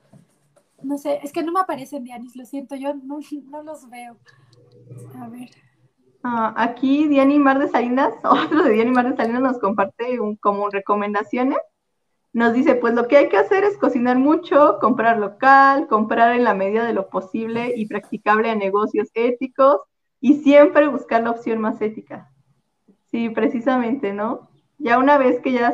No 0.81 0.97
sé, 0.97 1.19
es 1.21 1.33
que 1.33 1.43
no 1.43 1.51
me 1.51 1.59
aparecen, 1.59 2.03
Dianis, 2.03 2.35
lo 2.35 2.45
siento, 2.45 2.75
yo 2.75 2.93
no, 2.93 3.19
no 3.49 3.63
los 3.63 3.89
veo. 3.89 4.17
A 5.19 5.27
ver. 5.27 5.49
Ah, 6.23 6.53
aquí 6.55 7.07
Diani 7.07 7.39
Mar 7.39 7.59
de 7.59 7.67
Salinas, 7.67 8.13
otro 8.23 8.63
de 8.63 8.71
Diani 8.71 8.91
Mar 8.91 9.09
de 9.09 9.17
Salinas 9.17 9.41
nos 9.41 9.59
comparte 9.59 10.17
como 10.39 10.69
recomendaciones. 10.69 11.59
Nos 12.31 12.53
dice, 12.53 12.75
pues 12.75 12.93
lo 12.93 13.07
que 13.07 13.17
hay 13.17 13.29
que 13.29 13.37
hacer 13.37 13.65
es 13.65 13.77
cocinar 13.77 14.17
mucho, 14.17 14.77
comprar 14.79 15.17
local, 15.17 15.87
comprar 15.87 16.35
en 16.35 16.43
la 16.43 16.53
medida 16.53 16.85
de 16.85 16.93
lo 16.93 17.09
posible 17.09 17.73
y 17.75 17.87
practicable 17.87 18.49
a 18.49 18.55
negocios 18.55 19.09
éticos 19.13 19.81
y 20.19 20.35
siempre 20.41 20.87
buscar 20.87 21.23
la 21.23 21.31
opción 21.31 21.59
más 21.59 21.81
ética. 21.81 22.31
Sí, 23.11 23.29
precisamente, 23.29 24.13
¿no? 24.13 24.49
Ya 24.77 24.97
una 24.97 25.17
vez 25.17 25.39
que 25.41 25.53
ya 25.53 25.73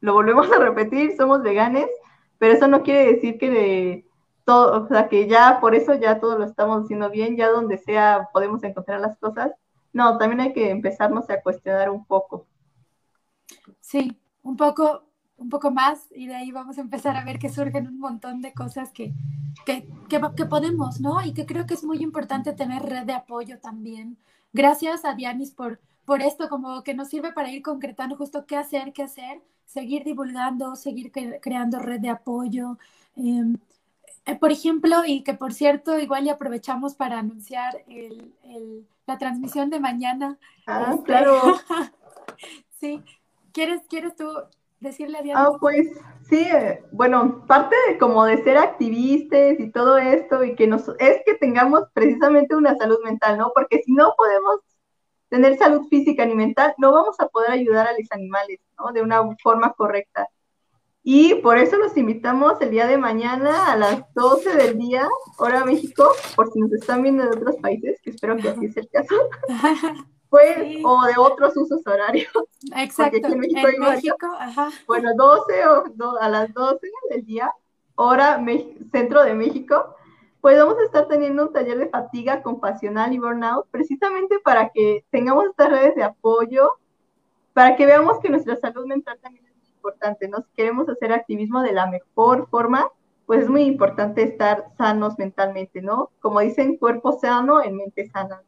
lo 0.00 0.12
volvemos 0.12 0.50
a 0.52 0.58
repetir, 0.58 1.16
somos 1.16 1.42
veganes, 1.42 1.88
pero 2.38 2.54
eso 2.54 2.68
no 2.68 2.82
quiere 2.82 3.12
decir 3.12 3.38
que 3.38 3.50
de 3.50 4.04
todo, 4.44 4.84
o 4.84 4.88
sea, 4.88 5.08
que 5.08 5.26
ya 5.26 5.58
por 5.60 5.74
eso 5.74 5.94
ya 5.94 6.20
todo 6.20 6.38
lo 6.38 6.44
estamos 6.44 6.84
haciendo 6.84 7.10
bien, 7.10 7.36
ya 7.36 7.50
donde 7.50 7.78
sea 7.78 8.28
podemos 8.32 8.62
encontrar 8.62 9.00
las 9.00 9.18
cosas. 9.18 9.52
No, 9.92 10.16
también 10.18 10.40
hay 10.40 10.52
que 10.52 10.70
empezarnos 10.70 11.28
a 11.30 11.42
cuestionar 11.42 11.90
un 11.90 12.04
poco. 12.04 12.46
Sí, 13.80 14.18
un 14.42 14.56
poco, 14.56 15.07
un 15.38 15.48
poco 15.48 15.70
más 15.70 16.06
y 16.14 16.26
de 16.26 16.34
ahí 16.34 16.50
vamos 16.50 16.78
a 16.78 16.80
empezar 16.80 17.16
a 17.16 17.24
ver 17.24 17.38
que 17.38 17.48
surgen 17.48 17.86
un 17.86 17.98
montón 17.98 18.42
de 18.42 18.52
cosas 18.52 18.90
que, 18.90 19.14
que, 19.64 19.88
que, 20.08 20.44
podemos, 20.46 21.00
¿no? 21.00 21.24
Y 21.24 21.32
que 21.32 21.46
creo 21.46 21.66
que 21.66 21.74
es 21.74 21.84
muy 21.84 21.98
importante 21.98 22.52
tener 22.52 22.82
red 22.82 23.04
de 23.04 23.14
apoyo 23.14 23.58
también. 23.58 24.18
Gracias 24.52 25.04
a 25.04 25.14
Dianis 25.14 25.52
por, 25.52 25.80
por 26.04 26.22
esto, 26.22 26.48
como 26.48 26.82
que 26.82 26.94
nos 26.94 27.08
sirve 27.08 27.32
para 27.32 27.50
ir 27.50 27.62
concretando 27.62 28.16
justo 28.16 28.46
qué 28.46 28.56
hacer, 28.56 28.92
qué 28.92 29.04
hacer, 29.04 29.40
seguir 29.64 30.04
divulgando, 30.04 30.74
seguir 30.74 31.12
creando 31.12 31.78
red 31.78 32.00
de 32.00 32.10
apoyo. 32.10 32.78
Em, 33.14 33.56
eh, 34.26 34.34
por 34.34 34.50
ejemplo, 34.50 35.04
y 35.06 35.22
que 35.22 35.34
por 35.34 35.54
cierto, 35.54 35.98
igual 35.98 36.24
ya 36.24 36.32
aprovechamos 36.32 36.94
para 36.94 37.18
anunciar 37.20 37.84
el, 37.86 38.34
el, 38.44 38.86
la 39.06 39.18
transmisión 39.18 39.70
de 39.70 39.78
mañana. 39.80 40.38
Ah, 40.66 40.90
este, 40.94 41.04
claro. 41.04 41.40
sí, 42.80 43.02
¿Quieres, 43.52 43.82
¿Quieres 43.88 44.14
tú 44.16 44.26
decirle 44.80 45.18
a 45.18 45.22
Diana? 45.22 45.44
Ah, 45.46 45.56
pues 45.60 45.88
sí, 46.28 46.40
eh, 46.40 46.82
bueno, 46.92 47.44
parte 47.46 47.76
de 47.88 47.98
como 47.98 48.24
de 48.24 48.42
ser 48.42 48.58
activistas 48.58 49.58
y 49.58 49.70
todo 49.70 49.98
esto 49.98 50.44
y 50.44 50.54
que 50.54 50.66
nos 50.66 50.88
es 50.98 51.20
que 51.24 51.34
tengamos 51.34 51.84
precisamente 51.92 52.56
una 52.56 52.76
salud 52.76 52.98
mental, 53.04 53.38
¿no? 53.38 53.52
Porque 53.54 53.82
si 53.82 53.92
no 53.92 54.14
podemos 54.16 54.60
tener 55.28 55.58
salud 55.58 55.86
física 55.88 56.24
ni 56.24 56.34
mental, 56.34 56.74
no 56.78 56.92
vamos 56.92 57.18
a 57.20 57.28
poder 57.28 57.50
ayudar 57.50 57.86
a 57.86 57.92
los 57.92 58.10
animales, 58.10 58.60
¿no? 58.78 58.92
De 58.92 59.02
una 59.02 59.22
forma 59.42 59.72
correcta. 59.72 60.28
Y 61.02 61.36
por 61.36 61.58
eso 61.58 61.76
los 61.78 61.96
invitamos 61.96 62.60
el 62.60 62.70
día 62.70 62.86
de 62.86 62.98
mañana 62.98 63.72
a 63.72 63.76
las 63.76 64.02
12 64.14 64.56
del 64.56 64.78
día, 64.78 65.08
hora 65.38 65.64
México, 65.64 66.12
por 66.36 66.52
si 66.52 66.60
nos 66.60 66.72
están 66.72 67.02
viendo 67.02 67.24
de 67.24 67.30
otros 67.30 67.56
países, 67.56 67.98
que 68.02 68.10
espero 68.10 68.36
que 68.36 68.48
así 68.48 68.68
sea 68.68 68.82
el 68.82 68.90
caso. 68.90 69.14
pues, 70.30 70.78
o 70.84 71.04
de 71.04 71.14
otros 71.16 71.56
usos 71.56 71.86
horarios. 71.86 72.30
Exacto, 72.76 73.28
en 73.28 73.40
México, 73.40 74.26
ajá. 74.38 74.70
Bueno, 74.86 75.10
12 75.16 75.66
o 75.66 76.18
a 76.20 76.28
las 76.28 76.52
12 76.52 76.88
del 77.10 77.24
día, 77.24 77.52
hora 77.94 78.42
centro 78.92 79.24
de 79.24 79.34
México, 79.34 79.96
pues 80.40 80.58
vamos 80.58 80.78
a 80.78 80.84
estar 80.84 81.08
teniendo 81.08 81.42
un 81.44 81.52
taller 81.52 81.78
de 81.78 81.88
fatiga 81.88 82.42
compasional 82.42 83.12
y 83.12 83.18
burnout, 83.18 83.66
precisamente 83.70 84.38
para 84.38 84.70
que 84.70 85.04
tengamos 85.10 85.46
estas 85.46 85.70
redes 85.70 85.94
de 85.96 86.04
apoyo, 86.04 86.70
para 87.52 87.76
que 87.76 87.86
veamos 87.86 88.20
que 88.20 88.28
nuestra 88.28 88.56
salud 88.56 88.86
mental 88.86 89.18
también 89.20 89.46
es 89.46 89.56
muy 89.56 89.68
importante, 89.74 90.28
¿no? 90.28 90.38
Si 90.38 90.48
queremos 90.54 90.88
hacer 90.88 91.12
activismo 91.12 91.60
de 91.62 91.72
la 91.72 91.86
mejor 91.86 92.48
forma, 92.48 92.88
pues 93.26 93.42
es 93.42 93.50
muy 93.50 93.62
importante 93.62 94.22
estar 94.22 94.66
sanos 94.78 95.18
mentalmente, 95.18 95.82
¿no? 95.82 96.10
Como 96.20 96.40
dicen, 96.40 96.76
cuerpo 96.76 97.18
sano 97.18 97.62
en 97.62 97.76
mente 97.76 98.08
sana. 98.08 98.42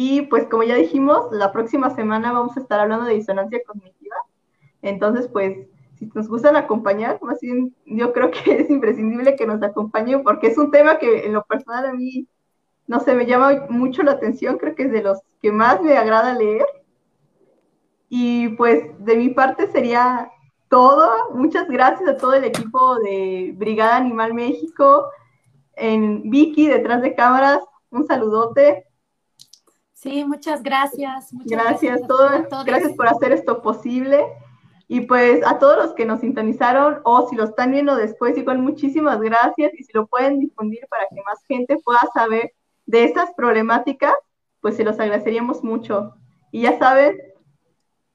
Y 0.00 0.22
pues 0.22 0.46
como 0.46 0.62
ya 0.62 0.76
dijimos, 0.76 1.26
la 1.32 1.50
próxima 1.50 1.90
semana 1.90 2.30
vamos 2.30 2.56
a 2.56 2.60
estar 2.60 2.78
hablando 2.78 3.04
de 3.04 3.14
disonancia 3.14 3.58
cognitiva. 3.66 4.14
Entonces, 4.80 5.26
pues, 5.26 5.66
si 5.98 6.06
nos 6.14 6.28
gustan 6.28 6.54
acompañar, 6.54 7.18
más 7.20 7.40
bien 7.40 7.74
yo 7.84 8.12
creo 8.12 8.30
que 8.30 8.38
es 8.60 8.70
imprescindible 8.70 9.34
que 9.34 9.44
nos 9.44 9.60
acompañen 9.60 10.22
porque 10.22 10.46
es 10.46 10.56
un 10.56 10.70
tema 10.70 11.00
que 11.00 11.26
en 11.26 11.32
lo 11.32 11.42
personal 11.42 11.84
a 11.84 11.92
mí, 11.94 12.28
no 12.86 13.00
sé, 13.00 13.16
me 13.16 13.26
llama 13.26 13.66
mucho 13.70 14.04
la 14.04 14.12
atención, 14.12 14.58
creo 14.58 14.76
que 14.76 14.84
es 14.84 14.92
de 14.92 15.02
los 15.02 15.18
que 15.42 15.50
más 15.50 15.82
me 15.82 15.96
agrada 15.96 16.32
leer. 16.32 16.66
Y 18.08 18.50
pues 18.50 18.84
de 19.00 19.16
mi 19.16 19.30
parte 19.30 19.66
sería 19.66 20.30
todo. 20.68 21.34
Muchas 21.34 21.68
gracias 21.68 22.08
a 22.08 22.16
todo 22.16 22.34
el 22.34 22.44
equipo 22.44 23.00
de 23.00 23.52
Brigada 23.56 23.96
Animal 23.96 24.32
México, 24.32 25.10
en 25.74 26.30
Vicky 26.30 26.68
detrás 26.68 27.02
de 27.02 27.16
cámaras, 27.16 27.64
un 27.90 28.06
saludote. 28.06 28.87
Sí, 30.00 30.24
muchas 30.24 30.62
gracias. 30.62 31.32
Muchas 31.32 31.60
gracias, 31.60 32.00
gracias, 32.06 32.64
gracias 32.64 32.92
por 32.92 33.08
hacer 33.08 33.32
esto 33.32 33.60
posible. 33.62 34.24
Y 34.86 35.00
pues 35.02 35.44
a 35.44 35.58
todos 35.58 35.76
los 35.76 35.94
que 35.94 36.06
nos 36.06 36.20
sintonizaron 36.20 37.00
o 37.02 37.28
si 37.28 37.34
lo 37.34 37.42
están 37.42 37.72
viendo 37.72 37.96
después, 37.96 38.38
igual 38.38 38.60
muchísimas 38.60 39.20
gracias 39.20 39.72
y 39.76 39.82
si 39.82 39.92
lo 39.92 40.06
pueden 40.06 40.38
difundir 40.38 40.86
para 40.88 41.02
que 41.10 41.20
más 41.26 41.44
gente 41.46 41.78
pueda 41.84 41.98
saber 42.14 42.52
de 42.86 43.04
estas 43.04 43.32
problemáticas, 43.34 44.14
pues 44.60 44.76
se 44.76 44.84
los 44.84 45.00
agradeceríamos 45.00 45.64
mucho. 45.64 46.14
Y 46.52 46.62
ya 46.62 46.78
saben, 46.78 47.18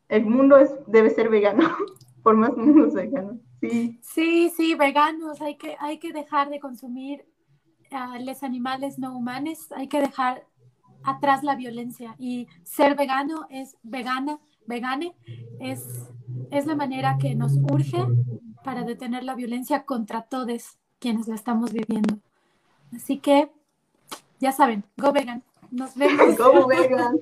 el 0.07 0.25
mundo 0.25 0.57
es, 0.57 0.73
debe 0.87 1.09
ser 1.09 1.27
vegano, 1.27 1.67
por 2.23 2.37
más 2.37 2.55
mundos 2.55 2.93
veganos. 2.93 3.35
Sí. 3.59 3.99
sí, 4.01 4.49
sí, 4.55 4.75
veganos, 4.75 5.41
hay 5.41 5.57
que, 5.57 5.75
hay 5.79 5.99
que 5.99 6.13
dejar 6.13 6.49
de 6.49 6.61
consumir 6.61 7.25
a 7.91 8.19
los 8.19 8.41
animales 8.41 8.97
no 8.99 9.17
humanos, 9.17 9.71
hay 9.73 9.87
que 9.87 9.99
dejar 9.99 10.45
atrás 11.03 11.43
la 11.43 11.55
violencia 11.55 12.15
y 12.17 12.47
ser 12.63 12.95
vegano 12.95 13.47
es 13.49 13.77
vegana, 13.83 14.39
vegane 14.65 15.13
es, 15.59 15.83
es 16.51 16.65
la 16.65 16.75
manera 16.75 17.17
que 17.19 17.35
nos 17.35 17.57
urge 17.57 18.05
para 18.63 18.83
detener 18.83 19.23
la 19.23 19.35
violencia 19.35 19.83
contra 19.83 20.21
todos 20.21 20.77
quienes 20.99 21.27
la 21.27 21.35
estamos 21.35 21.73
viviendo. 21.73 22.19
Así 22.95 23.17
que 23.17 23.51
ya 24.39 24.51
saben, 24.51 24.83
go 24.97 25.11
vegan. 25.11 25.43
Nos 25.71 25.95
vemos. 25.95 26.37
Go 26.37 26.67
vegan. 26.67 27.17